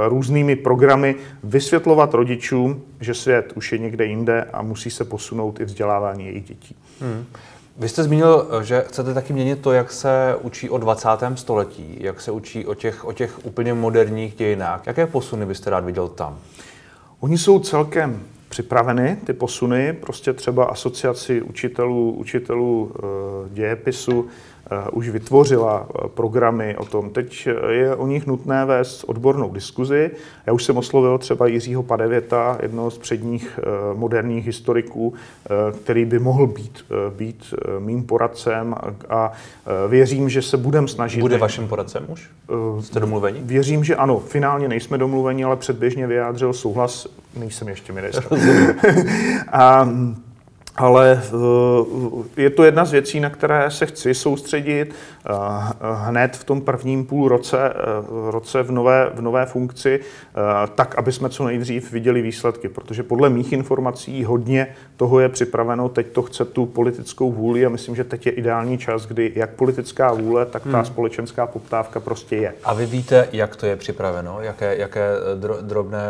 různými 0.08 0.56
programy 0.56 1.14
vysvětlovat 1.44 2.14
rodičům, 2.14 2.82
že 3.00 3.14
svět 3.14 3.52
už 3.54 3.72
je 3.72 3.78
někde 3.78 4.04
jinde 4.04 4.44
a 4.52 4.62
musí 4.62 4.90
se 4.90 5.04
posunout 5.04 5.60
i 5.60 5.64
vzdělávání 5.64 6.26
jejich 6.26 6.44
dětí. 6.44 6.76
Hmm. 7.00 7.26
Vy 7.78 7.88
jste 7.88 8.04
zmínil, 8.04 8.48
že 8.62 8.84
chcete 8.88 9.14
taky 9.14 9.32
měnit 9.32 9.60
to, 9.60 9.72
jak 9.72 9.92
se 9.92 10.36
učí 10.42 10.70
o 10.70 10.78
20. 10.78 11.08
století, 11.34 11.96
jak 12.00 12.20
se 12.20 12.30
učí 12.30 12.66
o 12.66 12.74
těch, 12.74 13.04
o 13.04 13.12
těch 13.12 13.46
úplně 13.46 13.74
moderních 13.74 14.34
dějinách. 14.34 14.86
Jaké 14.86 15.06
posuny 15.06 15.46
byste 15.46 15.70
rád 15.70 15.84
viděl 15.84 16.08
tam? 16.08 16.38
Oni 17.20 17.38
jsou 17.38 17.58
celkem 17.58 18.22
připraveny, 18.48 19.18
ty 19.24 19.32
posuny, 19.32 19.92
prostě 19.92 20.32
třeba 20.32 20.64
asociaci 20.64 21.42
učitelů, 21.42 22.10
učitelů 22.10 22.92
e, 22.94 23.54
dějepisu 23.54 24.28
Eh, 24.57 24.57
už 24.92 25.08
vytvořila 25.08 25.86
eh, 25.88 26.08
programy 26.08 26.76
o 26.76 26.84
tom. 26.84 27.10
Teď 27.10 27.48
je 27.70 27.96
o 27.96 28.06
nich 28.06 28.26
nutné 28.26 28.64
vést 28.64 29.04
odbornou 29.04 29.52
diskuzi. 29.52 30.10
Já 30.46 30.52
už 30.52 30.64
jsem 30.64 30.76
oslovil 30.76 31.18
třeba 31.18 31.46
Jiřího 31.46 31.82
Padevěta, 31.82 32.58
jednoho 32.62 32.90
z 32.90 32.98
předních 32.98 33.58
eh, 33.62 33.94
moderních 33.94 34.46
historiků, 34.46 35.14
který 35.82 36.04
by 36.04 36.18
mohl 36.18 36.46
být, 36.46 36.84
být 37.16 37.54
mým 37.78 38.04
poradcem 38.04 38.74
a 39.08 39.32
věřím, 39.88 40.28
že 40.28 40.42
se 40.42 40.56
budeme 40.56 40.88
snažit. 40.88 41.20
Bude 41.20 41.38
vaším 41.38 41.68
poradcem 41.68 42.04
už? 42.08 42.30
Jste 42.80 43.00
domluveni? 43.00 43.40
Věřím, 43.42 43.84
že 43.84 43.96
ano. 43.96 44.18
Finálně 44.18 44.68
nejsme 44.68 44.98
domluveni, 44.98 45.44
ale 45.44 45.56
předběžně 45.56 46.06
vyjádřil 46.06 46.52
souhlas. 46.52 47.06
Nejsem 47.36 47.68
ještě 47.68 47.92
ministr. 47.92 48.24
a 49.52 49.88
ale 50.78 51.22
eh, 52.36 52.42
je 52.42 52.50
to 52.50 52.64
jedna 52.64 52.84
z 52.84 52.92
věcí, 52.92 53.20
na 53.20 53.30
které 53.30 53.70
se 53.70 53.86
chci 53.86 54.14
soustředit 54.14 54.94
eh, 54.94 55.32
hned 55.80 56.36
v 56.36 56.44
tom 56.44 56.60
prvním 56.60 57.06
půl 57.06 57.28
roce, 57.28 57.58
eh, 57.68 57.74
roce 58.30 58.62
v, 58.62 58.70
nové, 58.70 59.10
v 59.14 59.20
nové 59.20 59.46
funkci, 59.46 60.00
tak, 60.74 60.94
aby 60.98 61.12
jsme 61.12 61.28
co 61.28 61.44
nejdřív 61.44 61.92
viděli 61.92 62.22
výsledky, 62.22 62.68
protože 62.68 63.02
podle 63.02 63.30
mých 63.30 63.52
informací 63.52 64.24
hodně 64.24 64.66
toho 64.96 65.20
je 65.20 65.28
připraveno, 65.28 65.88
teď 65.88 66.06
to 66.06 66.22
chce 66.22 66.44
tu 66.44 66.66
politickou 66.66 67.32
vůli 67.32 67.66
a 67.66 67.68
myslím, 67.68 67.96
že 67.96 68.04
teď 68.04 68.26
je 68.26 68.32
ideální 68.32 68.78
čas, 68.78 69.06
kdy 69.06 69.32
jak 69.34 69.50
politická 69.50 70.12
vůle, 70.12 70.46
tak 70.46 70.62
ta 70.62 70.76
hmm. 70.76 70.84
společenská 70.84 71.46
poptávka 71.46 72.00
prostě 72.00 72.36
je. 72.36 72.54
A 72.64 72.74
vy 72.74 72.86
víte, 72.86 73.28
jak 73.32 73.56
to 73.56 73.66
je 73.66 73.76
připraveno? 73.76 74.38
Jaké, 74.40 74.76
jaké 74.76 75.08
drobné 75.60 76.02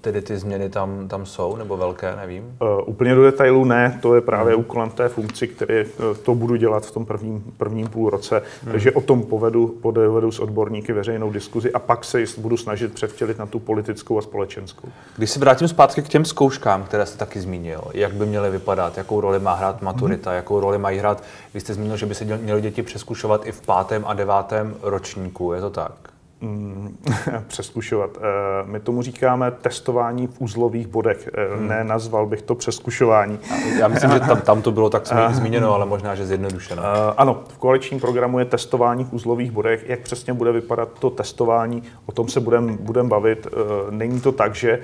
tedy 0.00 0.22
ty 0.22 0.38
změny 0.38 0.68
tam, 0.68 1.08
tam 1.08 1.26
jsou, 1.26 1.56
nebo 1.56 1.76
velké, 1.76 2.16
nevím? 2.16 2.56
Uh, 2.62 2.68
úplně 2.86 3.14
do 3.14 3.22
detailů 3.22 3.64
ne, 3.64 3.98
to 4.02 4.14
je 4.14 4.20
právě 4.20 4.54
hmm. 4.54 4.60
úkolem 4.60 4.90
té 4.90 5.08
funkci, 5.08 5.48
který 5.48 5.84
uh, 5.84 6.16
to 6.22 6.34
budu 6.34 6.56
dělat 6.56 6.86
v 6.86 6.90
tom 6.90 7.06
prvním, 7.06 7.44
prvním 7.56 7.86
půl 7.86 8.10
roce, 8.10 8.42
hmm. 8.62 8.72
takže 8.72 8.92
o 8.92 9.00
tom 9.00 9.22
povedu, 9.22 9.66
povedu 9.66 10.30
s 10.30 10.40
odborníky 10.40 10.92
veřejnou 10.92 11.30
diskuzi 11.30 11.72
a 11.72 11.78
pak 11.78 12.04
se 12.04 12.24
budu 12.38 12.56
snažit 12.56 12.94
předtělit 12.94 13.38
na 13.38 13.46
tu 13.46 13.58
politickou 13.58 14.18
a 14.18 14.22
společenskou. 14.22 14.88
Když 15.16 15.30
se 15.30 15.40
vrátím 15.40 15.68
zpátky 15.68 16.02
k 16.02 16.08
těm 16.08 16.24
zkouškám, 16.24 16.84
které 16.84 17.06
jste 17.06 17.18
taky 17.18 17.40
zmínil, 17.40 17.82
jak 17.94 18.12
by 18.12 18.26
měly 18.26 18.50
vypadat, 18.50 18.98
jakou 18.98 19.20
roli 19.20 19.38
má 19.38 19.54
hrát 19.54 19.82
maturita, 19.82 20.30
hmm. 20.30 20.36
jakou 20.36 20.60
roli 20.60 20.78
mají 20.78 20.98
hrát, 20.98 21.22
vy 21.54 21.60
jste 21.60 21.74
zmínil, 21.74 21.96
že 21.96 22.06
by 22.06 22.14
se 22.14 22.24
měly 22.24 22.60
děti 22.60 22.82
přeskušovat 22.82 23.46
i 23.46 23.52
v 23.52 23.60
pátém 23.60 24.04
a 24.06 24.14
devátém 24.14 24.74
ročníku, 24.82 25.52
je 25.52 25.60
to 25.60 25.70
tak? 25.70 25.92
Přeskušovat. 27.46 28.10
Eh, 28.16 28.20
my 28.64 28.80
tomu 28.80 29.02
říkáme 29.02 29.50
testování 29.50 30.26
v 30.26 30.40
uzlových 30.40 30.86
bodech. 30.86 31.30
Eh, 31.34 31.56
hmm. 31.56 31.68
Ne, 31.68 31.84
nazval 31.84 32.26
bych 32.26 32.42
to 32.42 32.54
přeskušování. 32.54 33.38
Já 33.78 33.88
myslím, 33.88 34.10
že 34.10 34.20
tam, 34.20 34.40
tam 34.44 34.62
to 34.62 34.72
bylo 34.72 34.90
tak 34.90 35.02
eh, 35.10 35.34
zmíněno, 35.34 35.74
ale 35.74 35.86
možná, 35.86 36.14
že 36.14 36.26
zjednodušeno. 36.26 36.82
Ano, 37.16 37.42
v 37.48 37.58
koaličním 37.58 38.00
programu 38.00 38.38
je 38.38 38.44
testování 38.44 39.04
v 39.04 39.12
uzlových 39.12 39.50
bodech. 39.50 39.84
Jak 39.88 40.00
přesně 40.00 40.32
bude 40.32 40.52
vypadat 40.52 40.88
to 40.98 41.10
testování, 41.10 41.82
o 42.06 42.12
tom 42.12 42.28
se 42.28 42.40
budeme 42.40 42.72
budem 42.72 43.08
bavit. 43.08 43.46
Není 43.90 44.20
to 44.20 44.32
tak, 44.32 44.54
že 44.54 44.80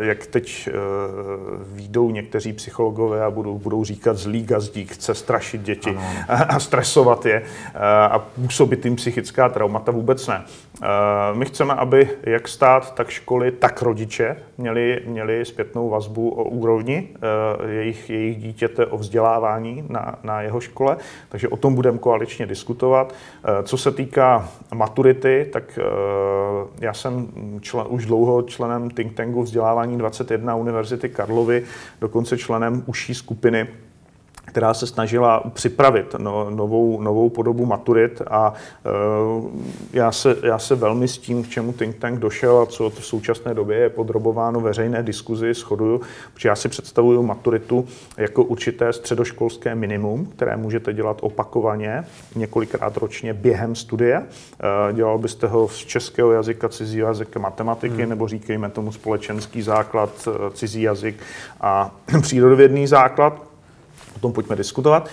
jak 0.00 0.26
teď 0.26 0.68
výjdou 1.72 2.10
někteří 2.10 2.52
psychologové 2.52 3.24
a 3.24 3.30
budou, 3.30 3.58
budou 3.58 3.84
říkat 3.84 4.16
zlý 4.16 4.44
gazdík, 4.44 4.92
chce 4.92 5.14
strašit 5.14 5.62
děti 5.62 5.90
ano. 5.90 6.02
a 6.48 6.60
stresovat 6.60 7.26
je 7.26 7.42
a 8.10 8.18
působit 8.18 8.84
jim 8.84 8.96
psychická 8.96 9.48
traumata. 9.48 9.92
Vůbec 9.92 10.26
ne. 10.26 10.44
Eh, 10.82 10.86
my 11.34 11.44
chceme, 11.44 11.74
aby 11.74 12.08
jak 12.22 12.48
stát, 12.48 12.94
tak 12.94 13.08
školy, 13.08 13.50
tak 13.50 13.82
rodiče 13.82 14.36
měli, 14.58 15.02
měli 15.06 15.44
zpětnou 15.44 15.88
vazbu 15.88 16.30
o 16.30 16.44
úrovni 16.44 17.08
eh, 17.14 17.72
jejich, 17.72 18.10
jejich 18.10 18.36
dítěte, 18.36 18.86
o 18.86 18.98
vzdělávání 18.98 19.84
na, 19.88 20.18
na 20.22 20.42
jeho 20.42 20.60
škole, 20.60 20.96
takže 21.28 21.48
o 21.48 21.56
tom 21.56 21.74
budeme 21.74 21.98
koaličně 21.98 22.46
diskutovat. 22.46 23.14
Eh, 23.44 23.62
co 23.62 23.78
se 23.78 23.92
týká 23.92 24.48
maturity, 24.74 25.48
tak 25.52 25.78
já 26.80 26.94
jsem 26.94 27.28
člen, 27.60 27.86
už 27.88 28.06
dlouho 28.06 28.42
členem 28.42 28.90
think 28.90 29.14
tanku 29.14 29.42
vzdělávání 29.42 29.98
21 29.98 30.54
Univerzity 30.54 31.08
Karlovy, 31.08 31.64
dokonce 32.00 32.38
členem 32.38 32.82
užší 32.86 33.14
skupiny 33.14 33.68
která 34.56 34.74
se 34.74 34.86
snažila 34.86 35.42
připravit 35.52 36.14
no, 36.18 36.50
novou, 36.50 37.00
novou 37.00 37.30
podobu 37.30 37.66
maturit 37.66 38.22
a 38.26 38.54
e, 38.86 38.90
já, 39.92 40.12
se, 40.12 40.36
já 40.42 40.58
se 40.58 40.74
velmi 40.74 41.08
s 41.08 41.18
tím, 41.18 41.44
k 41.44 41.48
čemu 41.48 41.72
Think 41.72 41.96
Tank 41.96 42.18
došel 42.18 42.58
a 42.58 42.66
co 42.66 42.90
v 42.90 43.06
současné 43.06 43.54
době 43.54 43.78
je 43.78 43.90
podrobováno 43.90 44.60
veřejné 44.60 45.02
diskuzi, 45.02 45.54
shoduju, 45.54 46.00
protože 46.34 46.48
já 46.48 46.56
si 46.56 46.68
představuju 46.68 47.22
maturitu 47.22 47.88
jako 48.16 48.44
určité 48.44 48.92
středoškolské 48.92 49.74
minimum, 49.74 50.26
které 50.26 50.56
můžete 50.56 50.92
dělat 50.92 51.18
opakovaně 51.20 52.04
někrát 52.36 52.96
ročně 52.96 53.34
během 53.34 53.74
studie. 53.74 54.16
E, 54.16 54.92
dělal 54.92 55.18
byste 55.18 55.46
ho 55.46 55.68
z 55.68 55.76
českého 55.76 56.32
jazyka, 56.32 56.68
cizího 56.68 57.08
jazyka, 57.08 57.40
matematiky, 57.40 58.00
hmm. 58.00 58.08
nebo 58.08 58.28
říkejme 58.28 58.70
tomu 58.70 58.92
společenský 58.92 59.62
základ, 59.62 60.28
e, 60.28 60.50
cizí 60.50 60.82
jazyk 60.82 61.16
a 61.60 61.94
přírodovědný 62.20 62.86
základ 62.86 63.55
o 64.16 64.18
tom 64.20 64.32
pojďme 64.32 64.56
diskutovat. 64.56 65.08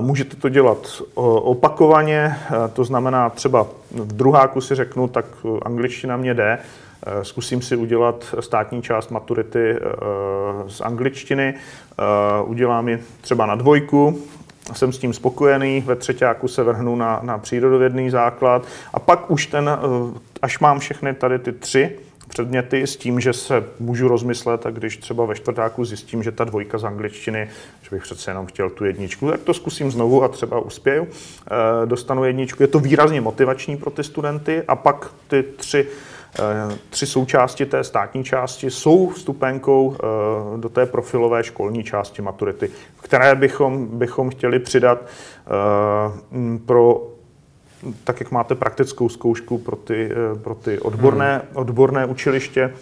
Můžete 0.00 0.36
to 0.36 0.48
dělat 0.48 1.02
opakovaně, 1.14 2.36
to 2.72 2.84
znamená 2.84 3.30
třeba 3.30 3.66
v 3.90 4.12
druháku 4.12 4.60
si 4.60 4.74
řeknu, 4.74 5.08
tak 5.08 5.24
angličtina 5.62 6.16
mě 6.16 6.34
jde, 6.34 6.58
Zkusím 7.22 7.62
si 7.62 7.76
udělat 7.76 8.34
státní 8.40 8.82
část 8.82 9.10
maturity 9.10 9.76
z 10.68 10.80
angličtiny, 10.80 11.54
udělám 12.44 12.88
ji 12.88 13.02
třeba 13.20 13.46
na 13.46 13.54
dvojku, 13.54 14.22
jsem 14.72 14.92
s 14.92 14.98
tím 14.98 15.12
spokojený, 15.12 15.80
ve 15.80 15.96
třetíku 15.96 16.48
se 16.48 16.62
vrhnu 16.62 16.96
na, 16.96 17.20
na 17.22 17.38
přírodovědný 17.38 18.10
základ. 18.10 18.66
A 18.94 18.98
pak 18.98 19.30
už 19.30 19.46
ten, 19.46 19.70
až 20.42 20.58
mám 20.58 20.78
všechny 20.78 21.14
tady 21.14 21.38
ty 21.38 21.52
tři 21.52 21.98
předměty 22.28 22.82
s 22.82 22.96
tím, 22.96 23.20
že 23.20 23.32
se 23.32 23.64
můžu 23.80 24.08
rozmyslet 24.08 24.66
a 24.66 24.70
když 24.70 24.96
třeba 24.96 25.24
ve 25.24 25.34
čtvrtáku 25.34 25.84
zjistím, 25.84 26.22
že 26.22 26.32
ta 26.32 26.44
dvojka 26.44 26.78
z 26.78 26.84
angličtiny, 26.84 27.48
bych 27.92 28.02
přece 28.02 28.30
jenom 28.30 28.46
chtěl 28.46 28.70
tu 28.70 28.84
jedničku, 28.84 29.30
tak 29.30 29.40
to 29.40 29.54
zkusím 29.54 29.90
znovu 29.90 30.24
a 30.24 30.28
třeba 30.28 30.58
uspěju, 30.60 31.06
eh, 31.06 31.86
dostanu 31.86 32.24
jedničku. 32.24 32.62
Je 32.62 32.66
to 32.66 32.78
výrazně 32.78 33.20
motivační 33.20 33.76
pro 33.76 33.90
ty 33.90 34.04
studenty 34.04 34.62
a 34.68 34.76
pak 34.76 35.10
ty 35.28 35.42
tři 35.42 35.86
eh, 36.38 36.76
Tři 36.90 37.06
součásti 37.06 37.66
té 37.66 37.84
státní 37.84 38.24
části 38.24 38.70
jsou 38.70 39.08
vstupenkou 39.08 39.96
eh, 39.96 40.58
do 40.58 40.68
té 40.68 40.86
profilové 40.86 41.44
školní 41.44 41.84
části 41.84 42.22
maturity, 42.22 42.70
které 43.02 43.34
bychom, 43.34 43.86
bychom 43.86 44.30
chtěli 44.30 44.58
přidat 44.58 45.06
pro 46.66 47.08
tak 48.04 48.20
jak 48.20 48.30
máte 48.30 48.54
praktickou 48.54 49.08
zkoušku 49.08 49.58
pro 49.58 49.76
ty, 49.76 50.10
pro 50.42 50.54
ty 50.54 50.78
odborné, 50.78 51.32
hmm. 51.32 51.56
odborné 51.56 52.06
učiliště, 52.06 52.72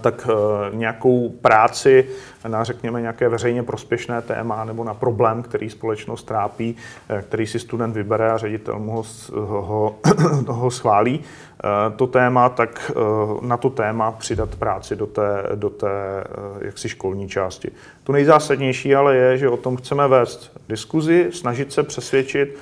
tak 0.00 0.28
eh, 0.30 0.76
nějakou 0.76 1.28
práci 1.28 2.06
na, 2.48 2.64
řekněme, 2.64 3.00
nějaké 3.00 3.28
veřejně 3.28 3.62
prospěšné 3.62 4.22
téma 4.22 4.64
nebo 4.64 4.84
na 4.84 4.94
problém, 4.94 5.42
který 5.42 5.70
společnost 5.70 6.22
trápí, 6.22 6.76
eh, 7.08 7.22
který 7.22 7.46
si 7.46 7.58
student 7.58 7.94
vybere 7.94 8.32
a 8.32 8.38
ředitel 8.38 8.78
mu 8.78 8.92
ho, 8.92 9.04
ho, 9.32 9.98
ho 10.46 10.70
schválí, 10.70 11.20
to 11.96 12.06
téma, 12.06 12.48
tak 12.48 12.92
na 13.42 13.56
to 13.56 13.70
téma 13.70 14.12
přidat 14.12 14.56
práci 14.56 14.96
do 14.96 15.06
té, 15.06 15.42
do 15.54 15.70
té 15.70 16.24
jaksi 16.60 16.88
školní 16.88 17.28
části. 17.28 17.70
To 18.04 18.12
nejzásadnější 18.12 18.94
ale 18.94 19.16
je, 19.16 19.38
že 19.38 19.48
o 19.48 19.56
tom 19.56 19.76
chceme 19.76 20.08
vést 20.08 20.52
diskuzi, 20.68 21.28
snažit 21.32 21.72
se 21.72 21.82
přesvědčit 21.82 22.58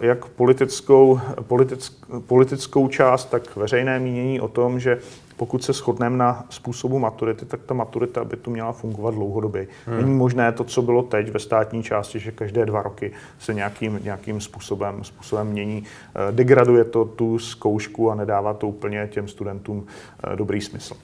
jak 0.00 0.26
politickou, 0.26 1.20
politic, 1.42 2.00
politickou 2.26 2.88
část, 2.88 3.24
tak 3.24 3.56
veřejné 3.56 3.98
mínění 3.98 4.40
o 4.40 4.48
tom, 4.48 4.80
že 4.80 4.98
pokud 5.40 5.64
se 5.64 5.72
shodneme 5.72 6.16
na 6.16 6.44
způsobu 6.50 6.98
maturity, 6.98 7.46
tak 7.46 7.60
ta 7.66 7.74
maturita 7.74 8.24
by 8.24 8.36
tu 8.36 8.50
měla 8.50 8.72
fungovat 8.72 9.14
dlouhodobě. 9.14 9.66
Hmm. 9.86 9.96
Není 9.96 10.14
možné 10.14 10.52
to, 10.52 10.64
co 10.64 10.82
bylo 10.82 11.02
teď 11.02 11.30
ve 11.30 11.38
státní 11.38 11.82
části, 11.82 12.18
že 12.18 12.32
každé 12.32 12.66
dva 12.66 12.82
roky 12.82 13.12
se 13.38 13.54
nějakým, 13.54 14.00
nějakým 14.04 14.40
způsobem, 14.40 15.04
způsobem 15.04 15.46
mění. 15.46 15.84
Eh, 15.84 16.32
degraduje 16.32 16.84
to 16.84 17.04
tu 17.04 17.38
zkoušku 17.38 18.10
a 18.10 18.14
nedává 18.14 18.54
to 18.54 18.68
úplně 18.68 19.08
těm 19.12 19.28
studentům 19.28 19.86
eh, 19.86 20.36
dobrý 20.36 20.60
smysl. 20.60 20.94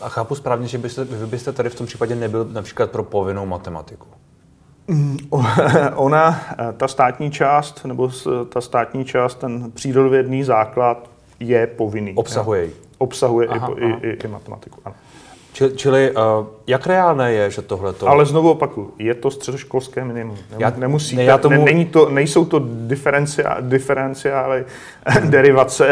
A 0.00 0.08
chápu 0.08 0.34
správně, 0.34 0.68
že 0.68 0.78
byste, 0.78 1.04
vy 1.04 1.26
byste 1.26 1.52
tady 1.52 1.70
v 1.70 1.74
tom 1.74 1.86
případě 1.86 2.14
nebyl 2.14 2.44
například 2.52 2.90
pro 2.90 3.02
povinnou 3.02 3.46
matematiku. 3.46 4.06
Mm, 4.88 5.16
ona, 5.94 6.40
eh, 6.58 6.72
ta 6.72 6.88
státní 6.88 7.30
část, 7.30 7.84
nebo 7.84 8.10
ta 8.48 8.60
státní 8.60 9.04
část, 9.04 9.34
ten 9.34 9.70
přírodovědný 9.72 10.44
základ 10.44 11.10
je 11.40 11.66
povinný. 11.66 12.14
Obsahuje 12.14 12.64
ji. 12.64 12.81
Obsahuje 13.02 13.48
aha, 13.48 13.68
i, 13.78 13.84
aha. 13.84 13.98
I, 14.02 14.06
i, 14.06 14.18
i 14.24 14.28
matematiku, 14.28 14.80
ano. 14.84 14.94
Čili, 15.52 15.76
čili 15.76 16.10
uh, 16.10 16.46
jak 16.66 16.86
reálné 16.86 17.32
je, 17.32 17.50
že 17.50 17.62
tohle 17.62 17.92
to... 17.92 18.08
Ale 18.08 18.26
znovu 18.26 18.50
opaku, 18.50 18.94
je 18.98 19.14
to 19.14 19.30
středoškolské 19.30 20.04
minimum. 20.04 20.38
Já, 20.58 20.72
Nemusí, 20.76 21.16
ne, 21.16 21.24
já 21.24 21.38
tomu... 21.38 21.56
ne, 21.56 21.64
není 21.64 21.84
to, 21.86 22.08
nejsou 22.08 22.44
to 22.44 22.62
diferencia, 22.66 23.56
diferenciály, 23.60 24.64
derivace 25.24 25.90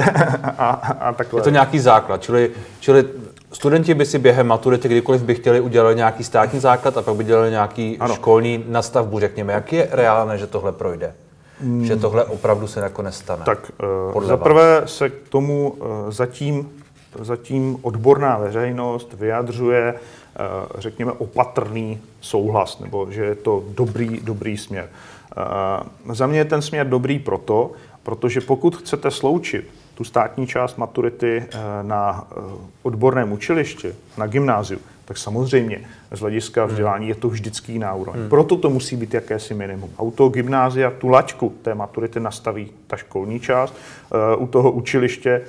a, 0.58 0.70
a 1.00 1.12
takhle. 1.12 1.40
Je 1.40 1.44
to 1.44 1.50
nějaký 1.50 1.78
základ, 1.78 2.22
čili, 2.22 2.50
čili 2.80 3.04
Studenti 3.52 3.94
by 3.94 4.06
si 4.06 4.18
během 4.18 4.46
maturity 4.46 4.88
kdykoliv 4.88 5.22
by 5.22 5.34
chtěli 5.34 5.60
udělat 5.60 5.92
nějaký 5.92 6.24
státní 6.24 6.60
základ 6.60 6.96
a 6.96 7.02
pak 7.02 7.14
by 7.14 7.24
dělali 7.24 7.50
nějaký 7.50 7.96
ano. 8.00 8.14
školní 8.14 8.64
nastavbu, 8.68 9.20
řekněme. 9.20 9.52
Jak 9.52 9.72
je 9.72 9.88
reálné, 9.90 10.38
že 10.38 10.46
tohle 10.46 10.72
projde? 10.72 11.14
Hmm. 11.60 11.84
Že 11.84 11.96
tohle 11.96 12.24
opravdu 12.24 12.66
se 12.66 12.80
jako 12.80 13.02
nestane? 13.02 13.44
Tak 13.44 13.72
uh, 14.14 14.24
za 14.24 14.36
prvé 14.36 14.82
se 14.84 15.08
k 15.08 15.28
tomu 15.28 15.70
uh, 15.70 15.86
zatím, 16.08 16.70
zatím 17.18 17.78
odborná 17.82 18.38
veřejnost 18.38 19.12
vyjadřuje, 19.12 19.94
uh, 19.94 20.80
řekněme, 20.80 21.12
opatrný 21.12 22.00
souhlas, 22.20 22.78
nebo 22.78 23.10
že 23.10 23.24
je 23.24 23.34
to 23.34 23.64
dobrý, 23.68 24.20
dobrý 24.22 24.56
směr. 24.56 24.88
Uh, 26.06 26.14
za 26.14 26.26
mě 26.26 26.38
je 26.38 26.44
ten 26.44 26.62
směr 26.62 26.88
dobrý 26.88 27.18
proto, 27.18 27.72
protože 28.02 28.40
pokud 28.40 28.76
chcete 28.76 29.10
sloučit 29.10 29.70
tu 30.00 30.04
státní 30.04 30.46
část 30.46 30.78
maturity 30.78 31.44
eh, 31.50 31.58
na 31.82 32.28
eh, 32.30 32.34
odborném 32.82 33.32
učilišti, 33.32 33.94
na 34.18 34.26
gymnáziu, 34.26 34.80
tak 35.10 35.18
samozřejmě 35.18 35.80
z 36.10 36.20
hlediska 36.20 36.62
hmm. 36.62 36.70
vzdělání 36.70 37.08
je 37.08 37.14
to 37.14 37.28
vždycky 37.28 37.72
jiná 37.72 37.94
úroveň. 37.94 38.20
Hmm. 38.20 38.30
Proto 38.30 38.56
to 38.56 38.70
musí 38.70 38.96
být 38.96 39.14
jakési 39.14 39.54
minimum. 39.54 39.90
A 39.98 40.02
u 40.02 40.10
toho 40.10 40.28
gymnázia 40.28 40.90
tu 40.90 41.08
laťku 41.08 41.52
té 41.62 41.74
maturity 41.74 42.20
nastaví 42.20 42.70
ta 42.86 42.96
školní 42.96 43.40
část, 43.40 43.74
eh, 43.74 44.36
u 44.36 44.46
toho 44.46 44.70
učiliště 44.70 45.42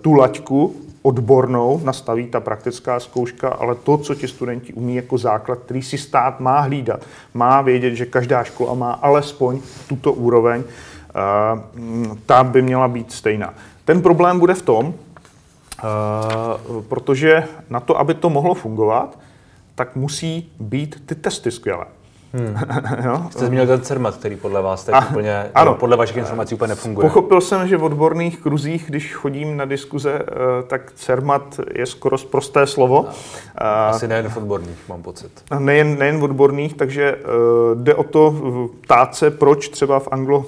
tu 0.00 0.12
laťku 0.12 0.76
odbornou 1.02 1.80
nastaví 1.84 2.26
ta 2.26 2.40
praktická 2.40 3.00
zkouška, 3.00 3.48
ale 3.48 3.74
to, 3.74 3.98
co 3.98 4.14
ti 4.14 4.28
studenti 4.28 4.72
umí 4.72 4.96
jako 4.96 5.18
základ, 5.18 5.58
který 5.58 5.82
si 5.82 5.98
stát 5.98 6.40
má 6.40 6.60
hlídat, 6.60 7.00
má 7.34 7.60
vědět, 7.60 7.94
že 7.94 8.06
každá 8.06 8.44
škola 8.44 8.74
má 8.74 8.92
alespoň 8.92 9.60
tuto 9.88 10.12
úroveň, 10.12 10.62
ta 12.26 12.44
by 12.44 12.62
měla 12.62 12.88
být 12.88 13.12
stejná. 13.12 13.54
Ten 13.84 14.02
problém 14.02 14.38
bude 14.38 14.54
v 14.54 14.62
tom, 14.62 14.94
uh, 15.82 16.82
protože 16.82 17.44
na 17.70 17.80
to, 17.80 17.98
aby 17.98 18.14
to 18.14 18.30
mohlo 18.30 18.54
fungovat, 18.54 19.18
tak 19.74 19.96
musí 19.96 20.52
být 20.60 21.02
ty 21.06 21.14
testy 21.14 21.50
skvělé. 21.50 21.86
Hmm. 22.32 22.56
jo? 23.04 23.26
Jste 23.30 23.46
zmínil 23.46 23.66
ten 23.66 23.80
CERMAT, 23.80 24.16
který 24.16 24.36
podle 24.36 24.62
vás 24.62 24.84
teď 24.84 24.94
a, 24.94 25.08
úplně, 25.10 25.50
ano, 25.54 25.74
podle 25.74 25.96
vašich 25.96 26.16
informací 26.16 26.54
úplně 26.54 26.68
nefunguje. 26.68 27.08
Pochopil 27.08 27.40
jsem, 27.40 27.68
že 27.68 27.76
v 27.76 27.84
odborných 27.84 28.40
kruzích, 28.40 28.84
když 28.88 29.14
chodím 29.14 29.56
na 29.56 29.64
diskuze, 29.64 30.12
eh, 30.12 30.62
tak 30.66 30.92
CERMAT 30.92 31.60
je 31.74 31.86
skoro 31.86 32.18
prosté 32.18 32.66
slovo. 32.66 33.08
Asi 33.88 34.08
nejen 34.08 34.28
v 34.28 34.36
odborných, 34.36 34.78
mám 34.88 35.02
pocit. 35.02 35.44
Nejen, 35.58 35.98
nejen 35.98 36.18
v 36.18 36.24
odborných, 36.24 36.74
takže 36.74 37.16
jde 37.74 37.94
o 37.94 38.02
to 38.02 38.34
ptát 38.80 39.14
se, 39.14 39.30
proč 39.30 39.68
třeba 39.68 39.98
v 39.98 40.08
anglo 40.10 40.44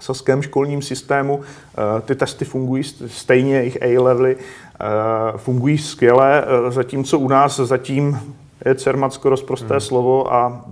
saském 0.00 0.42
školním 0.42 0.82
systému 0.82 1.40
eh, 1.40 2.00
ty 2.00 2.14
testy 2.14 2.44
fungují 2.44 2.84
stejně, 3.06 3.54
jejich 3.54 3.82
A-levely 3.82 4.36
eh, 4.36 4.84
fungují 5.36 5.78
skvěle, 5.78 6.44
eh, 6.44 6.70
zatímco 6.70 7.18
u 7.18 7.28
nás 7.28 7.56
zatím 7.56 8.18
je 8.64 8.74
CERMAT 8.74 9.12
skoro 9.12 9.36
prosté 9.36 9.74
hmm. 9.74 9.80
slovo 9.80 10.34
a 10.34 10.64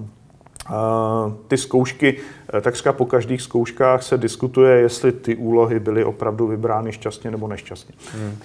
ty 1.49 1.57
zkoušky, 1.57 2.17
takřka 2.61 2.93
po 2.93 3.07
každých 3.07 3.43
zkouškách 3.43 4.03
se 4.03 4.19
diskutuje, 4.19 4.81
jestli 4.81 5.13
ty 5.13 5.37
úlohy 5.37 5.81
byly 5.81 6.05
opravdu 6.05 6.47
vybrány 6.47 6.93
šťastně 6.93 7.31
nebo 7.31 7.49
nešťastně. 7.49 7.95
Hmm. 8.13 8.37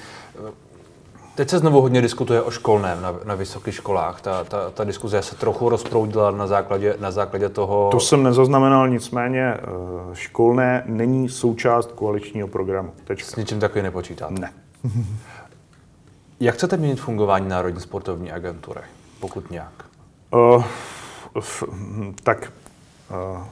Teď 1.35 1.49
se 1.49 1.59
znovu 1.59 1.81
hodně 1.81 2.01
diskutuje 2.01 2.41
o 2.41 2.51
školném 2.51 3.01
na, 3.01 3.15
na 3.25 3.35
vysokých 3.35 3.75
školách. 3.75 4.21
Ta, 4.21 4.43
ta, 4.43 4.69
ta 4.71 4.83
diskuze 4.83 5.21
se 5.21 5.35
trochu 5.35 5.69
rozproudila 5.69 6.31
na 6.31 6.47
základě, 6.47 6.95
na 6.99 7.11
základě 7.11 7.49
toho... 7.49 7.89
To 7.91 7.99
jsem 7.99 8.23
nezaznamenal, 8.23 8.89
nicméně 8.89 9.41
eh, 9.41 9.59
školné 10.13 10.83
není 10.85 11.29
součást 11.29 11.91
koaličního 11.91 12.47
programu. 12.47 12.93
Tečka. 13.03 13.31
S 13.31 13.35
ničím 13.35 13.59
takovým 13.59 13.83
nepočítáte? 13.83 14.33
Ne. 14.33 14.53
Jak 16.39 16.55
chcete 16.55 16.77
měnit 16.77 16.99
fungování 16.99 17.49
Národní 17.49 17.81
sportovní 17.81 18.31
agentury, 18.31 18.81
pokud 19.19 19.51
nějak? 19.51 19.85
Uh, 20.33 20.63
f, 21.39 21.63
tak 22.23 22.51
uh, 23.09 23.43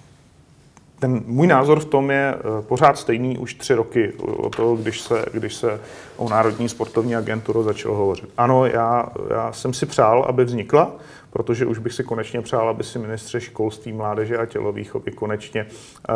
ten 0.99 1.23
můj 1.25 1.47
názor 1.47 1.79
v 1.79 1.85
tom 1.85 2.11
je 2.11 2.35
eh, 2.35 2.61
pořád 2.61 2.97
stejný 2.97 3.37
už 3.37 3.53
tři 3.53 3.73
roky 3.73 4.13
o 4.19 4.49
toho, 4.49 4.75
když 4.75 5.01
se, 5.01 5.25
když 5.33 5.55
se 5.55 5.79
o 6.17 6.29
Národní 6.29 6.69
sportovní 6.69 7.15
agenturu 7.15 7.63
začalo 7.63 7.95
hovořit. 7.95 8.29
Ano, 8.37 8.65
já, 8.65 9.09
já 9.29 9.51
jsem 9.51 9.73
si 9.73 9.85
přál, 9.85 10.25
aby 10.27 10.45
vznikla, 10.45 10.91
protože 11.29 11.65
už 11.65 11.79
bych 11.79 11.93
si 11.93 12.03
konečně 12.03 12.41
přál, 12.41 12.69
aby 12.69 12.83
si 12.83 12.99
ministře 12.99 13.41
školství, 13.41 13.93
mládeže 13.93 14.37
a 14.37 14.45
tělovýchovy 14.45 15.11
konečně 15.11 15.65
uh, 15.65 16.15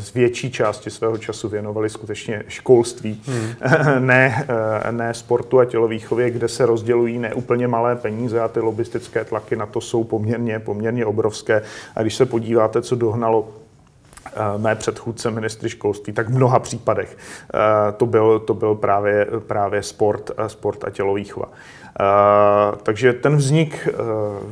z 0.00 0.14
větší 0.14 0.50
části 0.50 0.90
svého 0.90 1.18
času 1.18 1.48
věnovali 1.48 1.90
skutečně 1.90 2.42
školství, 2.48 3.22
hmm. 3.26 3.52
ne, 4.06 4.46
uh, 4.84 4.92
ne 4.92 5.14
sportu 5.14 5.58
a 5.58 5.64
tělovýchově, 5.64 6.30
kde 6.30 6.48
se 6.48 6.66
rozdělují 6.66 7.18
neúplně 7.18 7.68
malé 7.68 7.96
peníze 7.96 8.40
a 8.40 8.48
ty 8.48 8.60
lobistické 8.60 9.24
tlaky 9.24 9.56
na 9.56 9.66
to 9.66 9.80
jsou 9.80 10.04
poměrně, 10.04 10.58
poměrně 10.58 11.06
obrovské. 11.06 11.62
A 11.96 12.02
když 12.02 12.14
se 12.14 12.26
podíváte, 12.26 12.82
co 12.82 12.96
dohnalo 12.96 13.48
mé 14.56 14.74
předchůdce 14.74 15.30
ministry 15.30 15.68
školství, 15.68 16.12
tak 16.12 16.28
v 16.28 16.34
mnoha 16.34 16.58
případech 16.58 17.16
to 17.96 18.06
byl, 18.06 18.38
to 18.38 18.54
byl 18.54 18.74
právě, 18.74 19.26
právě 19.46 19.82
sport, 19.82 20.30
sport 20.46 20.84
a 20.84 20.90
tělovýchova. 20.90 21.48
Takže 22.82 23.12
ten 23.12 23.36
vznik, 23.36 23.88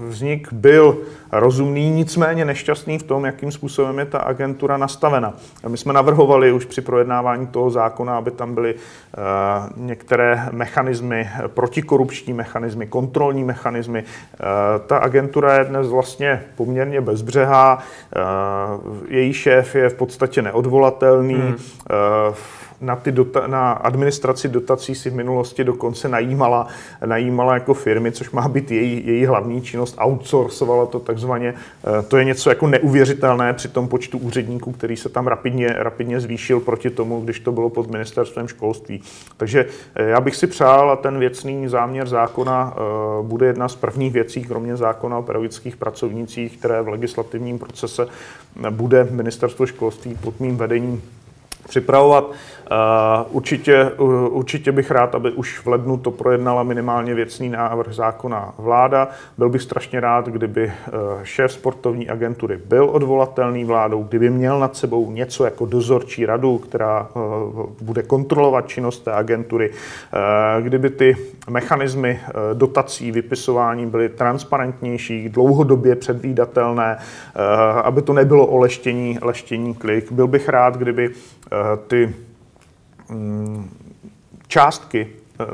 vznik 0.08 0.52
byl 0.52 0.98
rozumný, 1.32 1.90
nicméně 1.90 2.44
nešťastný 2.44 2.98
v 2.98 3.02
tom, 3.02 3.24
jakým 3.24 3.52
způsobem 3.52 3.98
je 3.98 4.04
ta 4.04 4.18
agentura 4.18 4.76
nastavena. 4.76 5.34
My 5.68 5.76
jsme 5.76 5.92
navrhovali 5.92 6.52
už 6.52 6.64
při 6.64 6.80
projednávání 6.80 7.46
toho 7.46 7.70
zákona, 7.70 8.18
aby 8.18 8.30
tam 8.30 8.54
byly 8.54 8.74
některé 9.76 10.48
mechanismy, 10.52 11.28
protikorupční 11.46 12.32
mechanismy, 12.32 12.86
kontrolní 12.86 13.44
mechanismy. 13.44 14.04
Ta 14.86 14.98
agentura 14.98 15.58
je 15.58 15.64
dnes 15.64 15.86
vlastně 15.88 16.42
poměrně 16.56 17.00
bezbřehá, 17.00 17.78
její 19.08 19.32
šéf 19.32 19.74
je 19.74 19.88
v 19.88 19.94
podstatě 19.94 20.42
neodvolatelný. 20.42 21.34
Hmm 21.34 21.56
na, 22.80 22.96
ty 22.96 23.12
dota- 23.12 23.46
na 23.46 23.72
administraci 23.72 24.48
dotací 24.48 24.94
si 24.94 25.10
v 25.10 25.14
minulosti 25.14 25.64
dokonce 25.64 26.08
najímala, 26.08 26.66
najímala 27.06 27.27
jako 27.36 27.74
firmy, 27.74 28.12
což 28.12 28.30
má 28.30 28.48
být 28.48 28.70
její, 28.70 29.06
její 29.06 29.26
hlavní 29.26 29.62
činnost, 29.62 29.96
outsourcovala 29.98 30.86
to 30.86 31.00
takzvaně. 31.00 31.54
Eh, 31.54 32.02
to 32.02 32.16
je 32.16 32.24
něco 32.24 32.50
jako 32.50 32.66
neuvěřitelné 32.66 33.52
při 33.52 33.68
tom 33.68 33.88
počtu 33.88 34.18
úředníků, 34.18 34.72
který 34.72 34.96
se 34.96 35.08
tam 35.08 35.26
rapidně, 35.26 35.68
rapidně 35.68 36.20
zvýšil 36.20 36.60
proti 36.60 36.90
tomu, 36.90 37.20
když 37.20 37.40
to 37.40 37.52
bylo 37.52 37.70
pod 37.70 37.90
ministerstvem 37.90 38.48
školství. 38.48 39.02
Takže 39.36 39.66
eh, 39.94 40.04
já 40.04 40.20
bych 40.20 40.36
si 40.36 40.46
přál 40.46 40.90
a 40.90 40.96
ten 40.96 41.18
věcný 41.18 41.68
záměr 41.68 42.06
zákona 42.06 42.74
eh, 42.76 43.22
bude 43.22 43.46
jedna 43.46 43.68
z 43.68 43.76
prvních 43.76 44.12
věcí, 44.12 44.44
kromě 44.44 44.76
zákona 44.76 45.18
o 45.18 45.22
pedagogických 45.22 45.76
pracovnících, 45.76 46.58
které 46.58 46.82
v 46.82 46.88
legislativním 46.88 47.58
procese 47.58 48.06
bude 48.70 49.08
ministerstvo 49.10 49.66
školství 49.66 50.14
pod 50.14 50.40
mým 50.40 50.56
vedením 50.56 51.02
připravovat. 51.68 52.32
Určitě, 53.30 53.90
určitě 54.30 54.72
bych 54.72 54.90
rád, 54.90 55.14
aby 55.14 55.30
už 55.30 55.58
v 55.58 55.66
lednu 55.66 55.96
to 55.96 56.10
projednala 56.10 56.62
minimálně 56.62 57.14
věcný 57.14 57.48
návrh 57.48 57.92
zákona 57.94 58.54
vláda. 58.58 59.08
Byl 59.38 59.48
bych 59.48 59.62
strašně 59.62 60.00
rád, 60.00 60.28
kdyby 60.28 60.64
eh, 60.64 60.90
šéf 61.22 61.52
sportovní 61.52 62.08
agentury 62.08 62.60
byl 62.66 62.90
odvolatelný 62.92 63.64
vládou, 63.64 64.02
kdyby 64.02 64.30
měl 64.30 64.58
nad 64.58 64.76
sebou 64.76 65.10
něco 65.10 65.44
jako 65.44 65.66
dozorčí 65.66 66.26
radu, 66.26 66.58
která 66.58 67.08
eh, 67.10 67.20
bude 67.80 68.02
kontrolovat 68.02 68.68
činnost 68.68 68.98
té 69.00 69.12
agentury, 69.12 69.70
eh, 69.70 70.62
kdyby 70.62 70.90
ty 70.90 71.16
mechanismy 71.50 72.20
dotací, 72.54 73.12
vypisování 73.12 73.86
byly 73.86 74.08
transparentnější, 74.08 75.28
dlouhodobě 75.28 75.96
předvídatelné, 75.96 76.98
aby 77.84 78.02
to 78.02 78.12
nebylo 78.12 78.46
o 78.46 78.58
leštění, 78.58 79.18
leštění 79.22 79.74
klik. 79.74 80.12
Byl 80.12 80.26
bych 80.26 80.48
rád, 80.48 80.76
kdyby 80.76 81.10
ty 81.86 82.14
Mm, 83.10 83.70
částky, 84.48 85.08
eh, 85.40 85.44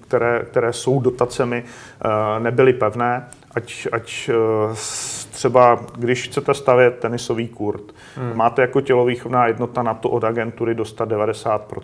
které, 0.00 0.46
které 0.50 0.72
jsou 0.72 1.00
dotacemi, 1.00 1.64
eh, 1.64 2.40
nebyly 2.40 2.72
pevné, 2.72 3.28
ať, 3.54 3.86
ať 3.92 4.30
eh, 4.32 4.74
třeba, 5.30 5.80
když 5.98 6.28
chcete 6.28 6.54
stavět 6.54 6.98
tenisový 6.98 7.48
kurt, 7.48 7.82
hmm. 8.16 8.36
máte 8.36 8.62
jako 8.62 8.80
tělovýchovná 8.80 9.46
jednota 9.46 9.82
na 9.82 9.94
to 9.94 10.10
od 10.10 10.24
agentury 10.24 10.74
dostat 10.74 11.08
90 11.08 11.74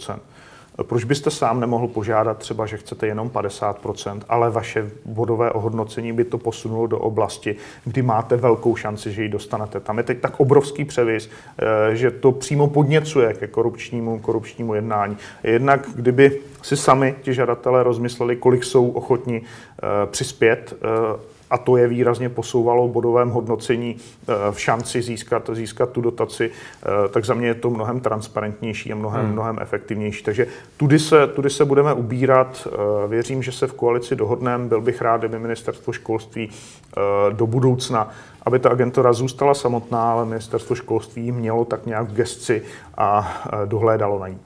proč 0.84 1.04
byste 1.04 1.30
sám 1.30 1.60
nemohl 1.60 1.88
požádat 1.88 2.38
třeba, 2.38 2.66
že 2.66 2.76
chcete 2.76 3.06
jenom 3.06 3.28
50%, 3.28 4.20
ale 4.28 4.50
vaše 4.50 4.90
bodové 5.04 5.50
ohodnocení 5.50 6.12
by 6.12 6.24
to 6.24 6.38
posunulo 6.38 6.86
do 6.86 6.98
oblasti, 6.98 7.56
kdy 7.84 8.02
máte 8.02 8.36
velkou 8.36 8.76
šanci, 8.76 9.12
že 9.12 9.22
ji 9.22 9.28
dostanete. 9.28 9.80
Tam 9.80 9.98
je 9.98 10.04
teď 10.04 10.20
tak 10.20 10.40
obrovský 10.40 10.84
převis, 10.84 11.30
eh, 11.58 11.96
že 11.96 12.10
to 12.10 12.32
přímo 12.32 12.68
podněcuje 12.68 13.34
ke 13.34 13.46
korupčnímu, 13.46 14.18
korupčnímu 14.18 14.74
jednání. 14.74 15.16
Jednak 15.42 15.88
kdyby 15.94 16.38
si 16.62 16.76
sami 16.76 17.14
ti 17.22 17.34
žadatelé 17.34 17.82
rozmysleli, 17.82 18.36
kolik 18.36 18.64
jsou 18.64 18.90
ochotni 18.90 19.42
eh, 19.42 20.06
přispět 20.06 20.76
eh, 20.82 21.29
a 21.50 21.58
to 21.58 21.76
je 21.76 21.88
výrazně 21.88 22.28
posouvalo 22.28 22.88
v 22.88 22.90
bodovém 22.90 23.30
hodnocení 23.30 23.96
eh, 23.96 24.34
v 24.50 24.60
šanci 24.60 25.02
získat, 25.02 25.50
získat 25.52 25.90
tu 25.90 26.00
dotaci, 26.00 26.50
eh, 26.50 27.08
tak 27.08 27.24
za 27.24 27.34
mě 27.34 27.46
je 27.46 27.54
to 27.54 27.70
mnohem 27.70 28.00
transparentnější 28.00 28.92
a 28.92 28.96
mnohem, 28.96 29.24
hmm. 29.24 29.32
mnohem 29.32 29.58
efektivnější. 29.60 30.22
Takže 30.22 30.46
tudy 30.76 30.98
se, 30.98 31.26
tudy 31.26 31.50
se 31.50 31.64
budeme 31.64 31.92
ubírat. 31.92 32.68
Eh, 32.72 33.08
věřím, 33.08 33.42
že 33.42 33.52
se 33.52 33.66
v 33.66 33.72
koalici 33.72 34.16
dohodneme. 34.16 34.68
Byl 34.68 34.80
bych 34.80 35.02
rád, 35.02 35.16
kdyby 35.16 35.38
ministerstvo 35.38 35.92
školství 35.92 36.50
do 37.32 37.46
budoucna 37.46 38.10
aby 38.42 38.58
ta 38.58 38.70
agentura 38.70 39.12
zůstala 39.12 39.54
samotná, 39.54 40.12
ale 40.12 40.24
ministerstvo 40.24 40.74
školství 40.74 41.32
mělo 41.32 41.64
tak 41.64 41.86
nějak 41.86 42.08
v 42.08 42.14
gesci 42.14 42.62
a 42.96 43.42
dohlédalo 43.64 44.18
na 44.18 44.28
ní. 44.28 44.38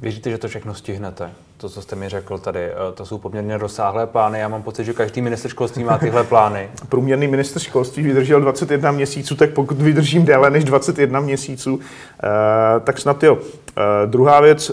Věříte, 0.00 0.30
že 0.30 0.38
to 0.38 0.48
všechno 0.48 0.74
stihnete? 0.74 1.30
To, 1.56 1.68
co 1.68 1.82
jste 1.82 1.96
mi 1.96 2.08
řekl 2.08 2.38
tady, 2.38 2.60
eh, 2.60 2.74
to 2.94 3.06
jsou 3.06 3.18
poměrně 3.18 3.58
rozsáhlé 3.58 4.06
plány. 4.06 4.38
Já 4.38 4.48
mám 4.48 4.62
pocit, 4.62 4.84
že 4.84 4.92
každý 4.92 5.22
minister 5.22 5.50
školství 5.50 5.84
má 5.84 5.98
tyhle 5.98 6.24
plány. 6.24 6.70
Průměrný 6.88 7.28
minister 7.28 7.62
školství 7.62 8.02
vydržel 8.02 8.40
21 8.40 8.90
měsíců, 8.90 9.36
tak 9.36 9.50
pokud 9.50 9.82
vydržím 9.82 10.24
déle 10.24 10.50
než 10.50 10.64
21 10.64 11.20
měsíců, 11.20 11.80
eh, 12.24 12.80
tak 12.80 12.98
snad 12.98 13.22
jo. 13.22 13.38
Eh, 13.38 14.06
druhá 14.06 14.40
věc, 14.40 14.72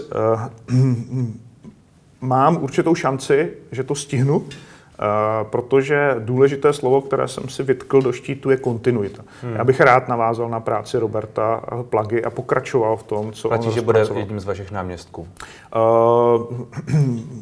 mám 2.20 2.62
určitou 2.62 2.94
šanci, 2.94 3.50
že 3.72 3.84
to 3.84 3.94
stihnu, 3.94 4.44
protože 5.42 6.16
důležité 6.18 6.72
slovo, 6.72 7.00
které 7.00 7.28
jsem 7.28 7.48
si 7.48 7.62
vytkl 7.62 8.02
do 8.02 8.12
štítu, 8.12 8.50
je 8.50 8.56
kontinuita. 8.56 9.22
Hmm. 9.42 9.54
Já 9.54 9.64
bych 9.64 9.80
rád 9.80 10.08
navázal 10.08 10.48
na 10.48 10.60
práci 10.60 10.98
Roberta 10.98 11.60
Plagy 11.90 12.24
a 12.24 12.30
pokračoval 12.30 12.96
v 12.96 13.02
tom, 13.02 13.32
co 13.32 13.48
Platí, 13.48 13.66
on 13.66 13.72
že 13.72 13.80
bude 13.80 14.06
jedním 14.14 14.40
z 14.40 14.44
vašich 14.44 14.70
náměstků. 14.70 15.28
Uh, 15.76 16.56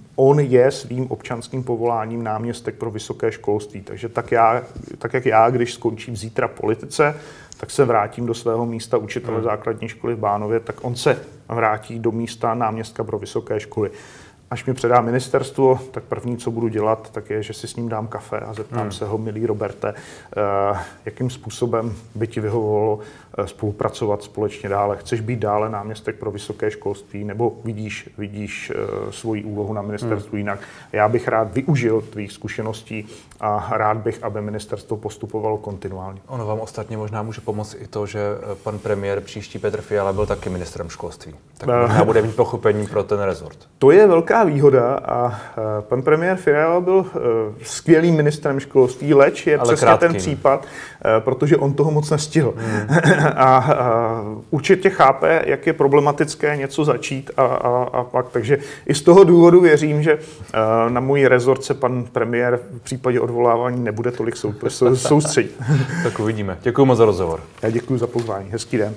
on 0.16 0.40
je 0.40 0.70
svým 0.70 1.10
občanským 1.10 1.64
povoláním 1.64 2.22
náměstek 2.22 2.74
pro 2.74 2.90
vysoké 2.90 3.32
školství, 3.32 3.80
takže 3.80 4.08
tak, 4.08 4.32
já, 4.32 4.62
tak 4.98 5.14
jak 5.14 5.26
já, 5.26 5.50
když 5.50 5.74
skončím 5.74 6.16
zítra 6.16 6.48
politice, 6.48 7.14
tak 7.56 7.70
se 7.70 7.84
vrátím 7.84 8.26
do 8.26 8.34
svého 8.34 8.66
místa 8.66 8.96
učitele 8.96 9.36
hmm. 9.36 9.44
základní 9.44 9.88
školy 9.88 10.14
v 10.14 10.18
Bánově, 10.18 10.60
tak 10.60 10.84
on 10.84 10.96
se 10.96 11.18
vrátí 11.48 11.98
do 11.98 12.12
místa 12.12 12.54
náměstka 12.54 13.04
pro 13.04 13.18
vysoké 13.18 13.60
školy 13.60 13.90
až 14.52 14.64
mi 14.64 14.74
předá 14.74 15.00
ministerstvo, 15.00 15.80
tak 15.90 16.04
první, 16.04 16.36
co 16.36 16.50
budu 16.50 16.68
dělat, 16.68 17.10
tak 17.12 17.30
je, 17.30 17.42
že 17.42 17.52
si 17.52 17.68
s 17.68 17.76
ním 17.76 17.88
dám 17.88 18.06
kafe 18.06 18.38
a 18.38 18.54
zeptám 18.54 18.80
hmm. 18.80 18.92
se 18.92 19.04
ho, 19.04 19.18
milý 19.18 19.46
Roberte, 19.46 19.94
eh, 19.94 20.78
jakým 21.04 21.30
způsobem 21.30 21.94
by 22.14 22.26
ti 22.26 22.40
vyhovovalo 22.40 22.98
spolupracovat 23.44 24.22
společně 24.22 24.68
dále. 24.68 24.96
Chceš 24.96 25.20
být 25.20 25.38
dále 25.38 25.68
náměstek 25.68 26.16
pro 26.16 26.30
vysoké 26.30 26.70
školství 26.70 27.24
nebo 27.24 27.52
vidíš, 27.64 28.10
vidíš 28.18 28.72
eh, 28.74 29.12
svoji 29.12 29.44
úlohu 29.44 29.72
na 29.72 29.82
ministerstvu 29.82 30.30
hmm. 30.30 30.38
jinak? 30.38 30.58
Já 30.92 31.08
bych 31.08 31.28
rád 31.28 31.54
využil 31.54 32.00
tvých 32.00 32.32
zkušeností 32.32 33.06
a 33.40 33.68
rád 33.70 33.96
bych, 33.96 34.24
aby 34.24 34.40
ministerstvo 34.40 34.96
postupovalo 34.96 35.58
kontinuálně. 35.58 36.20
Ono 36.26 36.46
vám 36.46 36.60
ostatně 36.60 36.96
možná 36.96 37.22
může 37.22 37.40
pomoct 37.40 37.76
i 37.80 37.86
to, 37.86 38.06
že 38.06 38.20
pan 38.62 38.78
premiér 38.78 39.20
příští 39.20 39.58
Petr 39.58 39.80
Fiala 39.80 40.12
byl 40.12 40.26
taky 40.26 40.50
ministrem 40.50 40.88
školství. 40.88 41.34
Tak 41.58 41.88
možná 41.88 42.04
bude 42.04 42.22
mít 42.22 42.36
pochopení 42.36 42.86
pro 42.86 43.02
ten 43.02 43.20
rezort. 43.20 43.58
To 43.78 43.90
je 43.90 44.06
velká 44.06 44.44
výhoda 44.44 44.94
a 44.94 45.40
pan 45.80 46.02
premiér 46.02 46.36
Fiala 46.36 46.80
byl 46.80 47.06
skvělým 47.62 48.14
ministrem 48.14 48.60
školství, 48.60 49.14
leč 49.14 49.46
je 49.46 49.58
Ale 49.58 49.68
přesně 49.68 49.86
krátkým. 49.86 50.08
ten 50.08 50.16
případ, 50.16 50.66
protože 51.18 51.56
on 51.56 51.74
toho 51.74 51.90
moc 51.90 52.10
nestihl. 52.10 52.54
Hmm. 52.56 52.88
a, 53.22 53.56
a 53.56 54.24
určitě 54.50 54.90
chápe, 54.90 55.42
jak 55.46 55.66
je 55.66 55.72
problematické 55.72 56.56
něco 56.56 56.84
začít 56.84 57.30
a, 57.36 57.42
a, 57.42 57.82
a 57.82 58.04
pak. 58.04 58.28
Takže 58.28 58.58
i 58.86 58.94
z 58.94 59.02
toho 59.02 59.24
důvodu 59.24 59.60
věřím, 59.60 60.02
že 60.02 60.12
e, 60.12 60.18
na 60.90 61.00
můj 61.00 61.26
rezort 61.26 61.64
se 61.64 61.74
pan 61.74 62.04
premiér 62.12 62.60
v 62.76 62.80
případě 62.80 63.20
odvolávání 63.20 63.84
nebude 63.84 64.10
tolik 64.10 64.36
sou, 64.36 64.54
sou, 64.68 64.96
soustředit. 64.96 65.56
tak 66.02 66.20
uvidíme. 66.20 66.58
Děkuji 66.62 66.84
moc 66.84 66.98
za 66.98 67.04
rozhovor. 67.04 67.40
Já 67.62 67.70
děkuji 67.70 67.98
za 67.98 68.06
pozvání. 68.06 68.50
Hezký 68.50 68.76
den. 68.76 68.94